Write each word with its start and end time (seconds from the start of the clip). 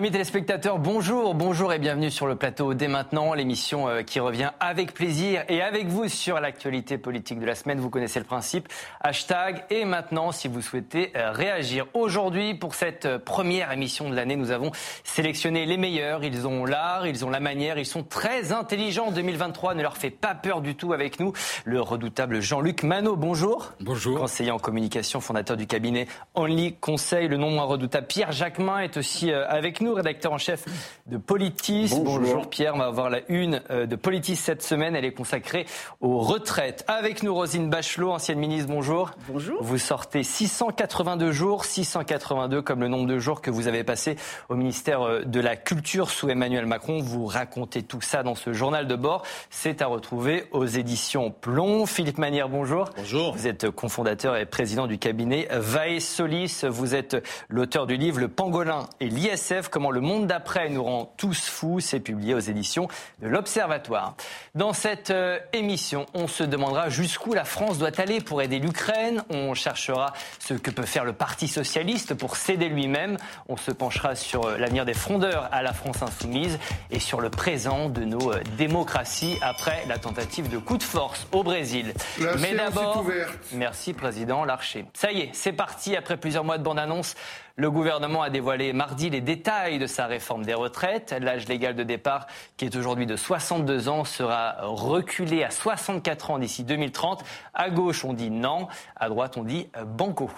Amis 0.00 0.12
téléspectateurs, 0.12 0.78
bonjour, 0.78 1.34
bonjour 1.34 1.74
et 1.74 1.78
bienvenue 1.78 2.10
sur 2.10 2.26
le 2.26 2.34
plateau 2.34 2.72
dès 2.72 2.88
maintenant, 2.88 3.34
l'émission 3.34 3.86
euh, 3.86 4.00
qui 4.00 4.18
revient 4.18 4.48
avec 4.58 4.94
plaisir 4.94 5.44
et 5.50 5.60
avec 5.60 5.88
vous 5.88 6.08
sur 6.08 6.40
l'actualité 6.40 6.96
politique 6.96 7.38
de 7.38 7.44
la 7.44 7.54
semaine. 7.54 7.80
Vous 7.80 7.90
connaissez 7.90 8.18
le 8.18 8.24
principe, 8.24 8.66
hashtag 9.02 9.62
et 9.68 9.84
maintenant 9.84 10.32
si 10.32 10.48
vous 10.48 10.62
souhaitez 10.62 11.12
euh, 11.16 11.32
réagir. 11.32 11.86
Aujourd'hui, 11.92 12.54
pour 12.54 12.74
cette 12.74 13.04
euh, 13.04 13.18
première 13.18 13.72
émission 13.72 14.08
de 14.08 14.16
l'année, 14.16 14.36
nous 14.36 14.52
avons 14.52 14.70
sélectionné 15.04 15.66
les 15.66 15.76
meilleurs. 15.76 16.24
Ils 16.24 16.46
ont 16.46 16.64
l'art, 16.64 17.06
ils 17.06 17.26
ont 17.26 17.30
la 17.30 17.40
manière, 17.40 17.76
ils 17.76 17.84
sont 17.84 18.02
très 18.02 18.52
intelligents. 18.52 19.10
2023 19.10 19.74
ne 19.74 19.82
leur 19.82 19.98
fait 19.98 20.08
pas 20.08 20.34
peur 20.34 20.62
du 20.62 20.76
tout 20.76 20.94
avec 20.94 21.20
nous. 21.20 21.34
Le 21.66 21.82
redoutable 21.82 22.40
Jean-Luc 22.40 22.84
Manot, 22.84 23.16
bonjour. 23.16 23.74
Bonjour. 23.80 24.18
Conseiller 24.18 24.50
en 24.50 24.58
communication, 24.58 25.20
fondateur 25.20 25.58
du 25.58 25.66
cabinet 25.66 26.06
Only 26.34 26.76
Conseil. 26.76 27.28
Le 27.28 27.36
non 27.36 27.50
moins 27.50 27.64
redoutable 27.64 28.06
Pierre 28.06 28.32
Jacquemin 28.32 28.78
est 28.78 28.96
aussi 28.96 29.30
avec 29.30 29.82
nous, 29.82 29.89
rédacteur 29.94 30.32
en 30.32 30.38
chef 30.38 30.64
de 31.06 31.16
Politis. 31.16 31.92
Bonjour. 32.04 32.48
Pierre, 32.48 32.74
on 32.74 32.78
va 32.78 32.90
voir 32.90 33.10
la 33.10 33.20
une 33.28 33.62
euh, 33.70 33.86
de 33.86 33.96
Politis 33.96 34.36
cette 34.36 34.62
semaine. 34.62 34.96
Elle 34.96 35.04
est 35.04 35.12
consacrée 35.12 35.66
aux 36.00 36.18
retraites. 36.18 36.84
Avec 36.88 37.22
nous 37.22 37.34
Rosine 37.34 37.70
Bachelot, 37.70 38.10
ancienne 38.10 38.38
ministre, 38.38 38.68
bonjour. 38.68 39.10
Bonjour. 39.28 39.62
Vous 39.62 39.78
sortez 39.78 40.22
682 40.22 41.32
jours, 41.32 41.64
682 41.64 42.62
comme 42.62 42.80
le 42.80 42.88
nombre 42.88 43.06
de 43.06 43.18
jours 43.18 43.40
que 43.40 43.50
vous 43.50 43.68
avez 43.68 43.84
passé 43.84 44.16
au 44.48 44.54
ministère 44.54 45.02
euh, 45.02 45.22
de 45.24 45.40
la 45.40 45.56
Culture 45.56 46.10
sous 46.10 46.28
Emmanuel 46.28 46.66
Macron. 46.66 47.00
Vous 47.00 47.26
racontez 47.26 47.82
tout 47.82 48.00
ça 48.00 48.22
dans 48.22 48.34
ce 48.34 48.52
journal 48.52 48.86
de 48.86 48.96
bord. 48.96 49.24
C'est 49.50 49.82
à 49.82 49.86
retrouver 49.86 50.44
aux 50.52 50.66
éditions 50.66 51.30
Plomb. 51.30 51.86
Philippe 51.86 52.18
Manière, 52.18 52.48
bonjour. 52.48 52.90
Bonjour. 52.96 53.32
Vous 53.32 53.46
êtes 53.46 53.70
cofondateur 53.70 54.36
et 54.36 54.46
président 54.46 54.86
du 54.86 54.98
cabinet 54.98 55.48
Vae 55.50 56.00
Solis. 56.00 56.64
Vous 56.68 56.94
êtes 56.94 57.16
l'auteur 57.48 57.86
du 57.86 57.96
livre 57.96 58.20
Le 58.20 58.28
Pangolin 58.28 58.88
et 59.00 59.08
l'ISF 59.08 59.68
comment 59.80 59.92
le 59.92 60.02
monde 60.02 60.26
d'après 60.26 60.68
nous 60.68 60.84
rend 60.84 61.10
tous 61.16 61.48
fous. 61.48 61.80
C'est 61.80 62.00
publié 62.00 62.34
aux 62.34 62.38
éditions 62.38 62.86
de 63.22 63.28
l'Observatoire. 63.28 64.14
Dans 64.54 64.74
cette 64.74 65.08
euh, 65.08 65.38
émission, 65.54 66.04
on 66.12 66.26
se 66.28 66.44
demandera 66.44 66.90
jusqu'où 66.90 67.32
la 67.32 67.46
France 67.46 67.78
doit 67.78 67.98
aller 67.98 68.20
pour 68.20 68.42
aider 68.42 68.58
l'Ukraine. 68.58 69.22
On 69.30 69.54
cherchera 69.54 70.12
ce 70.38 70.52
que 70.52 70.70
peut 70.70 70.84
faire 70.84 71.06
le 71.06 71.14
Parti 71.14 71.48
socialiste 71.48 72.12
pour 72.12 72.36
s'aider 72.36 72.68
lui-même. 72.68 73.16
On 73.48 73.56
se 73.56 73.70
penchera 73.70 74.16
sur 74.16 74.44
euh, 74.44 74.58
l'avenir 74.58 74.84
des 74.84 74.92
frondeurs 74.92 75.48
à 75.50 75.62
la 75.62 75.72
France 75.72 76.02
insoumise 76.02 76.58
et 76.90 77.00
sur 77.00 77.22
le 77.22 77.30
présent 77.30 77.88
de 77.88 78.04
nos 78.04 78.34
euh, 78.34 78.42
démocraties 78.58 79.38
après 79.40 79.82
la 79.88 79.96
tentative 79.96 80.50
de 80.50 80.58
coup 80.58 80.76
de 80.76 80.82
force 80.82 81.26
au 81.32 81.42
Brésil. 81.42 81.94
Mais 82.38 82.54
d'abord, 82.54 83.06
merci 83.54 83.94
président 83.94 84.44
Larcher. 84.44 84.84
Ça 84.92 85.10
y 85.10 85.20
est, 85.20 85.30
c'est 85.32 85.52
parti 85.52 85.96
après 85.96 86.18
plusieurs 86.18 86.44
mois 86.44 86.58
de 86.58 86.62
bande-annonce. 86.62 87.14
Le 87.56 87.70
gouvernement 87.70 88.22
a 88.22 88.30
dévoilé 88.30 88.72
mardi 88.72 89.10
les 89.10 89.20
détails 89.20 89.78
de 89.78 89.86
sa 89.86 90.06
réforme 90.06 90.44
des 90.44 90.54
retraites. 90.54 91.14
L'âge 91.20 91.48
légal 91.48 91.74
de 91.74 91.82
départ, 91.82 92.26
qui 92.56 92.64
est 92.64 92.76
aujourd'hui 92.76 93.06
de 93.06 93.16
62 93.16 93.88
ans, 93.88 94.04
sera 94.04 94.56
reculé 94.60 95.42
à 95.42 95.50
64 95.50 96.30
ans 96.30 96.38
d'ici 96.38 96.64
2030. 96.64 97.24
À 97.52 97.70
gauche, 97.70 98.04
on 98.04 98.12
dit 98.12 98.30
non. 98.30 98.68
À 98.96 99.08
droite, 99.08 99.36
on 99.36 99.44
dit 99.44 99.68
banco. 99.86 100.30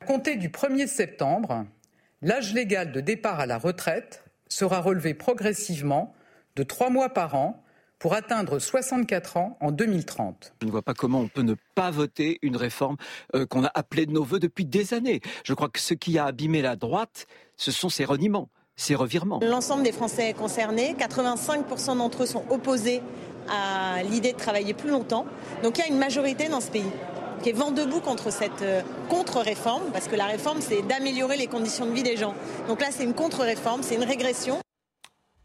À 0.00 0.06
compter 0.06 0.36
du 0.36 0.50
1er 0.50 0.86
septembre, 0.86 1.64
l'âge 2.20 2.52
légal 2.52 2.92
de 2.92 3.00
départ 3.00 3.40
à 3.40 3.46
la 3.46 3.58
retraite 3.58 4.22
sera 4.48 4.80
relevé 4.80 5.14
progressivement 5.14 6.14
de 6.56 6.62
trois 6.62 6.90
mois 6.90 7.08
par 7.08 7.34
an 7.34 7.63
pour 7.98 8.14
atteindre 8.14 8.58
64 8.58 9.36
ans 9.36 9.56
en 9.60 9.70
2030. 9.70 10.54
Je 10.60 10.66
ne 10.66 10.70
vois 10.70 10.82
pas 10.82 10.94
comment 10.94 11.20
on 11.20 11.28
peut 11.28 11.42
ne 11.42 11.54
pas 11.74 11.90
voter 11.90 12.38
une 12.42 12.56
réforme 12.56 12.96
euh, 13.34 13.46
qu'on 13.46 13.64
a 13.64 13.70
appelée 13.74 14.06
de 14.06 14.12
nos 14.12 14.24
voeux 14.24 14.40
depuis 14.40 14.64
des 14.64 14.94
années. 14.94 15.20
Je 15.44 15.54
crois 15.54 15.68
que 15.68 15.80
ce 15.80 15.94
qui 15.94 16.18
a 16.18 16.26
abîmé 16.26 16.62
la 16.62 16.76
droite, 16.76 17.26
ce 17.56 17.70
sont 17.70 17.88
ces 17.88 18.04
reniements, 18.04 18.48
ces 18.76 18.94
revirements. 18.94 19.40
L'ensemble 19.42 19.82
des 19.82 19.92
Français 19.92 20.34
concernés, 20.34 20.94
85% 20.98 21.96
d'entre 21.98 22.24
eux 22.24 22.26
sont 22.26 22.44
opposés 22.50 23.02
à 23.48 24.02
l'idée 24.02 24.32
de 24.32 24.38
travailler 24.38 24.74
plus 24.74 24.90
longtemps. 24.90 25.26
Donc 25.62 25.78
il 25.78 25.80
y 25.82 25.84
a 25.84 25.88
une 25.88 25.98
majorité 25.98 26.48
dans 26.48 26.60
ce 26.60 26.70
pays 26.70 26.90
qui 27.42 27.50
est 27.50 27.52
vent 27.52 27.72
debout 27.72 28.00
contre 28.00 28.32
cette 28.32 28.62
euh, 28.62 28.80
contre-réforme, 29.10 29.90
parce 29.92 30.08
que 30.08 30.16
la 30.16 30.24
réforme, 30.24 30.62
c'est 30.62 30.80
d'améliorer 30.80 31.36
les 31.36 31.46
conditions 31.46 31.84
de 31.84 31.90
vie 31.90 32.02
des 32.02 32.16
gens. 32.16 32.34
Donc 32.68 32.80
là, 32.80 32.86
c'est 32.90 33.04
une 33.04 33.12
contre-réforme, 33.12 33.82
c'est 33.82 33.96
une 33.96 34.04
régression. 34.04 34.60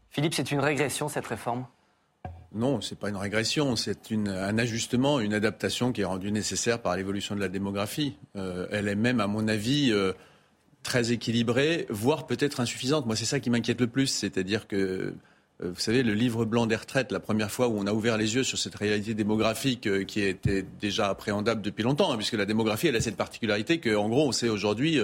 Philippe, 0.08 0.32
c'est 0.32 0.50
une 0.50 0.60
régression, 0.60 1.10
cette 1.10 1.26
réforme? 1.26 1.66
Non, 2.52 2.80
ce 2.80 2.90
n'est 2.90 2.98
pas 2.98 3.10
une 3.10 3.16
régression, 3.16 3.76
c'est 3.76 4.10
un 4.12 4.58
ajustement, 4.58 5.20
une 5.20 5.34
adaptation 5.34 5.92
qui 5.92 6.00
est 6.00 6.04
rendue 6.04 6.32
nécessaire 6.32 6.80
par 6.80 6.96
l'évolution 6.96 7.36
de 7.36 7.40
la 7.40 7.48
démographie. 7.48 8.16
Euh, 8.34 8.66
elle 8.72 8.88
est 8.88 8.96
même, 8.96 9.20
à 9.20 9.28
mon 9.28 9.46
avis, 9.46 9.92
euh, 9.92 10.12
très 10.82 11.12
équilibrée, 11.12 11.86
voire 11.90 12.26
peut-être 12.26 12.58
insuffisante. 12.58 13.06
Moi, 13.06 13.14
c'est 13.14 13.24
ça 13.24 13.38
qui 13.38 13.50
m'inquiète 13.50 13.80
le 13.80 13.86
plus, 13.86 14.08
c'est-à-dire 14.08 14.66
que 14.66 14.76
euh, 14.76 15.12
vous 15.60 15.78
savez, 15.78 16.02
le 16.02 16.12
livre 16.12 16.44
blanc 16.44 16.66
des 16.66 16.74
retraites, 16.74 17.12
la 17.12 17.20
première 17.20 17.52
fois 17.52 17.68
où 17.68 17.78
on 17.78 17.86
a 17.86 17.92
ouvert 17.92 18.16
les 18.16 18.34
yeux 18.34 18.42
sur 18.42 18.58
cette 18.58 18.74
réalité 18.74 19.14
démographique 19.14 20.06
qui 20.06 20.22
était 20.22 20.64
déjà 20.80 21.08
appréhendable 21.08 21.62
depuis 21.62 21.84
longtemps, 21.84 22.10
hein, 22.12 22.16
puisque 22.16 22.32
la 22.32 22.46
démographie, 22.46 22.88
elle 22.88 22.96
a 22.96 23.00
cette 23.00 23.16
particularité 23.16 23.78
qu'en 23.78 24.08
gros, 24.08 24.26
on 24.26 24.32
sait 24.32 24.48
aujourd'hui 24.48 25.00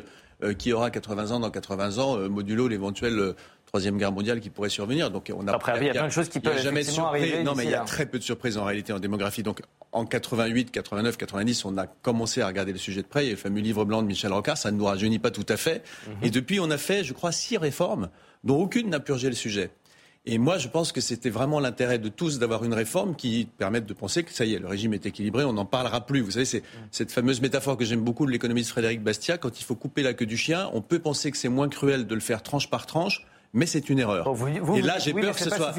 qui 0.58 0.72
aura 0.72 0.90
80 0.90 1.30
ans 1.30 1.40
dans 1.40 1.50
80 1.50 1.98
ans, 1.98 2.28
modulo 2.28 2.68
l'éventuel 2.68 3.34
troisième 3.66 3.98
guerre 3.98 4.12
mondiale 4.12 4.40
qui 4.40 4.50
pourrait 4.50 4.70
survenir. 4.70 5.10
Donc 5.10 5.30
on 5.36 5.46
a, 5.46 5.52
Après, 5.52 5.76
il 5.80 5.86
y 5.86 5.90
a 5.90 5.92
plein 5.92 6.06
de 6.06 6.12
choses 6.12 6.28
qui 6.28 6.40
peuvent 6.40 6.62
jamais 6.62 6.84
arriver. 6.98 7.42
Non, 7.42 7.54
mais 7.54 7.64
il 7.64 7.70
y 7.70 7.74
a 7.74 7.84
très 7.84 8.06
peu 8.06 8.18
de 8.18 8.24
surprises 8.24 8.56
en 8.56 8.64
réalité 8.64 8.92
en 8.92 8.98
démographie. 8.98 9.42
Donc 9.42 9.60
en 9.92 10.06
88, 10.06 10.70
89, 10.70 11.16
90, 11.16 11.64
on 11.64 11.76
a 11.78 11.86
commencé 11.86 12.40
à 12.40 12.46
regarder 12.46 12.72
le 12.72 12.78
sujet 12.78 13.02
de 13.02 13.06
près. 13.06 13.24
Il 13.24 13.26
y 13.26 13.30
a 13.30 13.32
le 13.32 13.38
fameux 13.38 13.60
livre 13.60 13.84
blanc 13.84 14.02
de 14.02 14.06
Michel 14.06 14.32
Rocard, 14.32 14.56
ça 14.56 14.70
ne 14.70 14.76
nous 14.76 14.84
rajeunit 14.84 15.18
pas 15.18 15.30
tout 15.30 15.46
à 15.48 15.56
fait. 15.56 15.82
Mhm. 16.06 16.14
Et 16.22 16.30
depuis, 16.30 16.60
on 16.60 16.70
a 16.70 16.78
fait, 16.78 17.04
je 17.04 17.12
crois, 17.12 17.32
six 17.32 17.56
réformes, 17.56 18.08
dont 18.44 18.60
aucune 18.60 18.88
n'a 18.88 19.00
purgé 19.00 19.28
le 19.28 19.34
sujet. 19.34 19.70
Et 20.28 20.38
moi, 20.38 20.58
je 20.58 20.66
pense 20.66 20.90
que 20.90 21.00
c'était 21.00 21.30
vraiment 21.30 21.60
l'intérêt 21.60 22.00
de 22.00 22.08
tous 22.08 22.40
d'avoir 22.40 22.64
une 22.64 22.74
réforme 22.74 23.14
qui 23.14 23.48
permette 23.58 23.86
de 23.86 23.94
penser 23.94 24.24
que 24.24 24.32
ça 24.32 24.44
y 24.44 24.54
est, 24.54 24.58
le 24.58 24.66
régime 24.66 24.92
est 24.92 25.06
équilibré, 25.06 25.44
on 25.44 25.52
n'en 25.52 25.64
parlera 25.64 26.04
plus. 26.04 26.20
Vous 26.20 26.32
savez, 26.32 26.44
c'est 26.44 26.64
cette 26.90 27.12
fameuse 27.12 27.40
métaphore 27.40 27.76
que 27.76 27.84
j'aime 27.84 28.00
beaucoup 28.00 28.26
de 28.26 28.32
l'économiste 28.32 28.70
Frédéric 28.70 29.02
Bastiat. 29.02 29.38
Quand 29.38 29.60
il 29.60 29.62
faut 29.62 29.76
couper 29.76 30.02
la 30.02 30.14
queue 30.14 30.26
du 30.26 30.36
chien, 30.36 30.68
on 30.72 30.82
peut 30.82 30.98
penser 30.98 31.30
que 31.30 31.36
c'est 31.36 31.48
moins 31.48 31.68
cruel 31.68 32.08
de 32.08 32.14
le 32.14 32.20
faire 32.20 32.42
tranche 32.42 32.68
par 32.68 32.86
tranche 32.86 33.24
mais 33.56 33.66
c'est 33.66 33.88
une 33.88 33.98
erreur. 33.98 34.32
et 34.76 34.82
là, 34.82 34.98
j'ai 34.98 35.12
peur 35.12 35.34
que 35.34 35.40
ce 35.40 35.50
soit. 35.50 35.74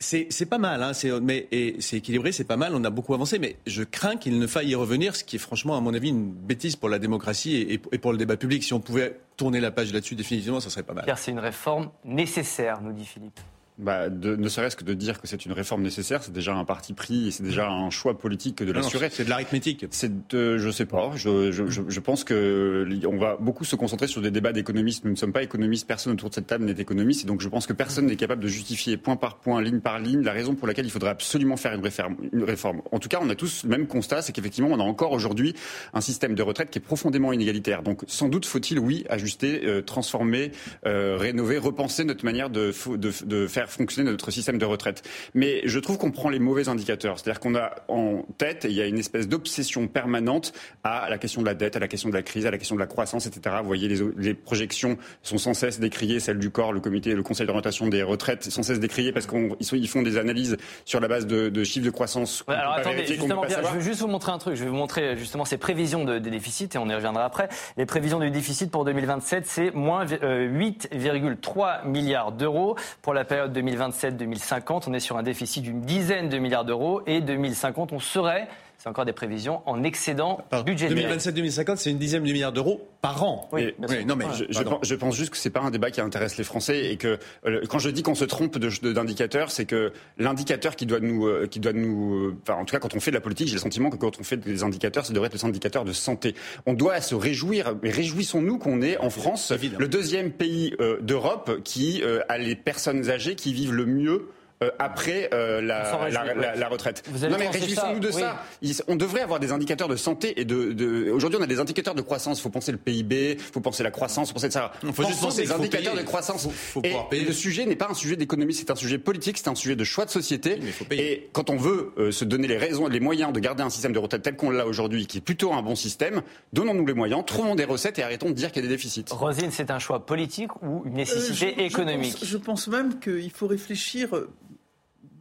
C'est 0.00 0.46
pas 0.46 0.58
mal, 0.58 0.82
hein, 0.82 0.92
mais 1.22 1.48
c'est 1.78 1.98
équilibré, 1.98 2.32
c'est 2.32 2.44
pas 2.44 2.56
mal, 2.56 2.74
on 2.74 2.82
a 2.82 2.90
beaucoup 2.90 3.14
avancé, 3.14 3.38
mais 3.38 3.56
je 3.66 3.82
crains 3.84 4.16
qu'il 4.16 4.38
ne 4.38 4.46
faille 4.46 4.70
y 4.70 4.74
revenir, 4.74 5.14
ce 5.14 5.22
qui 5.22 5.36
est 5.36 5.38
franchement, 5.38 5.76
à 5.76 5.80
mon 5.80 5.94
avis, 5.94 6.08
une 6.08 6.32
bêtise 6.32 6.76
pour 6.76 6.88
la 6.88 6.98
démocratie 6.98 7.56
et, 7.56 7.80
et 7.92 7.98
pour 7.98 8.12
le 8.12 8.18
débat 8.18 8.36
public. 8.36 8.64
Si 8.64 8.72
on 8.72 8.80
pouvait 8.80 9.20
tourner 9.36 9.60
la 9.60 9.70
page 9.70 9.92
là-dessus 9.92 10.14
définitivement, 10.14 10.60
ça 10.60 10.70
serait 10.70 10.82
pas 10.82 10.94
mal. 10.94 11.04
c'est 11.16 11.30
une 11.30 11.38
réforme 11.38 11.90
nécessaire, 12.04 12.80
nous 12.80 12.92
dit 12.92 13.04
Philippe 13.04 13.40
bah, 13.76 14.08
de, 14.08 14.36
ne 14.36 14.48
serait-ce 14.48 14.76
que 14.76 14.84
de 14.84 14.94
dire 14.94 15.20
que 15.20 15.26
c'est 15.26 15.44
une 15.44 15.52
réforme 15.52 15.82
nécessaire, 15.82 16.22
c'est 16.22 16.32
déjà 16.32 16.54
un 16.54 16.64
parti 16.64 16.92
pris 16.92 17.28
et 17.28 17.30
c'est 17.32 17.42
déjà 17.42 17.68
un 17.68 17.90
choix 17.90 18.16
politique 18.16 18.62
de 18.62 18.70
l'assurer. 18.70 19.08
C'est 19.10 19.24
de 19.24 19.30
l'arithmétique. 19.30 19.86
C'est 19.90 20.28
de, 20.28 20.58
je 20.58 20.70
sais 20.70 20.86
pas. 20.86 21.10
Je, 21.16 21.50
je, 21.50 21.64
je, 21.68 22.00
pense 22.00 22.22
que 22.22 22.86
on 23.06 23.18
va 23.18 23.36
beaucoup 23.36 23.64
se 23.64 23.74
concentrer 23.74 24.06
sur 24.06 24.22
des 24.22 24.30
débats 24.30 24.52
d'économistes. 24.52 25.04
Nous 25.04 25.10
ne 25.10 25.16
sommes 25.16 25.32
pas 25.32 25.42
économistes. 25.42 25.88
Personne 25.88 26.12
autour 26.12 26.28
de 26.28 26.34
cette 26.34 26.46
table 26.46 26.64
n'est 26.64 26.80
économiste. 26.80 27.24
Et 27.24 27.26
donc, 27.26 27.40
je 27.40 27.48
pense 27.48 27.66
que 27.66 27.72
personne 27.72 28.06
n'est 28.06 28.14
capable 28.14 28.42
de 28.42 28.48
justifier 28.48 28.96
point 28.96 29.16
par 29.16 29.38
point, 29.38 29.60
ligne 29.60 29.80
par 29.80 29.98
ligne, 29.98 30.22
la 30.22 30.32
raison 30.32 30.54
pour 30.54 30.68
laquelle 30.68 30.86
il 30.86 30.92
faudrait 30.92 31.10
absolument 31.10 31.56
faire 31.56 31.74
une 31.74 31.82
réforme. 31.82 32.16
Une 32.32 32.44
réforme. 32.44 32.80
En 32.92 33.00
tout 33.00 33.08
cas, 33.08 33.18
on 33.20 33.28
a 33.28 33.34
tous 33.34 33.64
le 33.64 33.70
même 33.70 33.88
constat, 33.88 34.22
c'est 34.22 34.32
qu'effectivement, 34.32 34.70
on 34.70 34.78
a 34.78 34.84
encore 34.84 35.10
aujourd'hui 35.10 35.54
un 35.94 36.00
système 36.00 36.36
de 36.36 36.42
retraite 36.42 36.70
qui 36.70 36.78
est 36.78 36.82
profondément 36.82 37.32
inégalitaire. 37.32 37.82
Donc, 37.82 38.02
sans 38.06 38.28
doute 38.28 38.46
faut-il, 38.46 38.78
oui, 38.78 39.04
ajuster, 39.08 39.62
euh, 39.64 39.82
transformer, 39.82 40.52
euh, 40.86 41.16
rénover, 41.18 41.58
repenser 41.58 42.04
notre 42.04 42.24
manière 42.24 42.50
de, 42.50 42.72
de, 42.96 43.12
de 43.24 43.46
faire 43.48 43.63
fonctionner 43.66 44.10
notre 44.10 44.30
système 44.30 44.58
de 44.58 44.64
retraite. 44.64 45.02
Mais 45.34 45.62
je 45.64 45.78
trouve 45.78 45.98
qu'on 45.98 46.10
prend 46.10 46.28
les 46.28 46.38
mauvais 46.38 46.68
indicateurs. 46.68 47.18
C'est-à-dire 47.18 47.40
qu'on 47.40 47.54
a 47.54 47.74
en 47.88 48.24
tête, 48.38 48.66
il 48.68 48.74
y 48.74 48.82
a 48.82 48.86
une 48.86 48.98
espèce 48.98 49.28
d'obsession 49.28 49.88
permanente 49.88 50.52
à 50.82 51.08
la 51.08 51.18
question 51.18 51.40
de 51.40 51.46
la 51.46 51.54
dette, 51.54 51.76
à 51.76 51.78
la 51.78 51.88
question 51.88 52.08
de 52.08 52.14
la 52.14 52.22
crise, 52.22 52.46
à 52.46 52.50
la 52.50 52.58
question 52.58 52.74
de 52.74 52.80
la 52.80 52.86
croissance, 52.86 53.26
etc. 53.26 53.56
Vous 53.60 53.66
voyez, 53.66 53.88
les, 53.88 53.98
les 54.16 54.34
projections 54.34 54.98
sont 55.22 55.38
sans 55.38 55.54
cesse 55.54 55.80
décriées, 55.80 56.20
celles 56.20 56.38
du 56.38 56.50
corps, 56.50 56.72
le 56.72 56.80
comité, 56.80 57.14
le 57.14 57.22
conseil 57.22 57.46
d'orientation 57.46 57.88
des 57.88 58.02
retraites, 58.02 58.44
sans 58.44 58.62
cesse 58.62 58.80
décriées 58.80 59.12
parce 59.12 59.26
qu'ils 59.26 59.88
font 59.88 60.02
des 60.02 60.16
analyses 60.16 60.56
sur 60.84 61.00
la 61.00 61.08
base 61.08 61.26
de, 61.26 61.64
chiffres 61.64 61.86
de 61.86 61.90
croissance. 61.90 62.44
alors 62.48 62.74
attendez, 62.74 63.06
justement, 63.06 63.42
Pierre, 63.42 63.64
je 63.64 63.74
veux 63.74 63.80
juste 63.80 64.00
vous 64.00 64.08
montrer 64.08 64.32
un 64.32 64.38
truc. 64.38 64.54
Je 64.56 64.64
vais 64.64 64.70
vous 64.70 64.76
montrer 64.76 65.16
justement 65.16 65.44
ces 65.44 65.58
prévisions 65.58 66.04
de, 66.04 66.18
des 66.18 66.30
déficits 66.30 66.68
et 66.74 66.78
on 66.78 66.88
y 66.88 66.94
reviendra 66.94 67.24
après. 67.24 67.48
Les 67.76 67.86
prévisions 67.86 68.20
du 68.20 68.30
déficit 68.30 68.70
pour 68.70 68.84
2027, 68.84 69.46
c'est 69.46 69.70
moins 69.72 70.04
8,3 70.04 71.86
milliards 71.86 72.32
d'euros 72.32 72.76
pour 73.02 73.14
la 73.14 73.24
période 73.24 73.52
2027 73.54 74.18
2050, 74.18 74.88
on 74.88 74.92
est 74.92 75.00
sur 75.00 75.16
un 75.16 75.22
déficit 75.22 75.62
d'une 75.62 75.80
dizaine 75.80 76.28
de 76.28 76.36
milliards 76.38 76.66
d'euros 76.66 77.00
et 77.06 77.22
2050, 77.22 77.92
on 77.92 78.00
serait 78.00 78.48
c'est 78.84 78.90
encore 78.90 79.06
des 79.06 79.14
prévisions 79.14 79.62
en 79.64 79.82
excédent 79.82 80.44
budgétaire. 80.66 81.16
2027-2050, 81.16 81.76
c'est 81.76 81.90
une 81.90 81.96
dixième 81.96 82.22
de 82.22 82.30
milliard 82.30 82.52
d'euros 82.52 82.86
par 83.00 83.24
an. 83.24 83.48
Oui, 83.50 83.74
non, 84.06 84.14
mais 84.14 84.26
je, 84.50 84.94
pense, 84.94 85.16
juste 85.16 85.30
que 85.30 85.38
c'est 85.38 85.48
pas 85.48 85.62
un 85.62 85.70
débat 85.70 85.90
qui 85.90 86.02
intéresse 86.02 86.36
les 86.36 86.44
Français 86.44 86.92
et 86.92 86.98
que 86.98 87.18
euh, 87.46 87.62
quand 87.66 87.78
je 87.78 87.88
dis 87.88 88.02
qu'on 88.02 88.14
se 88.14 88.26
trompe 88.26 88.58
d'indicateurs, 88.58 89.50
c'est 89.50 89.64
que 89.64 89.90
l'indicateur 90.18 90.76
qui 90.76 90.84
doit 90.84 91.00
nous, 91.00 91.26
euh, 91.26 91.46
qui 91.46 91.60
doit 91.60 91.72
nous, 91.72 92.36
enfin, 92.42 92.60
en 92.60 92.66
tout 92.66 92.72
cas, 92.72 92.78
quand 92.78 92.94
on 92.94 93.00
fait 93.00 93.10
de 93.10 93.16
la 93.16 93.22
politique, 93.22 93.48
j'ai 93.48 93.54
le 93.54 93.60
sentiment 93.60 93.88
que 93.88 93.96
quand 93.96 94.20
on 94.20 94.22
fait 94.22 94.36
des 94.36 94.62
indicateurs, 94.62 95.06
ça 95.06 95.14
devrait 95.14 95.28
être 95.28 95.36
des 95.36 95.46
indicateurs 95.46 95.86
de 95.86 95.94
santé. 95.94 96.34
On 96.66 96.74
doit 96.74 97.00
se 97.00 97.14
réjouir, 97.14 97.76
mais 97.82 97.90
réjouissons-nous 97.90 98.58
qu'on 98.58 98.82
est 98.82 98.98
en 98.98 99.08
France 99.08 99.50
le 99.78 99.88
deuxième 99.88 100.30
pays 100.30 100.74
euh, 100.80 101.00
d'Europe 101.00 101.62
qui 101.64 102.02
a 102.28 102.36
les 102.36 102.54
personnes 102.54 103.08
âgées 103.08 103.34
qui 103.34 103.54
vivent 103.54 103.72
le 103.72 103.86
mieux 103.86 104.28
euh, 104.62 104.70
après 104.78 105.30
euh, 105.34 105.60
la, 105.60 106.08
la, 106.10 106.54
la, 106.54 106.68
retraite. 106.68 107.02
non 107.22 107.36
mais 107.38 107.48
réjouissons-nous 107.48 107.98
de 107.98 108.10
ça. 108.12 108.42
On 108.86 108.94
devrait 108.94 109.22
avoir 109.22 109.40
des 109.40 109.50
indicateurs 109.50 109.88
de 109.88 109.96
santé 109.96 110.40
et 110.40 110.44
de. 110.44 110.72
de... 110.72 111.10
Aujourd'hui, 111.10 111.38
on 111.40 111.42
a 111.42 111.48
des 111.48 111.58
indicateurs 111.58 111.94
de 111.94 112.02
croissance. 112.02 112.38
Il 112.38 112.42
faut 112.42 112.50
penser 112.50 112.70
le 112.70 112.78
PIB, 112.78 113.32
il 113.32 113.38
faut 113.40 113.60
penser 113.60 113.82
la 113.82 113.90
croissance, 113.90 114.28
il 114.28 114.32
faut 114.32 114.34
penser 114.34 114.50
ça. 114.50 114.72
Il 114.84 114.92
faut 114.92 115.04
juste 115.04 115.20
penser 115.20 115.42
des 115.42 115.52
indicateurs 115.52 115.96
de 115.96 116.02
croissance. 116.02 116.48
Faut, 116.48 116.82
et, 116.84 117.20
le 117.20 117.32
sujet 117.32 117.66
n'est 117.66 117.74
pas 117.74 117.88
un 117.90 117.94
sujet 117.94 118.16
d'économie, 118.16 118.54
c'est 118.54 118.70
un 118.70 118.76
sujet 118.76 118.98
politique, 118.98 119.38
c'est 119.38 119.48
un 119.48 119.54
sujet 119.56 119.74
de 119.74 119.84
choix 119.84 120.04
de 120.04 120.10
société. 120.10 120.60
et 120.90 121.28
quand 121.32 121.50
on 121.50 121.56
veut 121.56 121.92
euh, 121.98 122.12
se 122.12 122.24
donner 122.24 122.46
les 122.46 122.58
raisons, 122.58 122.86
les 122.86 123.00
moyens 123.00 123.32
de 123.32 123.40
garder 123.40 123.64
un 123.64 123.70
système 123.70 123.92
de 123.92 123.98
retraite 123.98 124.22
tel 124.22 124.36
qu'on 124.36 124.50
l'a 124.50 124.66
aujourd'hui, 124.66 125.06
qui 125.06 125.18
est 125.18 125.22
plutôt 125.22 125.52
un 125.52 125.62
bon 125.62 125.74
système, 125.74 126.22
donnons-nous 126.52 126.86
les 126.86 126.94
moyens, 126.94 127.24
trouvons 127.26 127.56
des 127.56 127.64
recettes 127.64 127.98
et 127.98 128.02
arrêtons 128.02 128.28
de 128.28 128.34
dire 128.34 128.52
qu'il 128.52 128.62
y 128.62 128.66
a 128.66 128.68
des 128.68 128.74
déficits. 128.74 129.06
Rosine, 129.10 129.50
c'est 129.50 129.70
un 129.70 129.80
choix 129.80 130.06
politique 130.06 130.50
ou 130.62 130.82
une 130.86 130.94
nécessité 130.94 131.64
économique? 131.64 132.18
je 132.22 132.36
pense 132.36 132.68
même 132.68 133.00
qu'il 133.00 133.30
faut 133.30 133.46
réfléchir 133.46 134.08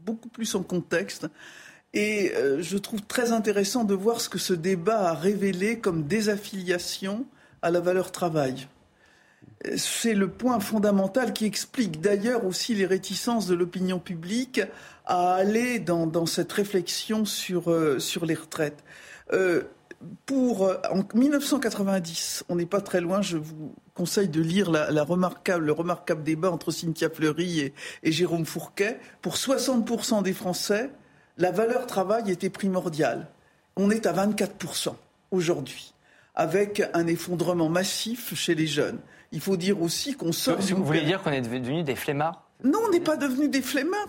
beaucoup 0.06 0.30
plus 0.30 0.56
en 0.56 0.64
contexte. 0.64 1.28
Et 1.94 2.34
euh, 2.36 2.62
je 2.62 2.78
trouve 2.78 3.02
très 3.04 3.32
intéressant 3.32 3.84
de 3.84 3.94
voir 3.94 4.20
ce 4.20 4.30
que 4.30 4.40
ce 4.40 4.54
débat 4.54 5.10
a 5.10 5.14
révélé 5.14 5.80
comme 5.80 6.04
désaffiliation 6.04 7.26
à 7.62 7.70
la 7.70 7.80
valeur 7.80 8.12
travail. 8.12 8.68
C'est 9.78 10.14
le 10.14 10.28
point 10.30 10.60
fondamental 10.60 11.32
qui 11.32 11.46
explique 11.46 12.02
d'ailleurs 12.02 12.46
aussi 12.46 12.76
les 12.76 12.86
réticences 12.86 13.48
de 13.48 13.56
l'opinion 13.56 14.00
publique 14.00 14.62
à 15.06 15.36
aller 15.36 15.80
dans, 15.80 16.26
cette 16.26 16.52
réflexion 16.52 17.26
sur, 17.26 17.72
euh, 17.72 18.00
sur 18.00 18.26
les 18.26 18.36
retraites. 18.36 18.84
Euh, 19.32 19.64
pour, 20.26 20.72
en 20.92 21.04
1990, 21.14 22.46
on 22.50 22.56
n'est 22.56 22.66
pas 22.66 22.82
très 22.82 23.02
loin, 23.02 23.22
je 23.22 23.38
vous 23.38 23.74
conseille 23.94 24.30
de 24.30 24.42
lire 24.42 24.72
la, 24.72 25.04
remarquable, 25.04 25.66
le 25.66 25.72
remarquable 25.72 26.24
débat 26.24 26.52
entre 26.52 26.72
Cynthia 26.72 27.10
Fleury 27.10 27.60
et, 27.60 27.74
et 28.04 28.12
Jérôme 28.12 28.46
Fourquet. 28.46 29.00
Pour 29.22 29.36
60% 29.36 30.24
des 30.24 30.34
Français, 30.34 30.90
la 31.38 31.52
valeur 31.52 31.88
travail 31.88 32.32
était 32.32 32.50
primordiale. 32.50 33.28
On 33.76 33.90
est 33.90 34.06
à 34.06 34.14
24% 34.14 34.96
aujourd'hui, 35.32 35.94
avec 36.36 36.84
un 36.94 37.08
effondrement 37.08 37.70
massif 37.70 38.36
chez 38.36 38.56
les 38.56 38.68
jeunes. 38.68 39.00
Il 39.32 39.42
faut 39.42 39.58
dire 39.58 39.82
aussi 39.82 40.14
qu'on 40.16 40.32
sort. 40.32 40.60
Vous 40.60 40.84
voulez 40.84 41.04
dire 41.04 41.22
qu'on 41.24 41.32
est 41.32 41.42
devenu 41.42 41.84
des 41.84 41.96
flemmards? 41.96 42.43
Non, 42.64 42.80
on 42.88 42.92
n'est 42.92 43.02
pas 43.02 43.18
devenu 43.18 43.50
des 43.50 43.62
flemmards. 43.62 44.08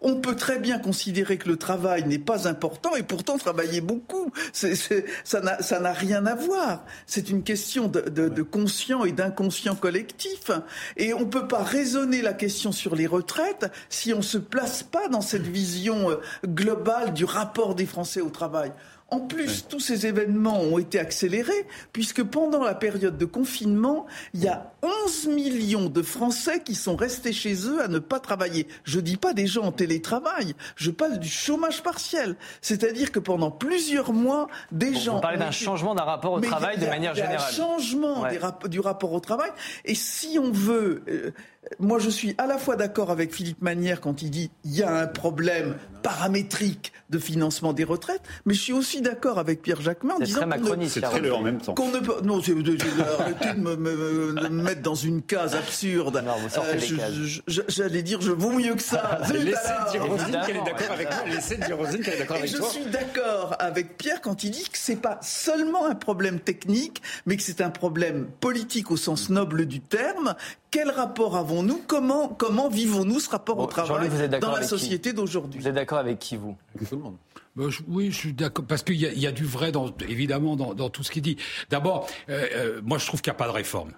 on 0.00 0.16
peut 0.16 0.36
très 0.36 0.58
bien 0.58 0.78
considérer 0.78 1.36
que 1.36 1.48
le 1.48 1.56
travail 1.56 2.06
n'est 2.06 2.18
pas 2.18 2.48
important 2.48 2.96
et 2.96 3.02
pourtant 3.02 3.36
travailler 3.36 3.80
beaucoup. 3.82 4.32
ça 4.52 5.40
n'a 5.40 5.92
rien 5.92 6.24
à 6.26 6.34
voir. 6.34 6.84
C'est 7.06 7.28
une 7.28 7.42
question 7.42 7.88
de, 7.88 8.00
de 8.00 8.42
conscient 8.42 9.04
et 9.04 9.12
d'inconscient 9.12 9.74
collectif. 9.74 10.50
Et 10.96 11.12
on 11.12 11.20
ne 11.20 11.24
peut 11.24 11.46
pas 11.46 11.62
raisonner 11.62 12.22
la 12.22 12.32
question 12.32 12.72
sur 12.72 12.94
les 12.94 13.06
retraites 13.06 13.70
si 13.88 14.12
on 14.14 14.18
ne 14.18 14.22
se 14.22 14.38
place 14.38 14.82
pas 14.82 15.08
dans 15.08 15.20
cette 15.20 15.46
vision 15.46 16.10
euh, 16.10 16.16
globale 16.46 17.12
du 17.12 17.24
rapport 17.24 17.74
des 17.74 17.86
Français 17.86 18.20
au 18.20 18.30
travail. 18.30 18.72
En 19.10 19.20
plus, 19.20 19.66
tous 19.66 19.80
ces 19.80 20.06
événements 20.06 20.60
ont 20.60 20.78
été 20.78 20.98
accélérés 20.98 21.66
puisque 21.94 22.22
pendant 22.22 22.62
la 22.62 22.74
période 22.74 23.16
de 23.16 23.24
confinement, 23.24 24.06
il 24.34 24.44
y 24.44 24.48
a 24.48 24.70
11 24.82 25.28
millions 25.28 25.88
de 25.88 26.02
Français 26.02 26.60
qui 26.62 26.74
sont 26.74 26.94
restés 26.94 27.32
chez 27.32 27.54
eux 27.66 27.82
à 27.82 27.88
ne 27.88 28.00
pas 28.00 28.20
travailler. 28.20 28.68
Je 28.84 28.96
ne 28.96 29.02
dis 29.02 29.16
pas 29.16 29.32
des 29.32 29.46
gens 29.46 29.62
en 29.62 29.72
télétravail, 29.72 30.54
je 30.76 30.90
parle 30.90 31.18
du 31.18 31.28
chômage 31.28 31.82
partiel. 31.82 32.36
C'est-à-dire 32.60 33.10
que 33.10 33.18
pendant 33.18 33.50
plusieurs 33.50 34.12
mois, 34.12 34.48
des 34.72 34.94
gens... 34.94 35.16
Vous 35.16 35.20
parlez 35.22 35.38
d'un 35.38 35.52
changement 35.52 35.94
d'un 35.94 36.04
rapport 36.04 36.32
au 36.32 36.40
travail 36.40 36.76
de 36.76 36.86
manière 36.86 37.14
générale. 37.14 37.38
Un 37.48 37.52
changement 37.52 38.24
du 38.68 38.80
rapport 38.80 39.12
au 39.14 39.20
travail. 39.20 39.50
Et 39.86 39.94
si 39.94 40.38
on 40.38 40.52
veut... 40.52 41.02
Euh, 41.08 41.30
moi, 41.78 41.98
je 41.98 42.08
suis 42.08 42.34
à 42.38 42.46
la 42.46 42.58
fois 42.58 42.76
d'accord 42.76 43.10
avec 43.10 43.34
Philippe 43.34 43.62
Manière 43.62 44.00
quand 44.00 44.22
il 44.22 44.30
dit 44.30 44.50
il 44.64 44.74
y 44.74 44.82
a 44.82 44.94
un 44.94 45.06
problème 45.06 45.76
paramétrique 46.02 46.92
de 47.10 47.18
financement 47.18 47.72
des 47.72 47.84
retraites, 47.84 48.22
mais 48.44 48.54
je 48.54 48.60
suis 48.60 48.72
aussi 48.72 49.00
d'accord 49.00 49.38
avec 49.38 49.62
Pierre 49.62 49.80
Jacquemin 49.80 50.14
en 50.14 50.18
disant 50.18 50.40
c'est 50.88 51.00
très 51.00 51.20
le 51.20 51.34
en 51.34 51.42
même 51.42 51.58
temps. 51.58 51.74
Qu'on 51.74 51.90
ne 51.90 52.00
peut, 52.00 52.20
non, 52.22 52.38
arrêtez 52.38 53.54
de 53.54 53.60
me, 53.60 53.76
me, 53.76 54.48
mettre 54.48 54.82
dans 54.82 54.94
une 54.94 55.22
case 55.22 55.54
absurde. 55.54 56.22
Euh, 56.58 57.26
j'allais 57.68 58.02
dire, 58.02 58.20
je 58.20 58.32
vaux 58.32 58.52
mieux 58.52 58.74
que 58.74 58.82
ça. 58.82 59.20
Laissez 59.32 59.52
dire 59.90 60.04
Rosine 60.04 60.40
qu'elle 60.46 60.56
est 60.56 60.64
d'accord 60.64 60.92
avec 60.92 61.08
moi. 61.10 61.24
Laissez 61.26 61.56
dire 61.56 61.76
Rosine 61.76 62.00
qu'elle 62.02 62.14
est 62.14 62.18
d'accord 62.18 62.36
avec 62.36 62.50
je 62.50 62.56
toi. 62.56 62.68
Je 62.72 62.80
suis 62.80 62.90
d'accord 62.90 63.56
avec 63.58 63.96
Pierre 63.96 64.20
quand 64.20 64.44
il 64.44 64.50
dit 64.50 64.64
que 64.64 64.78
c'est 64.78 64.96
pas 64.96 65.18
seulement 65.22 65.86
un 65.86 65.94
problème 65.94 66.40
technique, 66.40 67.02
mais 67.26 67.36
que 67.36 67.42
c'est 67.42 67.60
un 67.60 67.70
problème 67.70 68.26
politique 68.40 68.90
au 68.90 68.96
sens 68.96 69.30
noble 69.30 69.66
du 69.66 69.80
terme. 69.80 70.34
Quel 70.70 70.90
rapport 70.90 71.36
avons-nous? 71.36 71.82
Comment, 71.86 72.28
comment 72.28 72.68
vivons-nous 72.68 73.20
ce 73.20 73.30
rapport 73.30 73.58
au 73.58 73.66
travail 73.66 74.10
dans 74.40 74.52
la 74.52 74.62
société 74.62 75.12
d'aujourd'hui? 75.12 75.60
Vous 75.60 75.68
êtes 75.68 75.74
d'accord 75.74 75.98
avec 75.98 76.18
qui, 76.18 76.36
vous? 76.36 76.56
Tout 76.78 76.96
le 76.96 77.02
monde. 77.02 77.16
Bah, 77.56 77.64
oui, 77.88 78.10
je 78.12 78.16
suis 78.16 78.32
d'accord, 78.32 78.64
parce 78.66 78.82
qu'il 78.82 78.96
y, 78.96 79.26
a 79.26 79.32
du 79.32 79.44
vrai, 79.44 79.72
dans, 79.72 79.92
évidemment, 80.08 80.56
dans, 80.56 80.90
tout 80.90 81.02
ce 81.02 81.10
qu'il 81.10 81.22
dit. 81.22 81.36
D'abord, 81.70 82.08
euh, 82.28 82.46
euh, 82.54 82.80
moi, 82.84 82.98
je 82.98 83.06
trouve 83.06 83.20
qu'il 83.20 83.30
n'y 83.30 83.36
a 83.36 83.38
pas 83.38 83.48
de 83.48 83.52
réforme. 83.52 83.92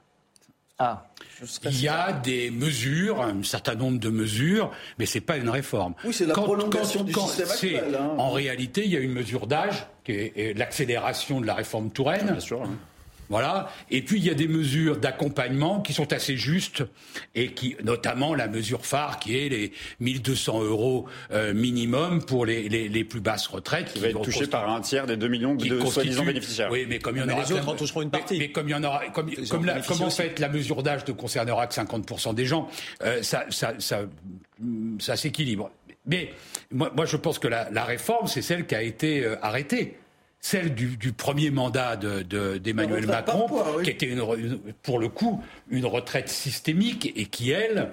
Ah. 0.79 1.05
Il 1.65 1.81
y 1.81 1.89
a 1.89 2.13
des 2.13 2.51
mesures, 2.51 3.21
un 3.21 3.43
certain 3.43 3.75
nombre 3.75 3.99
de 3.99 4.09
mesures, 4.09 4.71
mais 4.99 5.05
c'est 5.05 5.21
pas 5.21 5.37
une 5.37 5.51
réforme. 5.51 5.95
Oui, 6.05 6.15
c'est 6.15 6.25
la 6.25 6.33
prolongation 6.33 7.05
du 7.05 7.13
système 7.13 7.51
actuel. 7.51 7.99
Hein. 8.01 8.15
En 8.17 8.31
réalité, 8.31 8.85
il 8.85 8.91
y 8.91 8.97
a 8.97 9.01
une 9.01 9.13
mesure 9.13 9.47
d'âge, 9.47 9.87
qui 10.05 10.13
est, 10.13 10.57
l'accélération 10.57 11.41
de 11.41 11.47
la 11.47 11.55
réforme 11.55 11.91
Touraine. 11.91 12.27
Bien 12.27 12.41
sûr. 12.41 12.63
Hein. 12.63 12.71
Voilà. 13.31 13.71
Et 13.91 14.03
puis 14.03 14.19
il 14.19 14.27
y 14.27 14.31
a 14.31 14.35
des 14.35 14.49
mesures 14.49 14.97
d'accompagnement 14.97 15.81
qui 15.81 15.93
sont 15.93 16.13
assez 16.13 16.37
justes 16.37 16.83
et 17.37 17.53
qui, 17.53 17.77
notamment 17.85 18.35
la 18.35 18.49
mesure 18.49 18.85
phare 18.85 19.21
qui 19.21 19.39
est 19.39 19.49
les 19.49 19.73
1200 20.01 20.65
euros 20.65 21.07
euh, 21.31 21.55
minimum 21.55 22.25
pour 22.25 22.45
les, 22.45 22.69
les, 22.69 22.89
les, 22.89 23.05
plus 23.05 23.21
basses 23.21 23.47
retraites. 23.47 23.93
Qui 23.93 24.01
va 24.01 24.09
être 24.09 24.23
touché 24.23 24.49
par 24.49 24.69
un 24.69 24.81
tiers 24.81 25.07
des 25.07 25.17
2 25.17 25.29
millions 25.29 25.55
de 25.55 25.81
soi-disant 25.87 26.25
bénéficiaires. 26.25 26.71
Oui, 26.73 26.87
mais 26.89 26.99
comme 26.99 27.17
il 27.17 27.21
y 27.21 27.23
en 27.23 27.29
aura. 27.29 27.45
Les 27.45 27.53
autres 27.53 27.69
en 27.69 27.77
toucheront 27.77 28.03
une 28.03 28.11
partie. 28.11 28.39
Mais, 28.39 28.51
comme 28.51 28.69
il 28.69 28.73
y 28.73 28.75
en 28.75 28.83
aura, 28.83 29.07
comme, 29.11 29.31
comme, 29.49 29.65
la, 29.65 29.81
comme 29.81 30.03
en 30.03 30.11
fait 30.11 30.39
la 30.41 30.49
mesure 30.49 30.83
d'âge 30.83 31.07
ne 31.07 31.13
concernera 31.13 31.69
que 31.69 31.75
50% 31.75 32.35
des 32.35 32.47
gens, 32.47 32.69
euh, 33.03 33.23
ça, 33.23 33.45
ça, 33.51 33.75
ça, 33.79 34.01
ça 34.99 35.17
s'équilibre. 35.17 35.71
Mais 36.07 36.33
moi, 36.73 36.93
moi, 36.97 37.07
je 37.07 37.17
pense 37.17 37.39
que 37.39 37.47
la, 37.47 37.71
la 37.71 37.85
réforme, 37.85 38.27
c'est 38.27 38.43
celle 38.43 38.67
qui 38.67 38.75
a 38.75 38.83
été 38.83 39.25
euh, 39.25 39.37
arrêtée 39.41 39.99
celle 40.41 40.75
du, 40.75 40.97
du, 40.97 41.13
premier 41.13 41.51
mandat 41.51 41.97
d'Emmanuel 41.97 43.03
de, 43.03 43.07
Macron, 43.07 43.47
qui 43.85 43.91
était 43.91 44.07
une, 44.07 44.59
pour 44.83 44.99
le 44.99 45.09
coup 45.09 45.43
une 45.69 45.87
retraite 45.87 46.29
systémique 46.29 47.13
et 47.15 47.27
qui, 47.27 47.51
elle, 47.51 47.93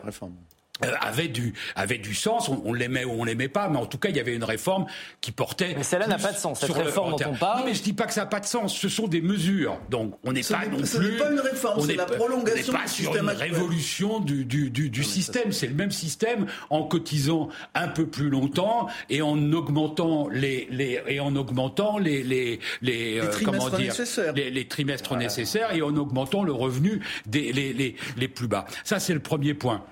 euh, 0.84 0.92
avait 1.02 1.28
du 1.28 1.54
avait 1.76 1.98
du 1.98 2.14
sens. 2.14 2.50
On, 2.50 2.74
l'aimait 2.74 3.06
ou 3.06 3.12
on 3.12 3.24
l'aimait 3.24 3.48
pas, 3.48 3.70
mais 3.70 3.78
en 3.78 3.86
tout 3.86 3.98
cas, 3.98 4.10
il 4.10 4.16
y 4.16 4.20
avait 4.20 4.36
une 4.36 4.44
réforme 4.44 4.86
qui 5.22 5.32
portait. 5.32 5.74
Mais 5.76 5.84
celle-là 5.84 6.08
n'a 6.08 6.18
pas 6.18 6.32
de 6.32 6.38
sens. 6.38 6.60
Cette 6.60 6.72
réforme 6.72 7.12
dont 7.12 7.30
on 7.30 7.36
parle. 7.36 7.60
Non, 7.60 7.66
mais 7.66 7.74
je 7.74 7.84
dis 7.84 7.94
pas 7.94 8.06
que 8.06 8.14
ça 8.14 8.22
n'a 8.22 8.28
pas 8.28 8.40
de 8.40 8.46
sens. 8.46 8.76
Ce 8.76 8.90
sont 8.90 9.08
des 9.08 9.22
mesures. 9.22 9.80
Donc, 9.90 10.16
on 10.24 10.34
n'est 10.34 10.42
pas 10.42 10.66
non 10.68 10.84
ce 10.86 10.98
plus. 10.98 11.12
n'est 11.12 11.18
pas 11.18 11.32
une 11.32 11.40
réforme, 11.40 11.82
c'est 11.86 11.96
la 11.96 12.06
prolongation 12.06 12.74
on 12.74 12.78
pas 12.78 12.88
sur 12.88 13.16
une 13.16 13.30
révolution 13.30 14.20
du 14.20 14.46
du, 14.46 14.70
du, 14.70 14.90
du 14.90 15.04
système. 15.04 15.52
C'est 15.52 15.68
le 15.68 15.76
même 15.76 15.92
système 15.92 16.46
en 16.70 16.84
cotisant 16.84 17.50
un 17.76 17.88
peu 17.88 18.08
plus 18.08 18.30
longtemps 18.30 18.88
et 19.10 19.22
en 19.22 19.52
augmentant 19.52 20.28
les 20.30 20.68
les 20.72 21.02
et 21.08 21.20
en 21.20 21.36
augmentant 21.36 21.98
les 21.98 22.24
les 22.24 22.38
les, 22.38 22.60
les 22.82 23.20
euh, 23.20 23.32
comment 23.44 23.70
dire 23.70 23.94
les, 24.36 24.50
les, 24.52 24.68
trimestres 24.68 25.16
nécessaires 25.16 25.74
et 25.74 25.82
en 25.82 25.96
augmentant 25.96 26.44
le 26.44 26.52
revenu 26.52 27.02
des 27.26 27.52
les 27.52 27.74
les, 27.74 27.96
les 28.16 28.28
plus 28.28 28.48
bas. 28.48 28.66
Ça, 28.84 29.00
c'est 29.00 29.14
le 29.14 29.20
premier 29.20 29.54
point. 29.54 29.84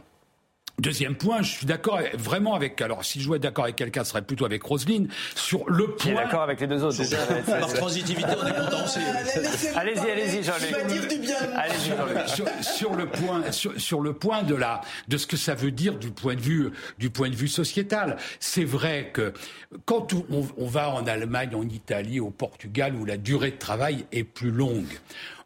Deuxième 0.79 1.15
point, 1.15 1.41
je 1.41 1.51
suis 1.51 1.65
d'accord 1.65 1.99
vraiment 2.15 2.53
avec. 2.53 2.81
Alors, 2.81 3.05
si 3.05 3.21
je 3.21 3.27
dois 3.27 3.37
être 3.37 3.43
d'accord 3.43 3.63
avec 3.63 3.77
quelqu'un, 3.77 4.03
ce 4.03 4.09
serait 4.09 4.21
plutôt 4.21 4.43
avec 4.43 4.61
Roselyne 4.61 5.07
sur 5.33 5.69
le 5.69 5.87
point. 5.95 6.11
Je 6.11 6.15
d'accord 6.17 6.41
avec 6.41 6.59
les 6.59 6.67
deux 6.67 6.83
autres. 6.83 7.01
Par 7.45 7.73
transitivité, 7.73 8.29
on 8.41 8.45
est 8.45 8.53
content 8.53 8.83
aussi. 8.83 8.99
Allez-y, 9.73 10.11
allez-y, 10.11 10.43
Jean-Luc. 10.43 10.75
Allez-y, 11.55 12.29
sur, 12.29 12.45
sur, 12.61 12.93
le 12.93 13.05
point, 13.05 13.51
sur, 13.51 13.79
sur, 13.79 14.01
le 14.01 14.13
point 14.13 14.43
de 14.43 14.53
la, 14.53 14.81
de 15.07 15.17
ce 15.17 15.27
que 15.27 15.37
ça 15.37 15.55
veut 15.55 15.71
dire 15.71 15.97
du 15.97 16.11
point 16.11 16.35
de 16.35 16.41
vue, 16.41 16.71
du 16.99 17.09
point 17.09 17.29
de 17.29 17.35
vue 17.35 17.47
sociétal. 17.47 18.17
C'est 18.41 18.65
vrai 18.65 19.11
que 19.13 19.33
quand 19.85 20.13
on, 20.13 20.45
on 20.57 20.67
va 20.67 20.89
en 20.89 21.07
Allemagne, 21.07 21.55
en 21.55 21.63
Italie, 21.63 22.19
au 22.19 22.31
Portugal, 22.31 22.95
où 22.95 23.05
la 23.05 23.15
durée 23.15 23.51
de 23.51 23.57
travail 23.57 24.05
est 24.11 24.25
plus 24.25 24.51
longue, 24.51 24.99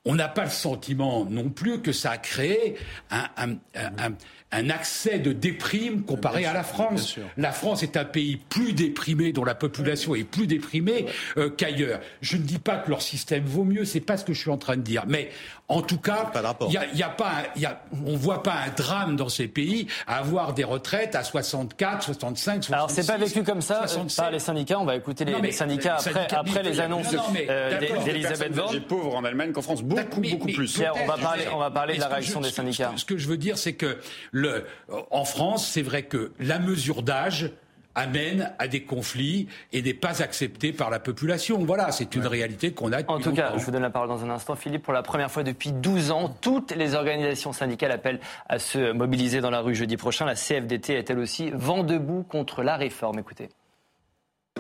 on 0.06 0.16
n'a 0.16 0.28
pas 0.28 0.46
le 0.46 0.50
sentiment 0.50 1.26
non 1.26 1.50
plus 1.50 1.82
que 1.82 1.92
ça 1.92 2.12
a 2.12 2.18
créé 2.18 2.78
un, 3.12 3.26
un, 3.38 3.52
un 3.76 3.90
un 4.00 4.14
accès 4.52 5.20
de 5.20 5.32
déprime 5.32 6.04
comparé 6.04 6.46
à 6.46 6.54
la 6.54 6.64
France. 6.64 7.18
La 7.38 7.52
France 7.52 7.84
est 7.84 7.98
un 7.98 8.06
pays 8.06 8.38
plus 8.38 8.74
déprimé, 8.74 9.32
dont 9.32 9.44
la 9.44 9.56
population 9.56 10.16
est 10.16 10.24
plus 10.24 10.48
déprimée 10.48 11.06
euh, 11.38 11.50
qu'ailleurs. 11.50 12.00
Je 12.22 12.38
ne 12.38 12.42
dis 12.42 12.60
pas 12.60 12.78
que 12.78 12.90
leur 12.90 13.02
système 13.02 13.44
vaut 13.46 13.64
mieux, 13.64 13.86
c'est 13.86 14.00
pas 14.00 14.18
ce 14.18 14.26
que 14.26 14.34
je 14.34 14.40
suis 14.40 14.50
en 14.50 14.58
train 14.58 14.78
de 14.78 14.82
dire. 14.82 15.04
Mais 15.08 15.30
en 15.70 15.84
tout 15.84 16.00
cas, 16.00 16.32
il 16.68 16.98
y 16.98 17.04
a, 17.04 17.10
pas, 17.10 17.44
y 17.56 17.66
a, 17.66 17.84
on 18.04 18.16
voit 18.16 18.42
pas 18.42 18.56
un 18.66 18.70
drame 18.76 19.16
dans 19.16 19.30
ces 19.30 19.48
pays 19.48 19.86
à 20.08 20.18
avoir 20.18 20.56
des 20.56 20.64
retraites 20.64 21.14
à 21.14 21.24
64, 21.24 22.02
65, 22.04 22.64
66. 22.64 22.74
Alors 22.74 22.90
c'est 22.90 23.06
pas 23.06 23.18
vécu 23.18 23.44
comme 23.44 23.62
ça 23.62 23.84
euh, 23.84 24.04
par 24.18 24.32
les 24.32 24.40
syndicats. 24.40 24.80
On 24.80 24.86
va 24.86 24.96
écouter 24.96 25.26
les, 25.26 25.52
syndicats 25.52 25.98
après, 25.98 26.34
après 26.34 26.64
les 26.64 26.80
annonces 26.80 27.16
euh, 27.48 27.80
d'Elisabeth 28.04 28.54
Borne. 28.54 28.74
Les 28.74 28.82
pauvres 28.82 29.16
en 29.16 29.24
Allemagne 29.24 29.52
qu'en 29.52 29.62
France, 29.62 29.84
beaucoup, 29.84 30.22
beaucoup 30.22 30.48
plus. 30.48 30.82
on 31.04 31.06
va 31.06 31.18
parler, 31.18 31.44
on 31.54 31.60
va 31.60 31.70
parler 31.70 31.96
de 31.96 32.00
la 32.00 32.08
réaction 32.08 32.42
des 32.42 32.50
syndicats. 32.50 32.94
Ce 32.96 33.06
que 33.06 33.18
je 33.18 33.28
veux 33.28 33.38
dire, 33.38 33.60
c'est 33.60 33.74
que 33.74 34.00
le, 34.40 34.66
en 35.12 35.26
France, 35.26 35.68
c'est 35.68 35.82
vrai 35.82 36.04
que 36.04 36.32
la 36.40 36.60
mesure 36.60 37.04
d'âge 37.04 37.52
amène 37.96 38.54
à 38.60 38.68
des 38.68 38.84
conflits 38.84 39.48
et 39.74 39.82
n'est 39.82 39.94
pas 39.94 40.22
acceptée 40.22 40.72
par 40.72 40.90
la 40.90 41.00
population. 41.00 41.64
Voilà, 41.66 41.92
c'est 41.92 42.16
une 42.16 42.28
réalité 42.28 42.72
qu'on 42.72 42.92
a 42.94 43.02
depuis 43.02 43.14
En 43.14 43.20
tout 43.20 43.34
cas, 43.34 43.54
je 43.58 43.64
vous 43.64 43.72
donne 43.72 43.82
la 43.82 43.90
parole 43.90 44.08
dans 44.08 44.24
un 44.24 44.30
instant, 44.30 44.56
Philippe. 44.56 44.84
Pour 44.84 44.94
la 44.94 45.04
première 45.04 45.32
fois 45.32 45.44
depuis 45.44 45.72
12 45.72 46.12
ans, 46.12 46.36
toutes 46.42 46.72
les 46.72 46.96
organisations 46.96 47.52
syndicales 47.52 47.92
appellent 47.92 48.20
à 48.48 48.60
se 48.60 48.92
mobiliser 48.92 49.42
dans 49.42 49.50
la 49.50 49.60
rue 49.60 49.76
jeudi 49.76 49.98
prochain. 49.98 50.26
La 50.26 50.36
CFDT 50.36 50.94
est 50.94 51.10
elle 51.10 51.20
aussi 51.20 51.52
vent 51.52 51.84
debout 51.84 52.24
contre 52.24 52.64
la 52.64 52.78
réforme. 52.78 53.20
Écoutez. 53.20 53.50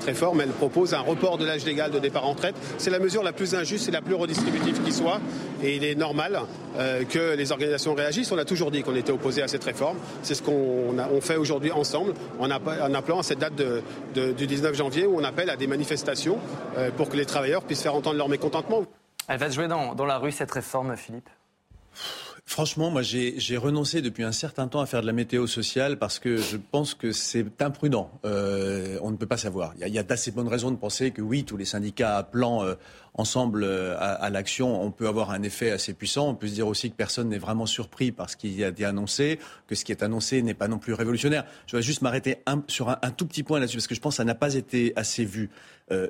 Réforme, 0.05 0.41
elle 0.41 0.49
propose 0.49 0.93
un 0.93 1.01
report 1.01 1.37
de 1.37 1.45
l'âge 1.45 1.65
légal 1.65 1.91
de 1.91 1.99
départ 1.99 2.25
en 2.25 2.31
retraite. 2.31 2.55
C'est 2.77 2.89
la 2.89 2.99
mesure 2.99 3.23
la 3.23 3.33
plus 3.33 3.55
injuste 3.55 3.87
et 3.87 3.91
la 3.91 4.01
plus 4.01 4.15
redistributive 4.15 4.81
qui 4.83 4.91
soit. 4.91 5.19
Et 5.63 5.75
il 5.75 5.83
est 5.83 5.95
normal 5.95 6.39
euh, 6.77 7.03
que 7.03 7.35
les 7.35 7.51
organisations 7.51 7.93
réagissent. 7.93 8.31
On 8.31 8.37
a 8.37 8.45
toujours 8.45 8.71
dit 8.71 8.83
qu'on 8.83 8.95
était 8.95 9.11
opposé 9.11 9.41
à 9.41 9.47
cette 9.47 9.63
réforme. 9.63 9.97
C'est 10.23 10.35
ce 10.35 10.43
qu'on 10.43 11.21
fait 11.21 11.35
aujourd'hui 11.35 11.71
ensemble 11.71 12.13
en, 12.39 12.49
appelant 12.49 13.19
à 13.19 13.23
cette 13.23 13.39
date 13.39 13.61
du 14.13 14.47
19 14.47 14.75
janvier 14.75 15.05
où 15.05 15.17
on 15.19 15.23
appelle 15.23 15.49
à 15.49 15.55
des 15.55 15.67
manifestations 15.67 16.37
euh, 16.77 16.91
pour 16.91 17.09
que 17.09 17.17
les 17.17 17.25
travailleurs 17.25 17.63
puissent 17.63 17.81
faire 17.81 17.95
entendre 17.95 18.17
leur 18.17 18.29
mécontentement. 18.29 18.83
Elle 19.27 19.37
va 19.37 19.49
se 19.49 19.55
jouer 19.55 19.67
dans 19.67 20.05
la 20.05 20.17
rue, 20.17 20.31
cette 20.31 20.51
réforme, 20.51 20.95
Philippe? 20.95 21.29
Franchement, 22.49 22.89
moi, 22.89 23.03
j'ai 23.03 23.57
renoncé 23.57 24.01
depuis 24.01 24.23
un 24.23 24.31
certain 24.31 24.67
temps 24.67 24.79
à 24.79 24.87
faire 24.87 25.01
de 25.01 25.05
la 25.05 25.13
météo 25.13 25.45
sociale 25.45 25.99
parce 25.99 26.17
que 26.17 26.37
je 26.37 26.57
pense 26.57 26.95
que 26.95 27.11
c'est 27.11 27.61
imprudent. 27.61 28.09
Euh, 28.25 28.97
on 29.03 29.11
ne 29.11 29.17
peut 29.17 29.27
pas 29.27 29.37
savoir. 29.37 29.75
Il 29.79 29.87
y 29.87 29.99
a, 29.99 30.03
d'assez 30.03 30.31
bonnes 30.31 30.47
raisons 30.47 30.71
de 30.71 30.75
penser 30.75 31.11
que 31.11 31.21
oui, 31.21 31.43
tous 31.43 31.57
les 31.57 31.65
syndicats 31.65 32.17
appelant 32.17 32.63
euh, 32.63 32.73
ensemble 33.13 33.63
euh, 33.63 33.95
à, 33.99 34.31
l'action, 34.31 34.81
on 34.81 34.89
peut 34.89 35.07
avoir 35.07 35.29
un 35.29 35.43
effet 35.43 35.69
assez 35.69 35.93
puissant. 35.93 36.27
On 36.27 36.33
peut 36.33 36.47
se 36.47 36.55
dire 36.55 36.67
aussi 36.67 36.89
que 36.89 36.95
personne 36.95 37.29
n'est 37.29 37.37
vraiment 37.37 37.67
surpris 37.67 38.11
par 38.11 38.31
ce 38.31 38.35
qui 38.35 38.63
a 38.63 38.69
été 38.69 38.83
annoncé, 38.83 39.37
que 39.67 39.75
ce 39.75 39.85
qui 39.85 39.91
est 39.91 40.01
annoncé 40.01 40.41
n'est 40.41 40.55
pas 40.55 40.67
non 40.67 40.79
plus 40.79 40.93
révolutionnaire. 40.93 41.45
Je 41.67 41.77
vais 41.77 41.83
juste 41.83 42.01
m'arrêter 42.01 42.37
sur 42.67 42.89
un, 42.89 43.11
tout 43.11 43.27
petit 43.27 43.43
point 43.43 43.59
là-dessus 43.59 43.77
parce 43.77 43.87
que 43.87 43.93
je 43.93 44.01
pense 44.01 44.15
que 44.15 44.17
ça 44.17 44.23
n'a 44.23 44.33
pas 44.33 44.55
été 44.55 44.91
assez 44.95 45.23
vu. 45.23 45.51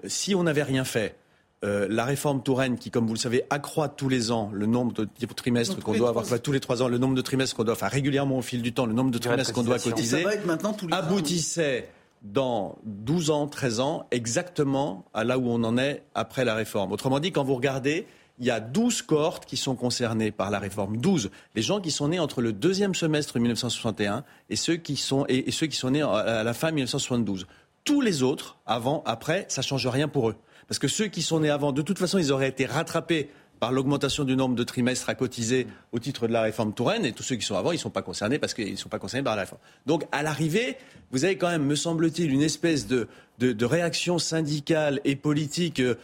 si 0.06 0.36
on 0.36 0.44
n'avait 0.44 0.64
rien 0.64 0.86
fait, 0.86 1.18
euh, 1.66 1.88
la 1.90 2.06
réforme 2.06 2.42
Touraine, 2.42 2.78
qui, 2.78 2.90
comme 2.90 3.06
vous 3.06 3.14
le 3.14 3.20
savez, 3.20 3.44
accroît 3.50 3.90
tous 3.90 4.08
les 4.08 4.32
ans 4.32 4.50
le 4.54 4.66
nombre 4.66 4.94
de 4.94 5.08
trimestres 5.36 5.80
qu'on 5.80 5.94
doit 5.94 6.10
avoir, 6.10 6.26
tous 6.42 6.52
les 6.52 6.62
trois 6.62 6.82
ans, 6.82 6.88
le 6.88 6.98
nombre 6.98 7.16
de 7.16 7.22
trimestres 7.22 7.56
qu'on 7.56 7.66
doit, 7.66 7.74
enfin 7.74 7.88
régulièrement 7.90 8.38
au 8.38 8.42
fil 8.42 8.62
du 8.62 8.74
temps, 8.74 8.86
le 8.86 8.94
nombre 8.94 9.12
de 9.12 9.18
trimestres 9.18 9.54
qu'on 9.54 9.64
doit 9.64 9.80
cotiser, 9.80 10.26
aboutissait 10.92 11.90
dans 12.22 12.78
12 12.86 13.30
ans, 13.30 13.48
13 13.48 13.80
ans, 13.82 14.08
exactement 14.12 15.06
à 15.14 15.24
là 15.24 15.38
où 15.38 15.50
on 15.50 15.64
en 15.64 15.78
est 15.78 16.04
après 16.16 16.46
la 16.46 16.56
réforme. 16.56 16.92
Autrement 16.92 17.20
dit, 17.20 17.32
quand 17.32 17.44
vous 17.44 17.56
regardez, 17.56 18.06
il 18.40 18.46
y 18.46 18.52
a 18.52 18.62
12 18.62 19.02
cohortes 19.02 19.46
qui 19.46 19.58
sont 19.58 19.76
concernées 19.76 20.32
par 20.32 20.50
la 20.50 20.60
réforme. 20.60 20.98
12. 20.98 21.30
Les 21.56 21.62
gens 21.62 21.82
qui 21.82 21.92
sont 21.92 22.08
nés 22.08 22.20
entre 22.20 22.42
le 22.42 22.54
deuxième 22.54 22.96
semestre 22.96 23.38
1961 23.38 24.24
et 24.50 24.56
ceux 24.56 24.78
qui 24.78 24.96
sont, 24.96 25.26
et, 25.28 25.52
ceux 25.52 25.68
qui 25.68 25.76
sont 25.76 25.92
nés 25.92 26.02
à 26.02 26.44
la 26.44 26.54
fin 26.54 26.72
1972. 26.72 27.48
Tous 27.84 28.02
les 28.02 28.24
autres, 28.24 28.58
avant, 28.66 29.04
après, 29.06 29.46
ça 29.50 29.62
change 29.62 29.88
rien 29.88 30.08
pour 30.08 30.30
eux. 30.30 30.36
Parce 30.70 30.80
que 30.80 30.88
ceux 30.88 31.08
qui 31.08 31.22
sont 31.22 31.42
nés 31.42 31.50
avant, 31.50 31.72
de 31.72 31.82
toute 31.82 32.00
façon, 32.00 32.20
ils 32.20 32.32
auraient 32.32 32.48
été 32.48 32.66
rattrapés 32.66 33.30
par 33.60 33.72
l'augmentation 33.72 34.24
du 34.24 34.36
nombre 34.36 34.56
de 34.56 34.64
trimestres 34.64 35.10
à 35.10 35.16
cotiser 35.16 35.68
au 35.92 36.00
titre 36.00 36.28
de 36.28 36.34
la 36.34 36.42
réforme 36.42 36.74
Touraine, 36.74 37.06
et 37.06 37.12
tous 37.12 37.24
ceux 37.24 37.36
qui 37.36 37.46
sont 37.46 37.58
avant, 37.58 37.72
ils 37.72 37.76
ne 37.76 37.82
sont 37.82 37.90
pas 37.90 38.02
concernés 38.02 38.40
parce 38.40 38.54
qu'ils 38.54 38.72
ne 38.72 38.78
sont 38.78 38.88
pas 38.88 39.00
concernés 39.00 39.24
par 39.24 39.36
la 39.36 39.42
réforme. 39.42 39.60
Donc, 39.86 40.06
à 40.12 40.24
l'arrivée, 40.24 40.78
vous 41.12 41.26
avez 41.26 41.38
quand 41.38 41.50
même, 41.50 41.66
me 41.66 41.76
semble-t-il, 41.76 42.32
une 42.32 42.42
espèce 42.42 42.88
de, 42.88 43.08
de, 43.40 43.66
réaction 43.66 44.18
syndicale 44.18 45.02
et 45.04 45.16
politique 45.16 45.82
euh, 45.82 45.96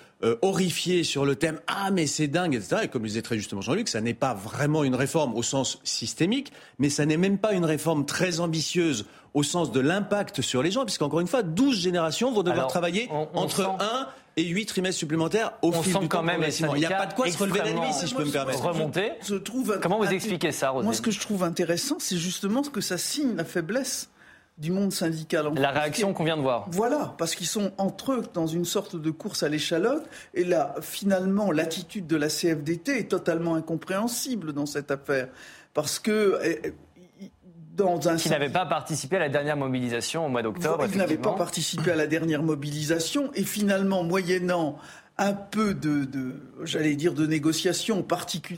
horrifiée 0.41 1.03
sur 1.03 1.25
le 1.25 1.35
thème 1.35 1.59
Ah, 1.67 1.91
mais 1.91 2.07
c'est 2.07 2.27
dingue, 2.27 2.55
etc. 2.55 2.81
Et 2.83 2.87
comme 2.89 3.03
le 3.03 3.07
disait 3.07 3.21
très 3.21 3.37
justement 3.37 3.61
Jean-Luc, 3.61 3.87
ça 3.87 4.01
n'est 4.01 4.13
pas 4.13 4.33
vraiment 4.33 4.83
une 4.83 4.95
réforme 4.95 5.33
au 5.35 5.43
sens 5.43 5.79
systémique, 5.83 6.51
mais 6.79 6.89
ça 6.89 7.05
n'est 7.05 7.17
même 7.17 7.37
pas 7.37 7.53
une 7.53 7.65
réforme 7.65 8.05
très 8.05 8.39
ambitieuse 8.41 9.05
au 9.33 9.43
sens 9.43 9.71
de 9.71 9.79
l'impact 9.79 10.41
sur 10.41 10.63
les 10.63 10.71
gens, 10.71 10.85
puisqu'encore 10.85 11.19
une 11.19 11.27
fois, 11.27 11.43
12 11.43 11.79
générations 11.79 12.33
vont 12.33 12.43
devoir 12.43 12.67
travailler 12.67 13.09
entre 13.33 13.61
1 13.61 14.07
et 14.37 14.43
8 14.43 14.65
trimestres 14.65 14.99
supplémentaires 14.99 15.53
au 15.61 15.69
on 15.69 15.81
fil 15.81 15.93
sent 15.93 16.07
quand 16.09 16.23
même 16.23 16.43
Il 16.43 16.75
n'y 16.75 16.85
a 16.85 16.97
pas 16.97 17.05
de 17.05 17.13
quoi 17.13 17.29
se 17.29 17.37
relever 17.37 17.59
la 17.59 17.73
nuit, 17.73 17.93
si 17.93 18.07
je 18.07 18.15
peux 18.15 18.25
me 18.25 18.31
permettre. 18.31 18.61
Remonter. 18.61 19.13
Je 19.27 19.35
trouve 19.35 19.79
Comment 19.81 19.99
vous 19.99 20.11
expliquez 20.11 20.51
ça, 20.51 20.73
Moi, 20.73 20.93
ce 20.93 21.01
que 21.01 21.11
je 21.11 21.19
trouve 21.19 21.43
intéressant, 21.43 21.97
c'est 21.99 22.17
justement 22.17 22.63
ce 22.63 22.69
que 22.69 22.81
ça 22.81 22.97
signe 22.97 23.35
la 23.35 23.45
faiblesse 23.45 24.09
du 24.57 24.71
monde 24.71 24.93
syndical. 24.93 25.51
La 25.55 25.71
réaction 25.71 26.13
qu'on 26.13 26.23
vient 26.23 26.37
de 26.37 26.41
voir. 26.41 26.65
Voilà, 26.69 27.13
parce 27.17 27.35
qu'ils 27.35 27.47
sont 27.47 27.73
entre 27.77 28.13
eux 28.13 28.23
dans 28.33 28.47
une 28.47 28.65
sorte 28.65 28.95
de 28.95 29.11
course 29.11 29.43
à 29.43 29.49
l'échalote. 29.49 30.07
Et 30.33 30.45
là, 30.45 30.75
finalement, 30.81 31.51
l'attitude 31.51 32.07
de 32.07 32.15
la 32.15 32.29
CFDT 32.29 32.99
est 32.99 33.09
totalement 33.09 33.55
incompréhensible 33.55 34.53
dans 34.53 34.65
cette 34.65 34.91
affaire. 34.91 35.27
Parce 35.73 35.99
que 35.99 36.39
qui 38.17 38.29
n'avait 38.29 38.49
pas 38.49 38.65
participé 38.65 39.17
à 39.17 39.19
la 39.19 39.29
dernière 39.29 39.57
mobilisation 39.57 40.25
au 40.25 40.29
mois 40.29 40.41
d'octobre. 40.41 40.85
Il 40.91 40.97
n'avait 40.97 41.17
pas 41.17 41.33
participé 41.33 41.91
à 41.91 41.95
la 41.95 42.07
dernière 42.07 42.43
mobilisation 42.43 43.31
et 43.33 43.43
finalement, 43.43 44.03
moyennant 44.03 44.77
un 45.17 45.31
peu 45.31 45.73
de, 45.73 46.05
j'allais 46.63 46.95
dire, 46.95 47.13
de 47.13 47.25
négociation, 47.25 48.05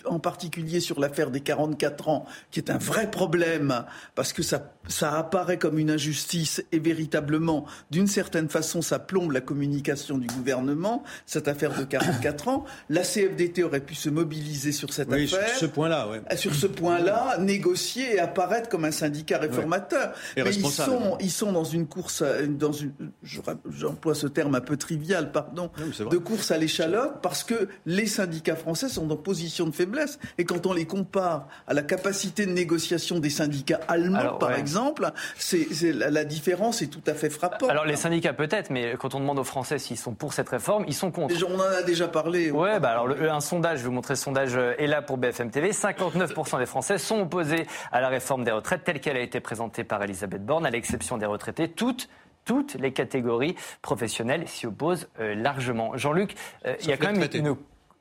en 0.06 0.20
particulier 0.20 0.80
sur 0.80 1.00
l'affaire 1.00 1.30
des 1.30 1.42
44 1.42 2.10
ans, 2.10 2.26
qui 2.50 2.60
est 2.60 2.72
un 2.72 2.80
vrai 2.80 3.12
problème, 3.12 3.86
parce 4.16 4.34
que 4.34 4.42
ça, 4.42 4.74
ça 4.88 5.16
apparaît 5.16 5.60
comme 5.60 5.78
une 5.78 5.92
injustice 5.92 6.64
et 6.72 6.80
véritablement, 6.80 7.66
d'une 7.92 8.08
certaine 8.08 8.50
façon, 8.50 8.82
ça 8.82 8.98
plombe 8.98 9.34
la 9.34 9.42
communication 9.42 10.18
du 10.18 10.26
gouvernement, 10.26 11.04
cette 11.28 11.48
affaire 11.48 11.78
de 11.78 11.84
44 11.84 12.48
ans. 12.48 12.66
La 12.90 13.02
CFDT 13.02 13.64
aurait 13.64 13.82
pu 13.82 13.94
se 13.94 14.10
mobiliser 14.10 14.72
sur 14.72 14.92
cette 14.92 15.14
affaire. 15.14 15.28
Sur 15.28 15.60
ce 15.60 15.66
point-là, 15.68 16.08
oui. 16.10 16.38
Sur 16.38 16.56
ce 16.56 16.66
point-là, 16.66 17.38
négocier 17.40 18.16
et 18.16 18.20
apparaître 18.20 18.68
comme 18.68 18.86
un 18.86 18.92
syndicat 18.92 19.38
réformateur. 19.38 20.14
Mais 20.36 20.56
ils 20.56 20.66
sont, 20.66 21.18
ils 21.20 21.32
sont 21.32 21.52
dans 21.52 21.64
une 21.64 21.86
course, 21.86 22.24
dans 22.50 22.72
une, 22.72 22.94
j'emploie 23.24 24.16
ce 24.16 24.26
terme 24.26 24.56
un 24.56 24.62
peu 24.62 24.76
trivial, 24.76 25.32
pardon, 25.32 25.70
de 26.10 26.18
course 26.18 26.47
à 26.52 26.58
l'échalote 26.58 27.22
parce 27.22 27.44
que 27.44 27.70
les 27.86 28.06
syndicats 28.06 28.56
français 28.56 28.90
sont 28.90 29.10
en 29.10 29.16
position 29.16 29.66
de 29.66 29.72
faiblesse. 29.72 30.20
Et 30.38 30.46
quand 30.46 30.66
on 30.66 30.74
les 30.74 30.86
compare 30.86 31.48
à 31.68 31.74
la 31.74 31.82
capacité 31.82 32.46
de 32.46 32.52
négociation 32.52 33.20
des 33.20 33.30
syndicats 33.30 33.80
allemands, 33.88 34.38
par 34.38 34.54
exemple, 34.54 35.12
c'est, 35.38 35.68
la, 35.94 36.24
différence 36.26 36.82
est 36.82 36.88
tout 36.88 37.02
à 37.08 37.14
fait 37.14 37.30
frappante. 37.30 37.70
Alors 37.70 37.86
les 37.86 37.96
syndicats 37.96 38.34
peut-être, 38.34 38.70
mais 38.70 38.96
quand 39.00 39.16
on 39.16 39.20
demande 39.20 39.40
aux 39.40 39.44
Français 39.44 39.80
s'ils 39.80 39.98
sont 39.98 40.14
pour 40.14 40.34
cette 40.34 40.50
réforme, 40.50 40.86
ils 40.88 40.94
sont 40.94 41.12
contre. 41.12 41.36
on 41.48 41.56
en 41.56 41.62
a 41.62 41.84
déjà 41.84 42.08
parlé. 42.08 42.52
Ouais, 42.52 42.80
bah 42.80 42.92
alors 42.92 43.10
un 43.10 43.42
sondage, 43.42 43.80
je 43.80 43.84
vais 43.84 43.90
vous 43.90 43.96
montrer 43.96 44.16
ce 44.16 44.24
sondage 44.24 44.56
euh, 44.56 44.74
est 44.78 44.88
là 44.88 45.02
pour 45.02 45.18
BFM 45.18 45.52
TV. 45.52 45.72
59% 45.72 46.60
des 46.60 46.66
Français 46.66 46.98
sont 46.98 47.22
opposés 47.22 47.68
à 47.92 48.02
la 48.02 48.10
réforme 48.10 48.44
des 48.44 48.52
retraites 48.52 48.84
telle 48.84 49.00
qu'elle 49.00 49.18
a 49.18 49.22
été 49.22 49.40
présentée 49.40 49.84
par 49.84 50.04
Elisabeth 50.04 50.46
Borne, 50.46 50.66
à 50.66 50.70
l'exception 50.70 51.18
des 51.18 51.26
retraités. 51.26 51.70
Toutes 51.70 52.10
toutes 52.48 52.76
les 52.76 52.94
catégories 52.94 53.56
professionnelles 53.82 54.48
s'y 54.48 54.66
opposent 54.66 55.10
euh, 55.20 55.36
largement. 55.36 55.96
Jean-Luc, 55.98 56.34
euh, 56.66 56.76
il 56.82 56.88
y 56.88 56.94
a 56.94 56.98
quand 56.98 57.12
même 57.12 57.30
une... 57.34 57.56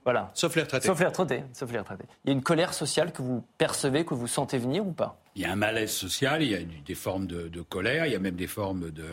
Voilà. 0.04 0.30
Sauf 0.34 0.54
les 0.54 0.62
retraités. 0.62 0.86
Sauf 0.86 1.00
les 1.00 1.06
retraités. 1.06 1.42
Sauf 1.52 1.72
les 1.72 1.80
retraités. 1.80 2.04
Il 2.24 2.28
y 2.28 2.30
a 2.30 2.32
une 2.32 2.42
colère 2.42 2.72
sociale 2.72 3.12
que 3.12 3.22
vous 3.22 3.44
percevez, 3.58 4.04
que 4.04 4.14
vous 4.14 4.28
sentez 4.28 4.56
venir 4.56 4.86
ou 4.86 4.92
pas? 4.92 5.20
Il 5.34 5.42
y 5.42 5.44
a 5.44 5.50
un 5.50 5.56
malaise 5.56 5.90
social, 5.90 6.44
il 6.44 6.50
y 6.50 6.54
a 6.54 6.60
des 6.60 6.94
formes 6.94 7.26
de, 7.26 7.60
colère, 7.62 8.06
il 8.06 8.12
y 8.12 8.14
a 8.14 8.20
même 8.20 8.36
des 8.36 8.46
formes 8.46 8.92
de 8.92 9.04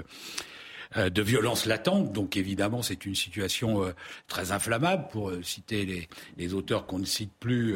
euh, 0.96 1.10
de 1.10 1.22
violence 1.24 1.66
latente. 1.66 2.14
Donc 2.14 2.38
évidemment, 2.38 2.84
c'est 2.84 3.08
une 3.08 3.16
situation 3.16 3.92
très 4.28 4.52
inflammable, 4.52 5.08
pour 5.12 5.32
citer 5.42 5.88
les, 5.88 6.08
les 6.38 6.54
auteurs 6.54 6.86
qu'on 6.86 7.00
ne 7.00 7.06
cite 7.06 7.34
plus 7.40 7.76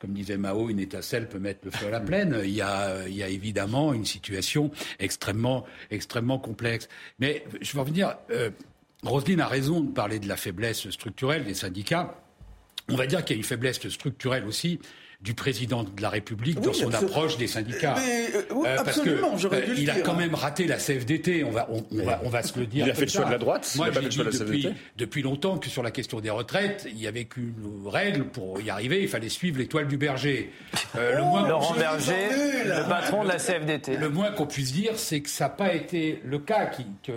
comme 0.00 0.12
disait 0.12 0.38
Mao, 0.38 0.70
une 0.70 0.80
étincelle 0.80 1.28
peut 1.28 1.38
mettre 1.38 1.60
le 1.64 1.70
feu 1.70 1.86
à 1.86 1.90
la 1.90 2.00
plaine. 2.00 2.40
Il 2.42 2.50
y 2.50 2.62
a, 2.62 3.06
évidemment 3.06 3.92
une 3.92 4.06
situation 4.06 4.70
extrêmement, 4.98 5.66
extrêmement 5.90 6.38
complexe. 6.38 6.88
Mais 7.18 7.44
je 7.60 7.72
veux 7.74 7.80
revenir. 7.80 8.16
Euh, 8.30 8.50
Roselyne 9.02 9.40
a 9.40 9.46
raison 9.46 9.80
de 9.80 9.92
parler 9.92 10.18
de 10.18 10.28
la 10.28 10.36
faiblesse 10.36 10.90
structurelle 10.90 11.44
des 11.44 11.54
syndicats. 11.54 12.22
On 12.88 12.96
va 12.96 13.06
dire 13.06 13.24
qu'il 13.24 13.36
y 13.36 13.38
a 13.38 13.40
une 13.40 13.46
faiblesse 13.46 13.86
structurelle 13.88 14.46
aussi 14.46 14.80
du 15.22 15.34
président 15.34 15.84
de 15.84 16.00
la 16.00 16.08
République 16.08 16.60
dans 16.60 16.72
son 16.72 16.92
approche 16.94 17.36
des 17.36 17.46
syndicats. 17.46 17.94
Euh, 17.98 18.76
absolument, 18.78 19.36
j'aurais 19.36 19.62
dû 19.62 19.74
Il 19.76 19.90
a 19.90 20.00
quand 20.00 20.14
même 20.14 20.34
raté 20.34 20.66
la 20.66 20.78
CFDT, 20.78 21.44
on 21.44 21.50
va, 21.50 21.68
on, 21.70 21.84
va, 22.04 22.20
on 22.24 22.30
va 22.30 22.42
se 22.42 22.58
le 22.58 22.66
dire. 22.66 22.86
Il 22.86 22.90
a 22.90 22.94
fait 22.94 23.04
le 23.04 23.10
choix 23.10 23.26
de 23.26 23.30
la 23.30 23.38
droite. 23.38 23.70
Moi, 23.76 23.88
j'ai 23.92 24.08
dit 24.08 24.18
depuis, 24.18 24.68
depuis 24.96 25.22
longtemps 25.22 25.58
que 25.58 25.68
sur 25.68 25.82
la 25.82 25.90
question 25.90 26.20
des 26.20 26.30
retraites, 26.30 26.86
il 26.90 26.98
y 26.98 27.06
avait 27.06 27.26
qu'une 27.26 27.52
règle 27.86 28.24
pour 28.24 28.60
y 28.62 28.70
arriver, 28.70 29.02
il 29.02 29.08
fallait 29.08 29.28
suivre 29.28 29.58
l'étoile 29.58 29.88
du 29.88 29.98
berger. 29.98 30.52
Euh, 30.96 31.16
le 31.16 31.22
moins 31.22 31.46
Laurent 31.46 31.74
Berger, 31.74 32.64
le 32.64 32.88
patron 32.88 33.22
de 33.22 33.28
la 33.28 33.36
CFDT. 33.36 33.96
Le 33.96 34.08
moins 34.08 34.30
qu'on 34.30 34.46
puisse 34.46 34.72
dire, 34.72 34.92
c'est 34.96 35.20
que 35.20 35.28
ça 35.28 35.44
n'a 35.44 35.50
pas 35.50 35.74
été 35.74 36.22
le 36.24 36.38
cas, 36.38 36.66
qui, 36.66 36.86
que 37.02 37.12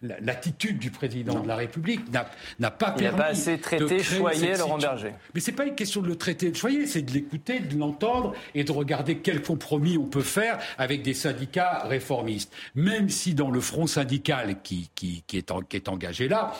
l'attitude 0.00 0.78
du 0.78 0.90
président 0.90 1.40
de 1.40 1.48
la 1.48 1.56
République 1.56 2.02
n'a 2.12 2.70
pas 2.70 2.92
permis. 2.92 3.00
Il 3.00 3.04
n'a 3.04 3.12
pas 3.12 3.30
assez 3.30 3.58
traité, 3.58 4.02
choyé 4.02 4.56
Laurent 4.56 4.78
Berger. 4.78 5.12
Mais 5.34 5.40
c'est 5.40 5.52
pas 5.52 5.64
une 5.64 5.74
question 5.74 6.02
de 6.02 6.06
le 6.06 6.16
traiter, 6.16 6.50
de 6.50 6.56
choyer, 6.56 6.67
c'est 6.86 7.02
de 7.02 7.12
l'écouter, 7.12 7.60
de 7.60 7.76
l'entendre 7.78 8.34
et 8.54 8.64
de 8.64 8.72
regarder 8.72 9.18
quel 9.18 9.42
compromis 9.42 9.98
on 9.98 10.06
peut 10.06 10.22
faire 10.22 10.58
avec 10.78 11.02
des 11.02 11.14
syndicats 11.14 11.84
réformistes. 11.84 12.52
Même 12.74 13.08
si 13.08 13.34
dans 13.34 13.50
le 13.50 13.60
front 13.60 13.86
syndical 13.86 14.56
qui, 14.62 14.90
est 15.32 15.88
engagé 15.88 16.28
là, 16.28 16.54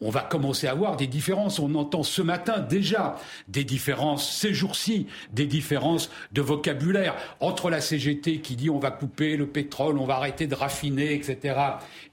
on 0.00 0.10
va 0.10 0.22
commencer 0.22 0.66
à 0.66 0.70
avoir 0.70 0.96
des 0.96 1.06
différences. 1.06 1.58
On 1.58 1.74
entend 1.74 2.02
ce 2.02 2.22
matin 2.22 2.58
déjà 2.60 3.16
des 3.48 3.64
différences, 3.64 4.30
ces 4.30 4.54
jours-ci, 4.54 5.06
des 5.32 5.46
différences 5.46 6.10
de 6.32 6.40
vocabulaire 6.40 7.14
entre 7.40 7.70
la 7.70 7.80
CGT 7.80 8.40
qui 8.40 8.56
dit 8.56 8.70
on 8.70 8.78
va 8.78 8.90
couper 8.90 9.36
le 9.36 9.46
pétrole, 9.46 9.98
on 9.98 10.06
va 10.06 10.16
arrêter 10.16 10.46
de 10.46 10.54
raffiner, 10.54 11.14
etc. 11.14 11.56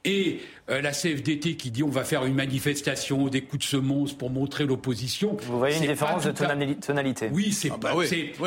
Et 0.04 0.42
euh, 0.70 0.82
la 0.82 0.92
CFDT 0.92 1.56
qui 1.56 1.72
dit 1.72 1.84
on 1.84 1.90
va 1.90 2.04
faire 2.04 2.26
une 2.26 2.36
manifestation, 2.36 3.28
des 3.28 3.42
coups 3.42 3.66
de 3.66 3.70
semonce 3.70 4.14
pour 4.14 4.30
montrer 4.30 4.66
l'opposition. 4.66 5.38
Vous 5.42 5.58
voyez 5.58 5.78
une 5.78 5.92
différence 5.92 6.26
de 6.26 6.32
tonalité 6.32 7.30
Oui, 7.32 7.54
c'est 7.54 7.72
ah 7.72 7.78
bah 7.80 7.94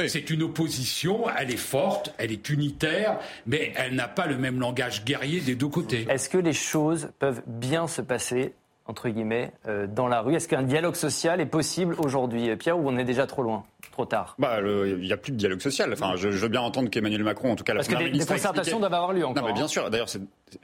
c'est 0.08 0.30
une 0.30 0.42
opposition, 0.42 1.24
elle 1.38 1.50
est 1.50 1.56
forte, 1.56 2.14
elle 2.18 2.32
est 2.32 2.50
unitaire, 2.50 3.18
mais 3.46 3.72
elle 3.76 3.94
n'a 3.94 4.08
pas 4.08 4.26
le 4.26 4.36
même 4.36 4.60
langage 4.60 5.04
guerrier 5.04 5.40
des 5.40 5.54
deux 5.54 5.68
côtés. 5.68 6.06
Est-ce 6.10 6.28
que 6.28 6.38
les 6.38 6.52
choses 6.52 7.10
peuvent 7.18 7.42
bien 7.46 7.86
se 7.86 8.02
passer 8.02 8.52
entre 8.90 9.08
guillemets, 9.08 9.52
euh, 9.66 9.86
dans 9.86 10.08
la 10.08 10.20
rue 10.20 10.34
Est-ce 10.34 10.48
qu'un 10.48 10.62
dialogue 10.62 10.96
social 10.96 11.40
est 11.40 11.46
possible 11.46 11.94
aujourd'hui, 11.98 12.54
Pierre, 12.56 12.78
ou 12.78 12.88
on 12.88 12.98
est 12.98 13.04
déjà 13.04 13.26
trop 13.26 13.42
loin 13.42 13.64
Trop 13.92 14.04
tard? 14.04 14.34
Bah, 14.38 14.58
Il 14.60 14.98
n'y 14.98 15.12
a 15.12 15.16
plus 15.16 15.32
de 15.32 15.36
dialogue 15.36 15.60
social. 15.60 15.92
Enfin, 15.92 16.14
je, 16.16 16.28
veux 16.28 16.48
bien 16.48 16.60
entendre 16.60 16.90
qu'Emmanuel 16.90 17.24
Macron, 17.24 17.52
en 17.52 17.56
tout 17.56 17.64
cas 17.64 17.72
la 17.72 17.78
Parce 17.78 17.88
que 17.88 18.10
des, 18.10 18.26
concertations 18.26 18.78
doivent 18.78 18.92
avoir 18.92 19.12
lieu 19.12 19.24
encore. 19.24 19.42
Non, 19.42 19.48
mais 19.48 19.54
bien 19.54 19.64
hein. 19.64 19.68
sûr. 19.68 19.88
D'ailleurs, 19.90 20.08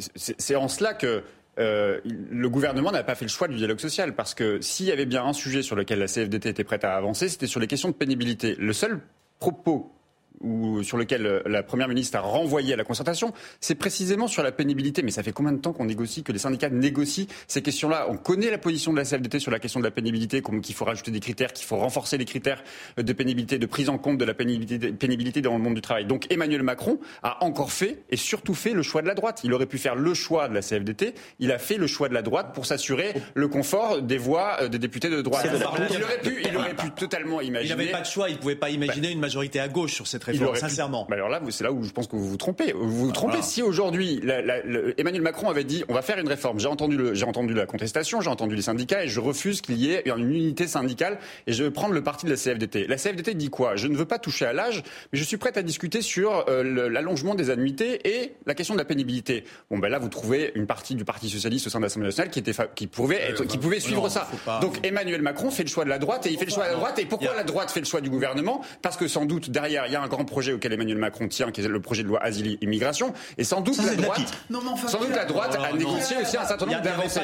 c'est 0.09 0.57
en 0.57 0.69
cela 0.69 0.95
que 0.95 1.23
euh, 1.59 2.01
le 2.05 2.49
gouvernement 2.51 2.93
n'a 2.93 3.03
pas 3.03 3.15
fait 3.15 3.25
le 3.25 3.31
choix 3.31 3.49
du 3.49 3.57
dialogue 3.57 3.81
social. 3.81 4.15
Parce 4.15 4.35
que 4.35 4.61
s'il 4.61 4.87
y 4.87 4.93
avait 4.93 5.07
bien 5.07 5.25
un 5.25 5.33
sujet 5.33 5.63
sur 5.63 5.77
lequel 5.77 6.01
la 6.01 6.07
CFDT 6.07 6.51
était 6.51 6.65
prête 6.65 6.85
à 6.85 6.97
avancer, 6.97 7.29
c'était 7.29 7.47
sur 7.47 7.61
les 7.61 7.67
questions 7.67 7.89
de 7.89 7.95
pénibilité. 7.95 8.57
Le 8.59 8.73
seul 8.73 9.01
propos 9.39 9.96
ou 10.41 10.83
sur 10.83 10.97
lequel 10.97 11.27
euh, 11.27 11.43
la 11.47 11.63
Première 11.63 11.89
ministre 11.89 12.17
a 12.19 12.21
renvoyé 12.21 12.75
à 12.75 12.77
la 12.77 12.85
concertation, 12.85 13.33
c'est 13.61 13.75
précisément 13.75 14.29
sur 14.29 14.43
la 14.43 14.53
pénibilité. 14.53 15.03
Mais 15.03 15.11
ça 15.11 15.23
fait 15.23 15.33
combien 15.33 15.53
de 15.53 15.59
temps 15.59 15.73
qu'on 15.73 15.87
négocie, 15.87 16.23
que 16.23 16.33
les 16.33 16.39
syndicats 16.39 16.71
négocient 16.71 17.27
ces 17.47 17.63
questions-là? 17.63 18.07
On 18.09 18.17
connaît 18.17 18.51
la 18.51 18.59
position 18.59 18.93
de 18.93 18.99
la 18.99 19.05
CFDT 19.05 19.39
sur 19.39 19.51
la 19.51 19.59
question 19.59 19.81
de 19.81 19.85
la 19.85 19.91
pénibilité, 19.91 20.43
comme 20.43 20.61
qu'il 20.61 20.75
faut 20.75 20.85
rajouter 20.85 21.11
des 21.11 21.21
critères, 21.21 21.53
qu'il 21.53 21.67
faut 21.67 21.77
renforcer 21.77 22.19
les 22.19 22.25
critères 22.25 22.63
de 22.97 23.13
pénibilité, 23.13 23.59
de 23.59 23.67
prise 23.67 23.89
en 23.89 23.99
compte 23.99 24.19
de 24.19 24.25
la 24.25 24.35
pénibilité, 24.35 24.93
pénibilité 24.93 25.41
dans 25.41 25.57
le 25.57 25.63
monde 25.63 25.75
du 25.75 25.81
travail. 25.81 26.07
Donc 26.07 26.31
Emmanuel 26.31 26.63
Macron 26.63 26.99
a 27.23 27.45
encore 27.45 27.73
fait, 27.73 28.05
et 28.11 28.17
surtout 28.17 28.55
fait, 28.55 28.73
le 28.73 28.83
choix 28.83 29.03
de 29.03 29.07
la 29.07 29.15
droite. 29.15 29.41
Il 29.45 29.53
aurait 29.53 29.67
pu 29.67 29.79
faire 29.79 29.95
le 29.95 30.15
choix 30.15 30.49
de 30.49 30.55
la 30.55 30.61
CFDT, 30.61 31.15
il 31.39 31.53
a 31.53 31.59
fait 31.59 31.77
le 31.77 31.87
choix 31.87 32.09
de 32.09 32.15
la 32.15 32.23
droite 32.23 32.55
pour 32.55 32.67
s'assurer 32.67 33.15
le 33.35 33.49
confort 33.49 34.03
des 34.03 34.19
voix 34.19 34.59
euh, 34.63 34.69
des 34.69 34.79
députés 34.79 35.09
de 35.09 35.23
droite. 35.23 35.47
Il 35.47 36.03
aurait, 36.03 36.21
pu, 36.21 36.43
il 36.45 36.57
aurait 36.57 36.75
pu 36.75 36.91
totalement 36.91 37.41
imaginer... 37.41 37.73
Il 37.73 37.77
n'avait 37.77 37.91
pas 37.91 38.01
de 38.01 38.07
choix, 38.07 38.29
il 38.29 38.35
ne 38.35 38.39
pouvait 38.39 38.57
pas 38.57 38.71
imaginer 38.71 39.11
une 39.11 39.21
majorité 39.21 39.61
à 39.61 39.69
gauche 39.69 39.95
sur 39.95 40.07
cette 40.07 40.25
sincèrement. 40.55 41.07
alors 41.11 41.29
là, 41.29 41.41
c'est 41.51 41.65
là 41.65 41.73
où 41.73 41.83
je 41.83 41.93
pense 41.93 42.07
que 42.07 42.17
vous 42.17 42.29
vous 42.29 42.37
trompez. 42.37 42.73
Vous 42.73 43.07
vous 43.07 43.13
trompez. 43.13 43.43
Si 43.43 43.63
aujourd'hui, 43.63 44.21
Emmanuel 44.99 45.23
Macron 45.23 45.49
avait 45.49 45.65
dit, 45.65 45.85
on 45.89 45.95
va 45.95 46.03
faire 46.03 46.19
une 46.19 46.29
réforme. 46.29 46.59
J'ai 46.61 46.69
entendu, 46.69 46.99
entendu 47.25 47.55
la 47.55 47.67
contestation, 47.67 48.21
j'ai 48.21 48.31
entendu 48.31 48.57
les 48.57 48.63
syndicats 48.63 49.05
et 49.05 49.09
je 49.09 49.21
refuse 49.21 49.61
qu'il 49.61 49.77
y 49.77 49.93
ait 49.93 50.05
une 50.07 50.33
unité 50.33 50.67
syndicale 50.67 51.19
et 51.47 51.53
je 51.53 51.65
vais 51.65 51.71
prendre 51.71 51.95
le 51.95 52.03
parti 52.03 52.27
de 52.27 52.31
la 52.31 52.37
CFDT. 52.37 52.87
La 52.87 52.97
CFDT 52.97 53.35
dit 53.35 53.51
quoi? 53.51 53.77
Je 53.77 53.89
ne 53.89 53.97
veux 53.97 54.05
pas 54.05 54.19
toucher 54.19 54.47
à 54.47 54.53
l'âge, 54.53 54.83
mais 55.13 55.19
je 55.19 55.25
suis 55.25 55.37
prête 55.37 55.57
à 55.57 55.63
discuter 55.63 56.03
sur 56.03 56.45
euh, 56.49 56.89
l'allongement 56.89 57.35
des 57.35 57.51
annuités 57.51 58.01
et 58.09 58.33
la 58.47 58.55
question 58.55 58.75
de 58.75 58.79
la 58.79 58.85
pénibilité. 58.85 59.45
Bon, 59.71 59.79
ben 59.79 59.89
là, 59.89 59.99
vous 59.99 60.09
trouvez 60.09 60.53
une 60.55 60.67
partie 60.67 60.95
du 60.95 61.05
Parti 61.05 61.29
socialiste 61.29 61.67
au 61.67 61.71
sein 61.71 61.79
de 61.79 61.85
l'Assemblée 61.85 62.09
nationale 62.09 62.31
qui 62.31 62.39
était, 62.39 62.53
qui 62.75 62.87
pouvait 62.87 63.23
être, 63.23 63.45
qui 63.45 63.59
pouvait 63.59 63.81
suivre 63.81 64.09
ça. 64.09 64.29
Donc 64.61 64.85
Emmanuel 64.85 65.23
Macron 65.23 65.51
fait 65.51 65.63
le 65.63 65.69
choix 65.69 65.85
de 65.85 65.91
la 65.91 65.99
droite 65.99 66.27
et 66.27 66.31
il 66.31 66.39
fait 66.39 66.45
le 66.45 66.51
choix 66.51 66.65
de 66.65 66.71
la 66.71 66.77
droite. 66.77 66.99
Et 66.99 67.07
pourquoi 67.07 67.35
la 67.35 67.45
droite 67.45 67.71
fait 67.71 67.81
le 67.81 67.87
choix 67.87 68.01
du 68.01 68.11
gouvernement? 68.11 68.63
Parce 68.83 68.97
que 68.97 69.09
sans 69.09 69.25
doute 69.25 69.51
derrière 69.51 69.87
il 69.87 69.93
y 69.93 69.97
a 69.97 70.03
un 70.03 70.09
grand 70.17 70.25
projet 70.25 70.53
auquel 70.53 70.73
Emmanuel 70.73 70.99
Macron 70.99 71.29
tient, 71.29 71.51
qui 71.51 71.61
est 71.61 71.69
le 71.69 71.81
projet 71.81 72.03
de 72.03 72.09
loi 72.09 72.23
asile-immigration. 72.23 73.13
Et 73.39 73.45
sans 73.45 73.61
doute 73.61 73.79
la 73.85 73.95
droite, 73.95 74.35
sans 74.89 74.99
doute 74.99 75.15
la 75.15 75.25
droite 75.25 75.57
a 75.61 75.73
négocié 75.73 76.17
aussi 76.23 76.37
un 76.37 76.45
certain 76.45 76.67
nombre 76.67 76.83
d'avancées. 76.83 77.21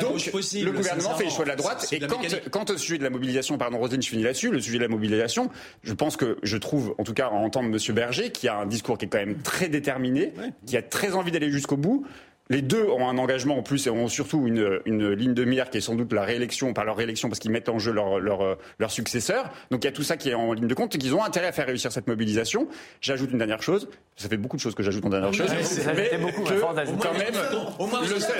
Donc 0.00 0.24
le 0.24 0.72
gouvernement 0.72 1.14
fait 1.14 1.24
le 1.24 1.30
choix 1.30 1.44
de 1.44 1.50
la 1.50 1.56
droite. 1.56 1.86
Et 1.92 2.00
quand, 2.00 2.20
quant 2.50 2.64
au 2.68 2.76
sujet 2.76 2.98
de 2.98 3.04
la 3.04 3.10
mobilisation, 3.10 3.58
pardon 3.58 3.78
Roselyne, 3.78 4.02
je 4.02 4.08
finis 4.08 4.22
là-dessus, 4.22 4.50
le 4.50 4.60
sujet 4.60 4.78
de 4.78 4.82
la 4.82 4.88
mobilisation, 4.88 5.50
je 5.82 5.92
pense 5.92 6.16
que 6.16 6.36
je 6.42 6.56
trouve, 6.56 6.94
en 6.98 7.04
tout 7.04 7.14
cas 7.14 7.28
en 7.28 7.42
entendre 7.42 7.68
M. 7.68 7.94
Berger, 7.94 8.30
qui 8.30 8.48
a 8.48 8.56
un 8.56 8.66
discours 8.66 8.98
qui 8.98 9.06
est 9.06 9.08
quand 9.08 9.18
même 9.18 9.38
très 9.42 9.68
déterminé, 9.68 10.32
qui 10.66 10.76
a 10.76 10.82
très 10.82 11.14
envie 11.14 11.30
d'aller 11.30 11.50
jusqu'au 11.50 11.76
bout. 11.76 12.06
Les 12.48 12.62
deux 12.62 12.84
ont 12.84 13.08
un 13.08 13.18
engagement 13.18 13.58
en 13.58 13.62
plus 13.62 13.86
et 13.86 13.90
ont 13.90 14.08
surtout 14.08 14.46
une, 14.46 14.80
une, 14.84 15.10
ligne 15.10 15.34
de 15.34 15.44
mire 15.44 15.68
qui 15.70 15.78
est 15.78 15.80
sans 15.80 15.94
doute 15.94 16.12
la 16.12 16.22
réélection, 16.22 16.72
par 16.72 16.84
leur 16.84 16.96
réélection 16.96 17.28
parce 17.28 17.40
qu'ils 17.40 17.50
mettent 17.50 17.68
en 17.68 17.78
jeu 17.78 17.92
leur, 17.92 18.20
leur, 18.20 18.58
leur 18.78 18.90
successeur. 18.90 19.50
Donc 19.70 19.82
il 19.82 19.86
y 19.86 19.88
a 19.88 19.92
tout 19.92 20.02
ça 20.02 20.16
qui 20.16 20.30
est 20.30 20.34
en 20.34 20.52
ligne 20.52 20.68
de 20.68 20.74
compte 20.74 20.94
et 20.94 20.98
qu'ils 20.98 21.14
ont 21.14 21.24
intérêt 21.24 21.48
à 21.48 21.52
faire 21.52 21.66
réussir 21.66 21.90
cette 21.90 22.06
mobilisation. 22.06 22.68
J'ajoute 23.00 23.32
une 23.32 23.38
dernière 23.38 23.62
chose. 23.62 23.88
Ça 24.16 24.28
fait 24.28 24.36
beaucoup 24.36 24.56
de 24.56 24.60
choses 24.60 24.74
que 24.74 24.82
j'ajoute 24.82 25.04
en 25.04 25.10
dernière 25.10 25.32
chose. 25.32 25.50
mais 25.96 26.18
beaucoup, 26.18 26.44
que, 26.44 26.60
quand 26.60 27.14
même, 27.14 27.34
au 27.78 27.86
moins 27.86 28.00
le, 28.02 28.20
seul, 28.20 28.36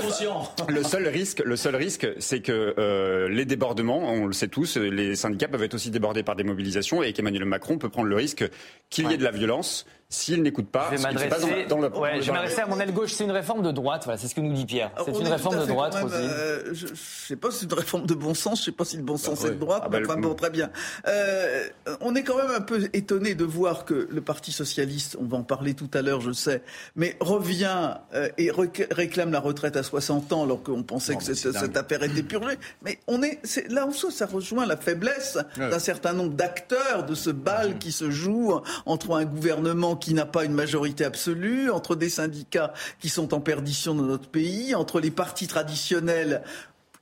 le 0.69 0.83
seul 0.83 1.09
risque, 1.09 1.43
le 1.45 1.57
seul 1.57 1.77
risque, 1.77 2.07
c'est 2.19 2.41
que 2.41 2.75
euh, 2.79 3.29
les 3.29 3.45
débordements, 3.45 4.09
on 4.09 4.27
le 4.27 4.33
sait 4.33 4.49
tous, 4.49 4.77
les 4.77 5.17
syndicats 5.17 5.49
peuvent 5.49 5.63
être 5.63 5.75
aussi 5.75 5.91
débordés 5.91 6.23
par 6.23 6.37
des 6.37 6.45
mobilisations 6.45 7.03
et 7.03 7.13
qu'Emmanuel 7.13 7.45
Macron 7.45 7.79
peut 7.79 7.89
prendre 7.89 8.09
le 8.09 8.17
risque 8.17 8.45
qu'il 8.89 9.11
y 9.11 9.15
ait 9.15 9.19
de 9.19 9.25
la 9.25 9.33
violence 9.33 9.87
s'il 10.09 10.41
n'écoute 10.43 10.69
pas, 10.69 10.89
je 10.93 10.97
vais 10.97 11.03
m'adresser 11.03 11.67
dans, 11.69 11.81
ouais, 11.81 12.21
à 12.29 12.67
mon 12.69 12.79
aile 12.79 12.93
gauche. 12.93 13.13
C'est 13.13 13.25
une 13.25 13.33
réforme 13.33 13.63
de 13.63 13.73
droite, 13.73 14.03
voilà, 14.05 14.19
c'est 14.19 14.29
ce 14.29 14.37
que 14.37 14.41
nous 14.41 14.53
dit 14.53 14.65
Pierre. 14.65 14.93
C'est 15.05 15.19
une 15.19 15.27
réforme 15.27 15.59
de 15.59 15.67
droite, 15.67 15.97
euh, 15.97 16.63
Je 16.73 16.87
ne 16.87 16.95
sais 16.95 17.35
pas 17.35 17.51
si 17.51 17.61
c'est 17.61 17.67
une 17.67 17.75
réforme 17.75 18.07
de 18.07 18.15
bon 18.15 18.33
sens, 18.33 18.59
je 18.59 18.63
ne 18.63 18.65
sais 18.67 18.77
pas 18.77 18.85
si 18.85 18.97
le 18.97 19.03
bon 19.03 19.17
sens 19.17 19.43
bah 19.43 19.49
est 19.49 19.51
de 19.53 19.57
droite, 19.57 19.83
ah 19.85 19.89
bah, 19.89 19.99
enfin 20.05 20.17
bon, 20.17 20.35
très 20.35 20.51
bien. 20.51 20.71
Euh, 21.09 21.67
on 22.01 22.15
est 22.15 22.23
quand 22.23 22.37
même 22.37 22.53
un 22.55 22.61
peu 22.61 22.89
étonné 22.93 23.35
de 23.35 23.45
voir 23.45 23.85
que 23.85 24.07
le 24.09 24.21
Parti 24.21 24.53
socialiste, 24.53 25.17
on 25.21 25.25
va 25.25 25.39
en 25.39 25.43
parler 25.43 25.75
tout 25.75 25.91
à 25.93 26.03
l'heure, 26.03 26.21
je 26.21 26.31
sais, 26.31 26.63
mais 26.95 27.17
revient 27.19 27.95
euh, 28.15 28.29
et 28.39 28.53
réclame 28.53 29.33
la 29.33 29.41
retraite 29.41 29.77
à 29.77 29.83
60 29.83 30.33
ans 30.33 30.45
alors 30.45 30.63
qu'on 30.63 30.85
pensait 30.85 31.17
que 31.17 31.25
cette, 31.25 31.77
affaire 31.77 32.05
était 32.05 32.23
purgée. 32.23 32.59
Mais 32.83 33.01
on 33.09 33.25
est, 33.25 33.41
là 33.69 33.87
en 33.87 33.93
soi, 33.93 34.13
ça 34.13 34.27
rejoint 34.27 34.67
la 34.67 34.77
faiblesse 34.77 35.39
d'un 35.57 35.81
certain 35.81 36.13
nombre 36.13 36.35
d'acteurs 36.35 37.05
de 37.05 37.15
ce 37.17 37.31
bal 37.31 37.71
mmh. 37.71 37.79
qui 37.79 37.91
se 37.91 38.09
joue 38.09 38.55
entre 38.85 39.17
un 39.17 39.25
gouvernement 39.25 39.96
qui 39.97 40.15
n'a 40.15 40.27
pas 40.27 40.45
une 40.45 40.53
majorité 40.53 41.05
absolue, 41.05 41.71
entre 41.71 41.97
des 41.97 42.11
syndicats 42.11 42.73
qui 43.01 43.09
sont 43.09 43.35
en 43.35 43.41
perdition 43.41 43.95
dans 43.95 44.05
notre 44.05 44.29
pays, 44.29 44.75
entre 44.75 45.01
les 45.01 45.11
partis 45.11 45.47
traditionnels 45.47 46.43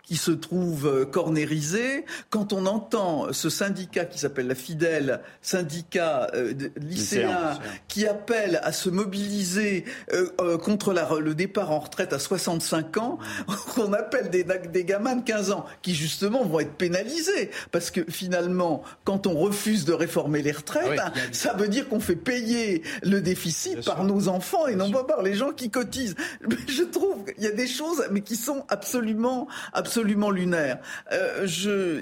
qui 0.07 0.17
se 0.17 0.31
trouve 0.31 0.87
euh, 0.87 1.05
cornérisé. 1.07 2.05
Quand 2.31 2.53
on 2.53 2.67
entend 2.67 3.33
ce 3.33 3.49
syndicat 3.49 4.05
qui 4.05 4.19
s'appelle 4.19 4.47
la 4.47 4.55
Fidèle, 4.55 5.21
syndicat 5.41 6.31
euh, 6.35 6.53
lycéen, 6.77 7.59
qui 7.89 8.07
appelle 8.07 8.61
à 8.63 8.73
se 8.73 8.91
mobiliser 8.91 9.85
euh, 10.13 10.59
contre 10.59 10.93
la, 10.93 11.09
le 11.19 11.35
départ 11.35 11.71
en 11.71 11.79
retraite 11.79 12.13
à 12.13 12.19
65 12.19 12.99
ans, 12.99 13.19
on 13.79 13.93
appelle 13.95 14.29
des, 14.29 14.45
des 14.45 14.85
gamins 14.85 15.17
de 15.17 15.25
15 15.25 15.53
ans 15.53 15.65
qui 15.81 15.95
justement 15.95 16.45
vont 16.45 16.61
être 16.61 16.75
pénalisés. 16.75 17.51
Parce 17.73 17.91
que 17.91 18.03
finalement, 18.09 18.83
quand 19.05 19.27
on 19.27 19.35
refuse 19.35 19.87
de 19.87 19.95
réformer 19.95 20.43
les 20.43 20.53
retraites, 20.53 21.01
ça 21.33 21.55
veut 21.55 21.69
dire 21.69 21.89
qu'on 21.89 22.01
fait 22.01 22.17
payer 22.17 22.83
le 23.03 23.21
déficit 23.21 23.85
par 23.85 24.05
nos 24.05 24.29
enfants 24.29 24.67
et 24.67 24.77
non 24.77 24.91
pas 24.91 25.05
par 25.05 25.23
les 25.23 25.35
gens 25.35 25.53
qui 25.53 25.71
cotisent. 25.71 26.15
Je 26.69 26.83
trouve 26.83 27.25
qu'il 27.25 27.43
y 27.43 27.47
a 27.47 27.53
des 27.53 27.67
choses 27.67 28.05
mais 28.11 28.21
qui 28.21 28.37
sont 28.37 28.65
absolument, 28.69 29.49
absolument 29.73 29.94
absolument 29.95 30.31
lunaire. 30.31 30.79
Euh, 31.13 31.47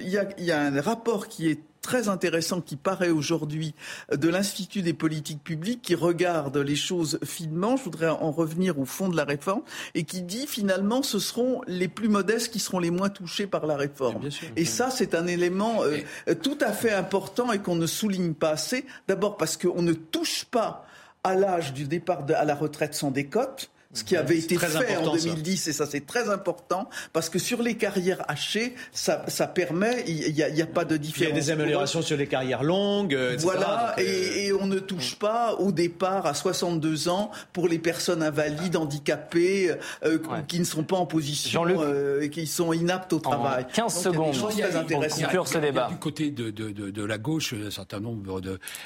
il 0.03 0.09
y 0.09 0.51
a, 0.51 0.61
un 0.63 0.81
rapport 0.81 1.29
qui 1.29 1.51
est 1.51 1.61
très 1.83 2.09
intéressant 2.09 2.63
qui 2.63 2.77
paraît 2.77 3.11
aujourd'hui 3.11 3.75
de 4.11 4.31
l'Institut 4.31 4.81
des 4.81 4.95
politiques 4.95 5.45
publiques 5.45 5.83
qui 5.83 5.95
regarde 5.95 6.57
les 6.57 6.75
choses 6.75 7.19
finement. 7.23 7.77
Je 7.77 7.85
voudrais 7.85 8.09
en 8.09 8.31
revenir 8.31 8.79
au 8.79 8.87
fond 8.87 9.11
de 9.11 9.17
la 9.17 9.25
réforme 9.25 9.61
et 9.95 10.05
qui 10.05 10.23
dit 10.23 10.47
finalement 10.47 11.03
ce 11.03 11.19
seront 11.19 11.61
les 11.67 11.89
plus 11.89 12.09
modestes 12.09 12.51
qui 12.51 12.61
seront 12.61 12.79
les 12.79 12.91
moins 12.91 13.11
touchés 13.11 13.47
par 13.47 13.67
la 13.67 13.77
réforme. 13.77 14.27
et 14.57 14.65
ça, 14.65 14.89
c'est 14.89 15.15
un 15.15 15.27
élément 15.27 15.83
euh, 15.83 15.99
tout 16.43 16.57
à 16.63 16.73
fait 16.73 16.93
important 16.93 17.53
et 17.53 17.59
qu'on 17.59 17.77
ne 17.77 17.87
souligne 17.87 18.33
pas 18.33 18.53
assez. 18.53 18.87
D'abord 19.07 19.37
parce 19.37 19.59
qu'on 19.59 19.83
ne 19.83 19.93
touche 19.93 20.47
pas 20.47 20.87
à 21.25 21.35
l'âge 21.35 21.75
du 21.75 21.85
départ 21.85 22.25
à 22.35 22.47
la 22.47 22.55
retraite 22.55 22.95
sans 22.95 23.11
décote 23.11 23.71
ce 23.93 24.05
qui 24.05 24.17
avait 24.17 24.39
été 24.39 24.57
fait 24.59 24.97
en 24.97 25.15
2010, 25.15 25.69
et 25.69 25.73
ça 25.73 25.87
c'est 25.87 26.07
très 26.07 26.31
important, 26.31 26.89
parce 27.13 27.29
que 27.29 27.39
sur 27.39 27.63
les 27.63 27.77
carrières 27.77 28.23
hachées, 28.29 28.75
ça, 28.93 29.25
ça 29.29 29.47
permet, 29.47 30.05
il 30.07 30.33
n'y 30.33 30.43
a, 30.43 30.47
a, 30.47 30.67
pas 30.67 30.85
de 30.85 30.97
différence. 30.97 31.29
Il 31.29 31.37
y 31.37 31.39
a 31.39 31.41
des 31.41 31.51
améliorations 31.51 32.03
sur 32.03 32.17
les 32.17 32.27
carrières 32.27 32.63
longues, 32.63 33.13
etc. 33.13 33.39
Voilà, 33.43 33.95
et, 33.99 34.03
euh, 34.03 34.37
et, 34.37 34.53
on 34.53 34.67
ne 34.67 34.79
touche 34.79 35.17
pas 35.17 35.55
au 35.55 35.73
départ 35.73 36.27
à 36.27 36.35
62 36.35 37.09
ans 37.09 37.31
pour 37.53 37.69
les 37.69 37.79
personnes 37.79 38.23
invalides, 38.23 38.77
handicapées, 38.77 39.75
euh, 40.05 40.19
qui 40.49 40.59
ne 40.59 40.65
sont 40.65 40.85
pas 40.85 40.97
en 40.97 41.07
position, 41.07 41.65
euh, 41.69 42.29
qui 42.29 42.47
sont 42.47 42.73
inaptes 42.73 43.13
au 43.13 43.19
travail. 43.19 43.67
15 43.75 44.03
secondes, 44.03 44.37
pour 44.37 44.49
conclure 44.51 45.49
ce 45.49 45.59
débat. 45.59 45.89
Du 45.89 45.97
côté 45.97 46.31
de, 46.31 46.51
de, 46.51 46.71
de, 46.71 46.91
de, 46.91 47.05
la 47.05 47.19
gauche, 47.19 47.55
un 47.55 47.71
certain 47.71 48.01
nombre 48.01 48.41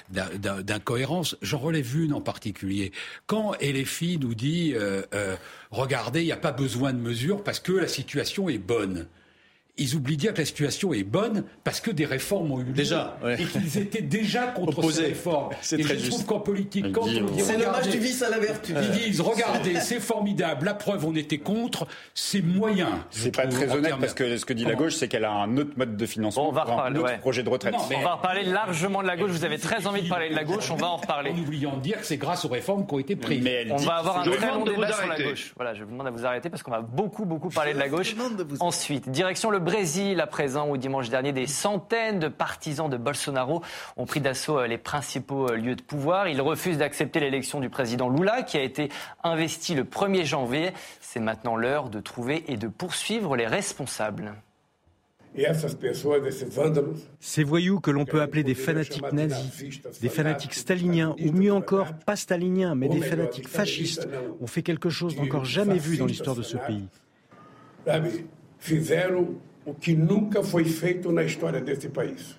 d'incohérences. 0.09 1.37
J'en 1.42 1.59
relève 1.59 1.97
une 1.97 2.12
en 2.12 2.21
particulier. 2.21 2.92
Quand 3.27 3.53
LFI 3.61 4.19
nous 4.21 4.35
dit 4.35 4.75
euh, 4.75 4.96
regardez, 5.71 6.23
il 6.23 6.27
n'y 6.27 6.33
a 6.33 6.37
pas 6.37 6.53
besoin 6.53 6.93
de 6.93 6.99
mesures 6.99 7.43
parce 7.43 7.61
que 7.61 7.73
la 7.73 7.89
situation 7.89 8.49
est 8.49 8.59
bonne 8.59 9.07
ils 9.79 9.95
oublient 9.95 10.17
de 10.17 10.21
dire 10.21 10.33
que 10.33 10.39
la 10.39 10.47
situation 10.47 10.95
est 10.95 11.05
bonne 11.05 11.45
parce 11.62 11.81
que 11.81 11.91
des 11.91 12.07
réformes 12.07 12.51
ont 12.51 12.61
eu 12.61 12.65
lieu. 12.65 12.73
Déjà, 12.73 13.19
Et 13.39 13.45
qu'ils 13.45 13.79
étaient 13.79 14.01
déjà 14.03 14.47
contre 14.47 14.91
ces 14.91 15.07
réformes. 15.07 15.51
Et 15.73 15.83
je 15.83 16.09
trouve 16.11 16.25
qu'en 16.25 16.41
politique, 16.41 16.93
quand 16.93 17.03
on 17.03 17.07
dit 17.07 17.41
C'est 17.41 17.59
dommage 17.59 17.89
du 17.89 17.99
vice 17.99 18.23
à 18.23 18.31
la 18.31 18.39
vertu. 18.39 18.73
Ils 18.81 18.91
disent 18.91 19.21
regardez, 19.21 19.81
c'est 19.81 20.01
formidable, 20.01 20.67
la 20.67 20.75
preuve, 20.75 21.05
on 21.05 21.15
était 21.15 21.39
contre, 21.39 21.87
c'est 22.15 22.43
moyen. 22.43 23.05
C'est 23.11 23.35
pas 23.35 23.47
très 23.47 23.71
honnête 23.75 23.97
parce 24.01 24.15
que 24.15 24.37
ce 24.37 24.45
que 24.45 24.53
dit 24.53 24.65
la 24.65 24.75
gauche, 24.75 24.95
c'est 24.95 25.09
qu'elle 25.09 25.25
a 25.25 25.33
un 25.33 25.57
autre 25.57 25.73
mode 25.77 25.97
de 25.97 26.07
financement, 26.07 26.49
on 26.49 26.53
va 26.53 26.65
reparler, 26.65 26.99
un 26.99 27.03
autre 27.03 27.19
projet 27.19 27.43
de 27.43 27.49
retraite. 27.51 27.75
On 27.77 28.01
va 28.03 28.15
reparler 28.15 28.45
largement 28.45 29.03
de 29.03 29.07
la 29.07 29.17
gauche. 29.17 29.31
Vous 29.31 29.45
avez 29.45 29.59
très 29.59 29.87
envie 29.87 30.03
de 30.03 30.09
parler 30.09 30.31
de 30.31 30.35
la 30.35 30.45
gauche, 30.45 30.71
on 30.71 30.77
va 30.77 30.87
en 30.89 30.97
reparler. 30.97 31.31
En 31.31 31.39
oubliant 31.39 31.77
de 31.77 31.83
dire 31.83 32.01
que 32.01 32.07
c'est 32.07 32.17
grâce 32.17 32.45
aux 32.45 32.49
réformes 32.49 32.87
qui 32.87 32.95
ont 32.95 32.99
été 32.99 33.17
prises. 33.17 33.43
Mais 33.43 33.67
on 33.71 33.77
va 33.77 33.97
avoir 33.97 34.21
un 34.21 34.25
très 34.25 34.47
long 34.53 34.65
débat 34.65 34.93
sur 34.93 35.07
la 35.07 35.23
gauche. 35.23 35.53
Voilà, 35.57 35.75
je 35.75 35.85
vous 35.85 35.91
demande 35.91 36.07
à 36.07 36.11
vous 36.11 36.25
arrêter 36.25 36.49
parce 36.49 36.62
qu'on 36.62 36.71
va 36.71 36.81
beaucoup, 36.81 37.27
beaucoup 37.27 37.51
parler 37.51 37.75
de 37.75 37.79
la 37.79 37.89
gauche. 37.89 38.15
Ensuite, 38.61 39.09
direction 39.11 39.51
le 39.51 39.59
Brésil 39.67 40.21
après 40.21 40.37
présent 40.37 40.69
où 40.69 40.77
dimanche 40.77 41.09
dernier, 41.09 41.33
des 41.33 41.49
centaines 41.49 42.21
de 42.21 42.29
partisans 42.29 42.91
de 42.91 42.97
Bolsonaro 42.99 43.63
ont 43.97 44.05
pris 44.05 44.21
d'assaut 44.21 44.59
euh, 44.59 44.67
les 44.67 44.77
principaux 44.77 45.49
euh, 45.49 45.57
lieux 45.57 45.75
de 45.75 45.83
pouvoir. 45.83 46.29
Ils 46.29 46.43
refusent 46.43 46.79
d'accepter 46.79 47.21
l'élection 47.21 47.59
du 47.59 47.71
président 47.71 48.11
Lula 48.11 48.43
qui 48.43 48.59
a 48.59 48.63
été 48.63 48.91
investi 49.25 49.75
le 49.75 49.83
1er 49.83 50.25
janvier. 50.25 50.73
C'est 51.01 51.21
maintenant 51.21 51.57
l'heure 51.57 51.89
de 51.89 52.01
trouver 52.01 52.45
et 52.47 52.59
de 52.59 52.69
poursuivre 52.69 53.35
les 53.35 53.47
responsables. 53.47 54.35
Ces 57.19 57.43
voyous 57.43 57.81
que 57.81 57.91
l'on 57.91 58.05
peut 58.05 58.21
appeler 58.21 58.45
des 58.45 58.55
fanatiques 58.55 59.11
nazis, 59.13 59.81
des 60.01 60.09
fanatiques 60.09 60.55
staliniens, 60.55 61.17
ou 61.19 61.33
mieux 61.33 61.53
encore, 61.53 61.93
pas 62.07 62.15
staliniens, 62.15 62.75
mais 62.75 62.89
des 62.89 63.01
fanatiques 63.01 63.49
fascistes, 63.49 64.07
ont 64.41 64.47
fait 64.47 64.63
quelque 64.63 64.91
chose 64.91 65.17
d'encore 65.17 65.45
jamais 65.45 65.79
vu 65.79 65.97
dans 65.97 66.07
l'histoire 66.07 66.37
de 66.37 66.43
ce 66.43 66.57
pays 66.57 66.89
o 69.67 69.75
que 69.75 69.95
nunca 69.95 70.43
foi 70.43 70.65
feito 70.65 71.13
na 71.13 71.25
história 71.25 71.61
desse 71.61 71.89
país. 71.89 72.37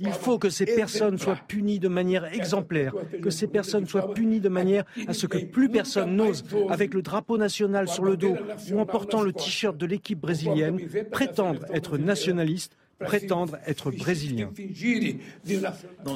Il 0.00 0.12
faut 0.12 0.38
que 0.38 0.48
ces 0.50 0.64
personnes 0.64 1.18
soient 1.18 1.40
punies 1.46 1.78
de 1.78 1.88
manière 1.88 2.24
exemplaire, 2.32 2.94
que 3.22 3.30
ces 3.30 3.46
personnes 3.46 3.86
soient 3.86 4.14
punies 4.14 4.40
de 4.40 4.48
manière 4.48 4.84
à 5.06 5.12
ce 5.12 5.26
que 5.26 5.38
plus 5.38 5.68
personne 5.68 6.16
n'ose, 6.16 6.44
avec 6.70 6.94
le 6.94 7.02
drapeau 7.02 7.36
national 7.36 7.88
sur 7.88 8.04
le 8.04 8.16
dos 8.16 8.36
ou 8.72 8.78
en 8.78 8.86
portant 8.86 9.22
le 9.22 9.32
t-shirt 9.32 9.76
de 9.76 9.86
l'équipe 9.86 10.18
brésilienne, 10.18 10.78
prétendre 11.10 11.66
être 11.72 11.98
nationaliste, 11.98 12.76
prétendre 12.98 13.58
être 13.66 13.90
brésilien. 13.90 14.50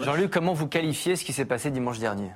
Jean-Luc, 0.03 0.31
comment 0.31 0.55
vous 0.55 0.69
qualifiez 0.69 1.17
ce 1.17 1.25
qui 1.25 1.33
s'est 1.33 1.45
passé 1.45 1.71
dimanche 1.71 1.99
dernier? 1.99 2.31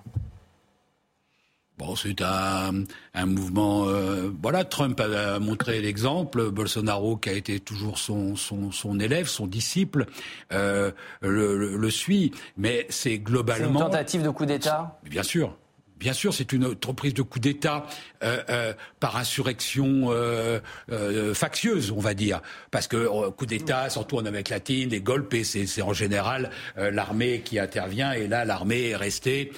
Bon, 1.84 1.96
c'est 1.96 2.22
un, 2.22 2.84
un, 3.12 3.26
mouvement. 3.26 3.88
Euh, 3.88 4.30
voilà, 4.40 4.64
Trump 4.64 5.00
a, 5.00 5.40
montré 5.40 5.80
l'exemple. 5.82 6.50
Bolsonaro, 6.50 7.16
qui 7.16 7.28
a 7.28 7.32
été 7.32 7.58
toujours 7.58 7.98
son, 7.98 8.36
son, 8.36 8.70
son 8.70 9.00
élève, 9.00 9.26
son 9.26 9.48
disciple, 9.48 10.06
euh, 10.52 10.92
le, 11.22 11.76
le, 11.76 11.90
suit. 11.90 12.30
Mais 12.56 12.86
c'est 12.88 13.18
globalement. 13.18 13.80
C'est 13.80 13.84
une 13.84 13.90
tentative 13.90 14.22
de 14.22 14.30
coup 14.30 14.46
d'État? 14.46 15.00
Bien 15.02 15.24
sûr. 15.24 15.56
Bien 16.02 16.12
sûr, 16.12 16.34
c'est 16.34 16.52
une 16.52 16.66
entreprise 16.66 17.14
de 17.14 17.22
coup 17.22 17.38
d'État 17.38 17.86
euh, 18.24 18.42
euh 18.48 18.72
par 18.98 19.16
insurrection 19.16 20.06
euh, 20.08 20.58
euh, 20.90 21.32
factieuse, 21.32 21.92
on 21.92 22.00
va 22.00 22.12
dire. 22.12 22.42
Parce 22.72 22.88
que 22.88 23.28
coup 23.30 23.46
d'État, 23.46 23.88
surtout 23.88 24.16
en 24.16 24.26
Amérique 24.26 24.48
latine, 24.48 24.88
les 24.88 25.00
golpes, 25.00 25.36
c'est 25.44 25.80
en 25.80 25.92
général 25.92 26.50
l'armée 26.76 27.42
qui 27.44 27.60
intervient. 27.60 28.10
Et 28.14 28.26
là, 28.26 28.44
l'armée 28.44 28.88
est 28.88 28.96
restée 28.96 29.52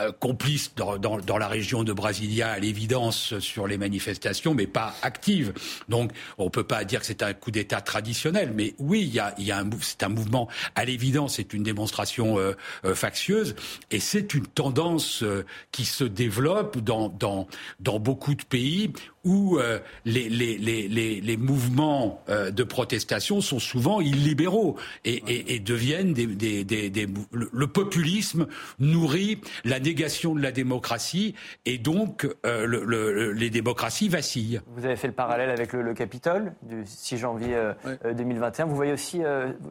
euh, 0.00 0.12
complice 0.12 0.72
dans, 0.74 0.98
dans, 0.98 1.18
dans, 1.18 1.38
la 1.38 1.48
région 1.48 1.84
de 1.84 1.92
Brasilia 1.92 2.50
à 2.50 2.58
l'évidence 2.58 3.38
sur 3.38 3.66
les 3.66 3.78
manifestations, 3.78 4.54
mais 4.54 4.66
pas 4.66 4.94
active. 5.02 5.52
Donc 5.88 6.12
on 6.36 6.50
peut 6.50 6.64
pas 6.64 6.84
dire 6.84 7.00
que 7.00 7.06
c'est 7.06 7.22
un 7.22 7.34
coup 7.34 7.50
d'État 7.50 7.80
traditionnel, 7.80 8.52
mais 8.54 8.74
oui, 8.78 9.02
il 9.02 9.14
y 9.14 9.20
a, 9.20 9.34
y 9.38 9.52
a 9.52 9.64
c'est 9.80 10.02
un 10.02 10.08
mouvement 10.08 10.48
à 10.74 10.84
l'évidence, 10.84 11.36
c'est 11.36 11.52
une 11.52 11.62
démonstration 11.62 12.38
euh, 12.38 12.52
euh, 12.84 12.94
factieuse, 12.94 13.54
et 13.90 14.00
c'est 14.00 14.34
une 14.34 14.46
tendance 14.46 15.24
qui 15.72 15.84
se 15.84 16.04
développe 16.04 16.78
dans, 16.78 17.08
dans, 17.08 17.46
dans 17.80 17.98
beaucoup 17.98 18.34
de 18.34 18.44
pays 18.44 18.92
où 19.24 19.58
euh, 19.58 19.78
les, 20.04 20.28
les, 20.28 20.56
les, 20.58 21.20
les, 21.20 21.36
mouvements 21.36 22.22
euh, 22.28 22.50
de 22.50 22.62
protestation 22.62 23.40
sont 23.40 23.58
souvent 23.58 24.00
illibéraux 24.00 24.76
et, 25.04 25.22
et, 25.26 25.54
et 25.54 25.58
deviennent 25.60 26.12
des, 26.12 26.26
des, 26.26 26.64
des, 26.64 26.90
des, 26.90 27.06
le 27.32 27.66
populisme 27.66 28.46
nourrit 28.78 29.40
la 29.64 29.80
négation 29.80 30.34
de 30.34 30.42
la 30.42 30.52
démocratie 30.52 31.34
et 31.66 31.78
donc 31.78 32.28
euh, 32.46 32.66
le, 32.66 32.84
le, 32.84 33.32
les 33.32 33.50
démocraties 33.50 34.08
vacillent. 34.08 34.60
Vous 34.76 34.84
avez 34.84 34.96
fait 34.96 35.08
le 35.08 35.12
parallèle 35.12 35.50
avec 35.50 35.72
le, 35.72 35.88
Capitole 35.98 36.52
du 36.62 36.82
6 36.84 37.16
janvier 37.16 37.56
2021. 38.04 38.66
Vous 38.66 38.76
voyez 38.76 38.92
aussi 38.92 39.22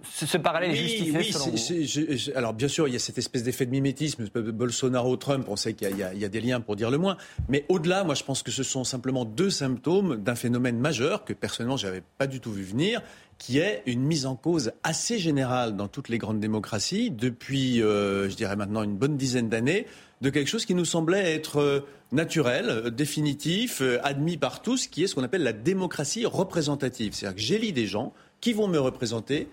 ce, 0.03 0.25
ce, 0.25 0.37
parallèle 0.37 0.71
oui, 0.71 0.77
est 0.77 0.81
justifié 0.81 1.17
oui, 1.17 1.31
selon 1.31 2.31
vous 2.31 2.37
Alors 2.37 2.53
bien 2.53 2.67
sûr, 2.67 2.87
il 2.87 2.93
y 2.93 2.95
a 2.95 2.99
cette 2.99 3.17
espèce 3.17 3.43
d'effet 3.43 3.65
de 3.65 3.71
mimétisme. 3.71 4.27
Bolsonaro-Trump, 4.35 5.45
on 5.47 5.55
sait 5.55 5.73
qu'il 5.73 5.95
y, 5.95 6.19
y, 6.19 6.25
a 6.25 6.29
des 6.29 6.41
liens 6.41 6.59
pour 6.59 6.75
dire 6.75 6.89
le 6.89 6.97
moins. 6.97 7.17
Mais 7.49 7.65
au-delà, 7.69 8.03
moi 8.03 8.15
je 8.15 8.23
pense 8.23 8.43
que 8.43 8.51
ce 8.51 8.63
sont 8.63 8.83
simplement 8.83 9.25
deux 9.37 9.49
symptômes 9.51 10.17
d'un 10.17 10.35
phénomène 10.35 10.79
majeur 10.79 11.23
que 11.23 11.31
personnellement 11.31 11.77
je 11.77 11.85
n'avais 11.85 12.03
pas 12.17 12.25
du 12.25 12.41
tout 12.41 12.51
vu 12.51 12.63
venir, 12.63 13.01
qui 13.37 13.59
est 13.59 13.83
une 13.85 14.01
mise 14.01 14.25
en 14.25 14.35
cause 14.35 14.71
assez 14.83 15.19
générale 15.19 15.75
dans 15.75 15.87
toutes 15.87 16.09
les 16.09 16.17
grandes 16.17 16.39
démocraties 16.39 17.11
depuis, 17.11 17.81
euh, 17.81 18.29
je 18.29 18.35
dirais 18.35 18.55
maintenant 18.55 18.81
une 18.81 18.97
bonne 18.97 19.15
dizaine 19.15 19.47
d'années, 19.47 19.85
de 20.21 20.31
quelque 20.31 20.47
chose 20.47 20.65
qui 20.65 20.73
nous 20.73 20.85
semblait 20.85 21.35
être 21.35 21.61
euh, 21.61 21.81
naturel, 22.11 22.65
euh, 22.69 22.89
définitif, 22.89 23.83
admis 24.01 24.37
par 24.37 24.63
tous, 24.63 24.87
qui 24.87 25.03
est 25.03 25.07
ce 25.07 25.13
qu'on 25.13 25.23
appelle 25.23 25.43
la 25.43 25.53
démocratie 25.53 26.25
représentative. 26.25 27.13
C'est-à-dire 27.13 27.35
que 27.35 27.41
j'élis 27.41 27.73
des 27.73 27.85
gens 27.85 28.13
qui 28.41 28.53
vont 28.53 28.67
me 28.67 28.79
représenter, 28.79 29.49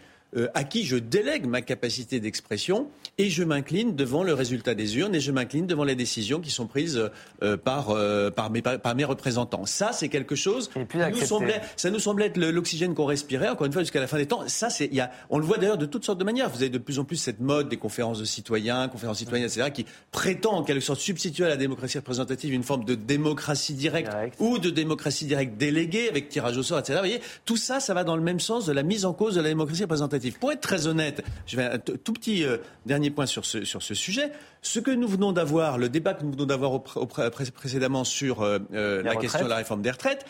à 0.55 0.64
qui 0.64 0.85
je 0.85 0.97
délègue 0.97 1.47
ma 1.47 1.62
capacité 1.62 2.20
d'expression 2.20 2.88
et 3.18 3.31
je 3.31 3.44
m'incline 3.44 3.94
devant 3.94 4.23
le 4.23 4.35
résultat 4.35 4.75
des 4.75 4.99
urnes 4.99 5.14
et 5.14 5.20
je 5.20 5.31
m'incline 5.31 5.66
devant 5.66 5.85
les 5.85 5.94
décisions 5.94 6.40
qui 6.40 6.51
sont 6.51 6.66
prises 6.66 7.11
euh, 7.42 7.57
par, 7.57 7.90
euh, 7.90 8.31
par, 8.31 8.51
mes, 8.51 8.62
par, 8.62 8.94
mes, 8.94 9.05
représentants. 9.05 9.66
Ça, 9.66 9.92
c'est 9.92 10.09
quelque 10.09 10.35
chose 10.35 10.68
qui 10.68 10.99
nous 10.99 11.27
semblait, 11.27 11.61
ça 11.77 11.90
nous 11.90 11.99
semblait 11.99 12.27
être 12.27 12.38
l'oxygène 12.38 12.94
qu'on 12.94 13.05
respirait, 13.05 13.49
encore 13.49 13.66
une 13.66 13.73
fois, 13.73 13.83
jusqu'à 13.83 14.01
la 14.01 14.07
fin 14.07 14.16
des 14.16 14.27
temps. 14.27 14.42
Ça, 14.49 14.70
c'est, 14.70 14.87
y 14.92 15.01
a, 15.01 15.11
on 15.31 15.38
le 15.38 15.44
voit 15.44 15.59
d'ailleurs 15.59 15.79
de 15.79 15.87
toutes 15.87 16.05
sortes 16.05 16.18
de 16.18 16.25
manières. 16.25 16.49
Vous 16.51 16.62
avez 16.62 16.70
de 16.70 16.79
plus 16.79 16.99
en 16.99 17.05
plus 17.05 17.16
cette 17.16 17.40
mode 17.40 17.68
des 17.68 17.77
conférences 17.77 18.18
de 18.18 18.25
citoyens, 18.25 18.88
conférences 18.88 19.18
citoyennes, 19.18 19.47
etc., 19.47 19.70
qui 19.73 19.87
prétend 20.11 20.53
en 20.53 20.62
quelque 20.64 20.81
sorte 20.81 21.01
substituer 21.01 21.44
à 21.44 21.49
la 21.49 21.57
démocratie 21.57 21.99
représentative 21.99 22.53
une 22.53 22.62
forme 22.62 22.85
de 22.85 22.94
démocratie 22.94 23.75
directe 23.75 24.11
ou 24.38 24.59
de 24.59 24.70
démocratie 24.70 25.27
directe 25.27 25.57
déléguée 25.57 26.09
avec 26.09 26.29
tirage 26.29 26.57
au 26.57 26.62
sort, 26.62 26.79
etc. 26.79 26.94
Vous 26.94 27.01
voyez, 27.01 27.20
tout 27.44 27.57
ça, 27.57 27.81
ça 27.81 27.94
va 27.94 28.05
dans 28.05 28.16
le 28.16 28.23
même 28.23 28.40
sens 28.40 28.66
de 28.66 28.73
la 28.73 28.83
mise 28.83 29.05
en 29.05 29.12
cause 29.12 29.35
de 29.35 29.40
la 29.40 29.49
démocratie 29.49 29.83
représentative. 29.83 30.23
Pour 30.32 30.52
être 30.52 30.60
très 30.60 30.87
honnête, 30.87 31.24
je 31.46 31.56
vais 31.56 31.64
un 31.64 31.78
tout 31.78 32.12
petit 32.12 32.44
euh, 32.44 32.58
dernier 32.87 33.10
point 33.10 33.26
sur 33.26 33.44
ce, 33.44 33.64
sur 33.64 33.82
ce 33.82 33.94
sujet. 33.94 34.30
Ce 34.62 34.80
que 34.80 34.90
nous 34.90 35.08
venons 35.08 35.32
d'avoir, 35.32 35.76
le 35.76 35.90
débat 35.90 36.14
que 36.14 36.24
nous 36.24 36.32
venons 36.32 36.46
d'avoir 36.46 36.82
précédemment 36.82 38.04
sur 38.04 38.42
euh, 38.42 38.58
euh, 38.72 39.02
la 39.02 39.14
question 39.16 39.44
de 39.44 39.50
la 39.50 39.56
réforme 39.56 39.82
des 39.82 39.90
retraites, 39.90 40.24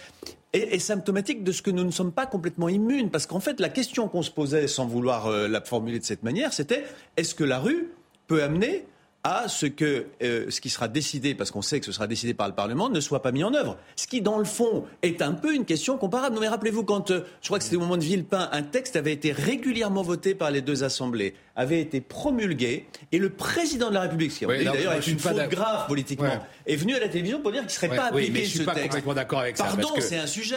est, 0.52 0.78
symptomatique 0.78 1.44
de 1.44 1.52
ce 1.52 1.62
que 1.62 1.70
nous 1.70 1.84
ne 1.84 1.90
sommes 1.90 2.12
pas 2.12 2.26
complètement 2.26 2.68
immunes. 2.68 3.10
Parce 3.10 3.26
qu'en 3.26 3.40
fait, 3.40 3.60
la 3.60 3.68
question 3.68 4.08
qu'on 4.08 4.22
se 4.22 4.30
posait, 4.30 4.66
sans 4.66 4.86
vouloir 4.86 5.26
euh, 5.26 5.48
la 5.48 5.60
formuler 5.60 5.98
de 5.98 6.04
cette 6.04 6.22
manière, 6.22 6.52
c'était 6.52 6.84
est-ce 7.16 7.34
que 7.34 7.44
la 7.44 7.58
rue 7.58 7.90
peut 8.26 8.42
amener 8.42 8.84
à 9.24 9.48
ce 9.48 9.66
que 9.66 10.06
ce 10.20 10.60
qui 10.60 10.70
sera 10.70 10.86
décidé, 10.86 11.34
parce 11.34 11.50
qu'on 11.50 11.62
sait 11.62 11.80
que 11.80 11.86
ce 11.86 11.92
sera 11.92 12.06
décidé 12.06 12.34
par 12.34 12.46
le 12.46 12.54
Parlement, 12.54 12.90
ne 12.90 13.00
soit 13.00 13.22
pas 13.22 13.32
mis 13.32 13.42
en 13.42 13.54
œuvre. 13.54 13.76
Ce 13.96 14.06
qui, 14.06 14.20
dans 14.20 14.38
le 14.38 14.44
fond, 14.44 14.84
est 15.02 15.22
un 15.22 15.32
peu 15.32 15.54
une 15.54 15.64
question 15.64 15.96
comparable. 15.96 16.36
Mais 16.38 16.48
rappelez-vous, 16.48 16.84
quand, 16.84 17.08
je 17.10 17.46
crois 17.46 17.58
que 17.58 17.64
c'était 17.64 17.76
au 17.76 17.80
moment 17.80 17.96
de 17.96 18.04
Villepin, 18.04 18.48
un 18.52 18.62
texte 18.62 18.96
avait 18.96 19.12
été 19.12 19.32
régulièrement 19.32 20.02
voté 20.02 20.34
par 20.34 20.50
les 20.50 20.60
deux 20.60 20.84
assemblées 20.84 21.34
avait 21.56 21.80
été 21.80 22.00
promulgué 22.00 22.86
et 23.12 23.18
le 23.18 23.30
président 23.30 23.88
de 23.88 23.94
la 23.94 24.02
République, 24.02 24.32
ce 24.32 24.40
qui 24.40 24.46
d'ailleurs 24.46 24.94
est 24.94 25.06
une 25.06 25.18
faute 25.18 25.48
grave 25.48 25.86
politiquement, 25.86 26.44
est 26.66 26.76
venu 26.76 26.94
à 26.94 27.00
la 27.00 27.08
télévision 27.08 27.40
pour 27.40 27.52
dire 27.52 27.60
qu'il 27.60 27.68
ne 27.68 27.72
serait 27.72 27.88
pas 27.88 28.06
appliqué 28.06 28.26
oui, 28.26 28.30
mais 28.32 28.44
je 28.44 28.50
suis 28.50 28.64
pas 28.64 28.74
complètement 28.74 29.14
d'accord 29.14 29.40
avec 29.40 29.56
ça. 29.56 29.64
Pardon, 29.64 29.88
c'est 30.00 30.18
un 30.18 30.26
sujet. 30.26 30.56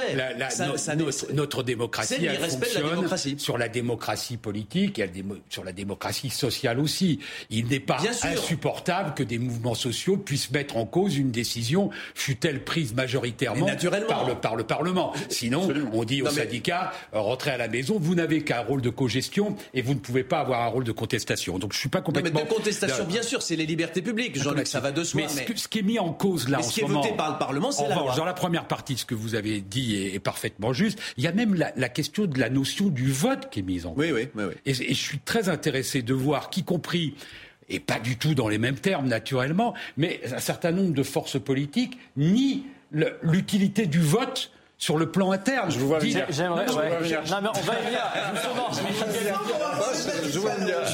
notre, 1.33 1.63
démocratie, 1.63 2.25
elle 2.25 2.37
fonctionne 2.37 3.37
sur 3.37 3.57
la 3.57 3.69
démocratie 3.69 4.37
politique 4.37 4.99
et 4.99 5.09
sur 5.49 5.63
la 5.63 5.71
démocratie 5.71 6.29
sociale 6.29 6.79
aussi. 6.79 7.19
Il 7.49 7.67
n'est 7.67 7.79
pas 7.79 7.99
insupportable 8.23 9.13
que 9.13 9.23
des 9.23 9.37
mouvements 9.37 9.75
sociaux 9.75 10.17
puissent 10.17 10.51
mettre 10.51 10.77
en 10.77 10.85
cause 10.85 11.17
une 11.17 11.31
décision, 11.31 11.89
fût-elle 12.15 12.63
prise 12.63 12.93
majoritairement 12.93 13.67
par 14.07 14.27
le, 14.27 14.35
par 14.35 14.55
le 14.55 14.63
Parlement. 14.63 15.13
Sinon, 15.29 15.67
on 15.93 16.03
dit 16.03 16.21
aux 16.21 16.29
syndicats, 16.29 16.91
euh, 17.13 17.19
rentrez 17.19 17.51
à 17.51 17.57
la 17.57 17.67
maison, 17.67 17.97
vous 17.99 18.15
n'avez 18.15 18.43
qu'un 18.43 18.61
rôle 18.61 18.81
de 18.81 18.89
co-gestion 18.89 19.55
et 19.73 19.81
vous 19.81 19.93
ne 19.93 19.99
pouvez 19.99 20.23
pas 20.23 20.39
avoir 20.39 20.61
un 20.61 20.67
rôle 20.67 20.86
de 20.87 20.91
contestation. 20.91 21.59
Donc 21.59 21.73
je 21.73 21.79
suis 21.79 21.89
pas 21.89 22.01
complètement. 22.01 22.39
Non, 22.39 22.45
mais 22.45 22.49
de 22.49 22.55
contestation, 22.55 23.05
bien 23.05 23.21
sûr, 23.21 23.41
c'est 23.41 23.55
les 23.55 23.65
libertés 23.65 24.01
publiques. 24.01 24.41
Jean-Luc, 24.41 24.67
ça 24.67 24.79
va 24.79 24.91
de 24.91 25.03
soi. 25.03 25.21
Mais, 25.21 25.55
Ce, 25.55 25.67
qui 25.67 25.79
est 25.79 25.83
mis 25.83 25.99
en 25.99 26.13
cause 26.13 26.49
là 26.49 26.59
en 26.59 26.63
ce, 26.63 26.73
qui 26.73 26.81
est 26.81 26.85
voté 26.85 27.13
par 27.15 27.31
le 27.31 27.37
Parlement, 27.37 27.71
c'est 27.71 27.87
la 27.87 27.95
loi. 27.95 28.15
Dans 28.15 28.25
la 28.25 28.33
première 28.33 28.65
partie, 28.65 28.97
ce 28.97 29.05
que 29.05 29.15
vous 29.15 29.35
avez 29.35 29.61
dit 29.61 29.95
est, 29.95 30.19
parfaitement 30.19 30.73
juste. 30.73 30.99
Il 31.17 31.23
y 31.23 31.27
a 31.27 31.31
même 31.31 31.53
la, 31.53 31.89
question 31.89 32.25
de 32.25 32.39
la 32.39 32.49
notion 32.49 32.87
du 32.87 33.11
vote 33.11 33.49
qui 33.49 33.59
est 33.59 33.63
mise 33.63 33.85
en 33.85 33.93
cause. 33.93 34.05
Oui, 34.11 34.11
oui, 34.11 34.43
oui. 34.43 34.53
Et, 34.65 34.71
et 34.71 34.93
je 34.93 35.01
suis 35.01 35.19
très 35.19 35.49
intéressé 35.49 36.01
de 36.01 36.13
voir 36.13 36.49
qu'y 36.49 36.63
compris 36.63 37.15
et 37.69 37.79
pas 37.79 37.99
du 37.99 38.17
tout 38.17 38.33
dans 38.33 38.47
les 38.47 38.57
mêmes 38.57 38.77
termes 38.77 39.07
naturellement, 39.07 39.73
mais 39.97 40.21
un 40.33 40.39
certain 40.39 40.71
nombre 40.71 40.93
de 40.93 41.03
forces 41.03 41.39
politiques 41.39 41.97
nient 42.15 42.63
l'utilité 43.21 43.85
du 43.85 43.99
vote 43.99 44.51
sur 44.77 44.97
le 44.97 45.09
plan 45.09 45.31
interne. 45.31 45.71
Je 45.71 45.79
vous 45.79 45.87
vois 45.87 45.99
venir. 45.99 46.25
J'aimerais. 46.29 46.65
Non, 46.65 46.73
mais 46.75 47.49
on 47.49 47.61
va 47.61 47.79
y 47.79 47.85
venir. 47.85 48.01
Justement. 48.33 48.69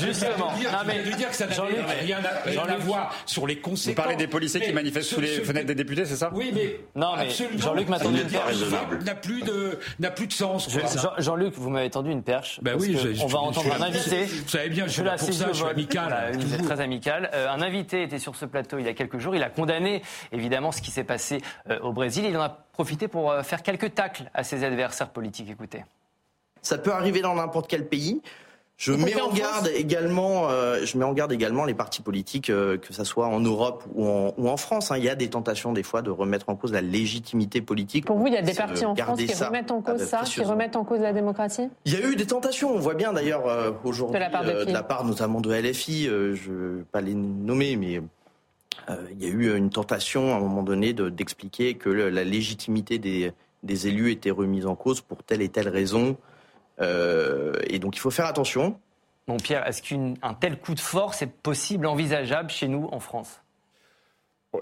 Justement. 0.02 0.52
Non, 0.52 0.80
mais 0.86 1.04
lui 1.04 1.16
dire 1.16 1.30
que 1.30 1.36
ça 1.36 1.48
n'a 1.48 1.54
rien 2.02 2.20
à 2.24 2.78
voir 2.78 3.14
sur 3.26 3.48
les 3.48 3.58
conséquences. 3.60 3.96
Vous 3.96 4.02
parlez 4.02 4.16
des 4.16 4.28
policiers 4.28 4.62
qui 4.62 4.74
manifestent 4.74 5.10
sous 5.10 5.22
les 5.22 5.42
fenêtres 5.44 5.68
des 5.68 5.76
députés, 5.76 6.06
c'est 6.06 6.16
ça 6.16 6.32
Oui, 6.34 6.52
mais 6.54 6.80
non, 6.96 7.16
mais 7.18 7.30
Jean-Luc 7.58 7.90
m'a 7.90 8.00
tendu 8.00 8.22
une 8.22 8.28
perche. 8.28 8.56
N'a 9.06 9.16
plus 9.16 9.42
de 9.42 9.80
n'a 10.00 10.12
plus 10.12 10.28
de 10.28 10.34
sens. 10.34 10.70
Jean-Luc, 11.18 11.54
vous 11.56 11.70
m'avez 11.70 11.90
tendu 11.90 12.12
une 12.12 12.24
perche. 12.24 12.60
Ben 12.62 12.76
oui, 12.80 12.98
on 13.22 13.28
va 13.28 13.40
entendre 13.40 13.74
un 13.74 13.82
invité. 13.82 14.26
Vous 14.26 14.50
savez 14.50 14.70
bien, 14.70 14.88
je 14.88 14.94
suis 14.94 15.04
là 15.04 15.16
pour 15.18 15.34
ça, 15.34 15.48
je 15.52 15.58
suis 15.58 15.66
amical. 15.66 16.32
Vous 16.38 16.54
êtes 16.54 16.64
très 16.64 16.80
amical. 16.80 17.30
Un 17.34 17.62
invité 17.62 18.04
était 18.04 18.20
sur 18.20 18.36
ce 18.36 18.46
plateau 18.46 18.78
il 18.80 18.86
y 18.86 18.90
a 18.90 18.94
quelques 18.94 19.20
jours. 19.20 19.36
Il 19.36 19.44
a 19.44 19.50
condamné 19.50 20.02
évidemment 20.32 20.72
ce 20.72 20.82
qui 20.82 20.92
s'est 20.92 21.04
passé 21.04 21.42
au 21.82 21.92
Brésil. 21.92 22.26
Il 22.26 22.38
en 22.38 22.42
a 22.42 22.58
profité 22.74 23.08
pour 23.08 23.34
faire 23.44 23.64
quelques 23.64 23.94
tacles 23.94 24.30
à 24.34 24.44
ses 24.44 24.66
adversaires 24.66 25.10
politiques. 25.10 25.50
Écoutez. 25.50 25.86
Ça 26.62 26.78
peut 26.78 26.92
arriver 26.92 27.22
dans 27.22 27.36
n'importe 27.36 27.68
quel 27.68 27.88
pays. 27.88 28.22
Je 28.78 28.92
mets, 28.92 29.22
en 29.22 29.32
garde 29.32 29.70
également, 29.76 30.50
euh, 30.50 30.84
je 30.84 30.98
mets 30.98 31.06
en 31.06 31.14
garde 31.14 31.32
également 31.32 31.64
les 31.64 31.76
partis 31.76 32.02
politiques, 32.02 32.50
euh, 32.50 32.78
que 32.78 32.92
ce 32.92 33.04
soit 33.04 33.28
en 33.28 33.40
Europe 33.40 33.84
ou 33.94 34.06
en, 34.06 34.34
ou 34.38 34.50
en 34.50 34.58
France. 34.58 34.92
Hein. 34.92 34.98
Il 34.98 35.04
y 35.04 35.10
a 35.10 35.16
des 35.16 35.30
tentations 35.30 35.74
des 35.74 35.84
fois 35.84 36.02
de 36.02 36.10
remettre 36.10 36.50
en 36.50 36.56
cause 36.56 36.74
la 36.74 36.82
légitimité 36.82 37.62
politique. 37.62 38.06
Pour 38.06 38.18
vous, 38.18 38.28
il 38.28 38.34
y 38.34 38.38
a 38.38 38.42
des 38.42 38.54
partis 38.54 38.84
en 38.84 38.96
France 38.96 39.20
qui 39.20 39.34
remettent 39.34 39.72
en 39.72 39.82
cause 39.82 40.04
ça, 40.04 40.22
qui 40.26 40.42
remettent 40.42 40.76
en 40.76 40.84
cause 40.84 41.02
la 41.02 41.14
démocratie? 41.14 41.70
Il 41.86 41.94
y 41.94 41.96
a 41.96 42.06
eu 42.06 42.16
des 42.16 42.26
tentations. 42.26 42.74
On 42.74 42.80
voit 42.80 42.96
bien 42.96 43.14
d'ailleurs 43.14 43.48
euh, 43.48 43.72
aujourd'hui, 43.84 44.16
de, 44.16 44.20
la 44.20 44.30
part 44.30 44.44
de, 44.44 44.72
la 44.72 44.84
part 44.84 45.06
notamment 45.06 45.40
de 45.40 45.54
LFI, 45.54 46.06
je 46.06 46.52
ne 46.52 46.78
vais 46.78 46.84
pas 46.84 47.02
les 47.02 47.14
nommer, 47.14 47.76
mais 47.78 48.02
il 49.12 49.24
y 49.24 49.26
a 49.26 49.30
eu 49.30 49.56
une 49.56 49.70
tentation 49.70 50.34
à 50.34 50.38
un 50.38 50.40
moment 50.40 50.64
donné 50.64 50.94
d'expliquer 50.94 51.76
que 51.76 51.90
la 51.90 52.24
légitimité 52.24 53.00
des 53.00 53.34
des 53.64 53.88
élus 53.88 54.12
étaient 54.12 54.32
remis 54.32 54.66
en 54.66 54.76
cause 54.76 55.02
pour 55.02 55.24
telle 55.24 55.42
et 55.42 55.50
telle 55.50 55.70
raison. 55.70 56.18
Euh, 56.82 57.54
et 57.68 57.80
donc 57.80 57.96
il 57.96 58.00
faut 58.00 58.12
faire 58.12 58.26
attention. 58.26 58.80
Bon 59.28 59.38
Pierre, 59.38 59.66
est-ce 59.68 59.82
qu'un 59.82 60.34
tel 60.34 60.60
coup 60.60 60.76
de 60.76 60.80
force 60.80 61.22
est 61.22 61.32
possible, 61.32 61.86
envisageable 61.86 62.50
chez 62.50 62.68
nous 62.68 62.90
en 62.92 63.00
France? 63.00 63.40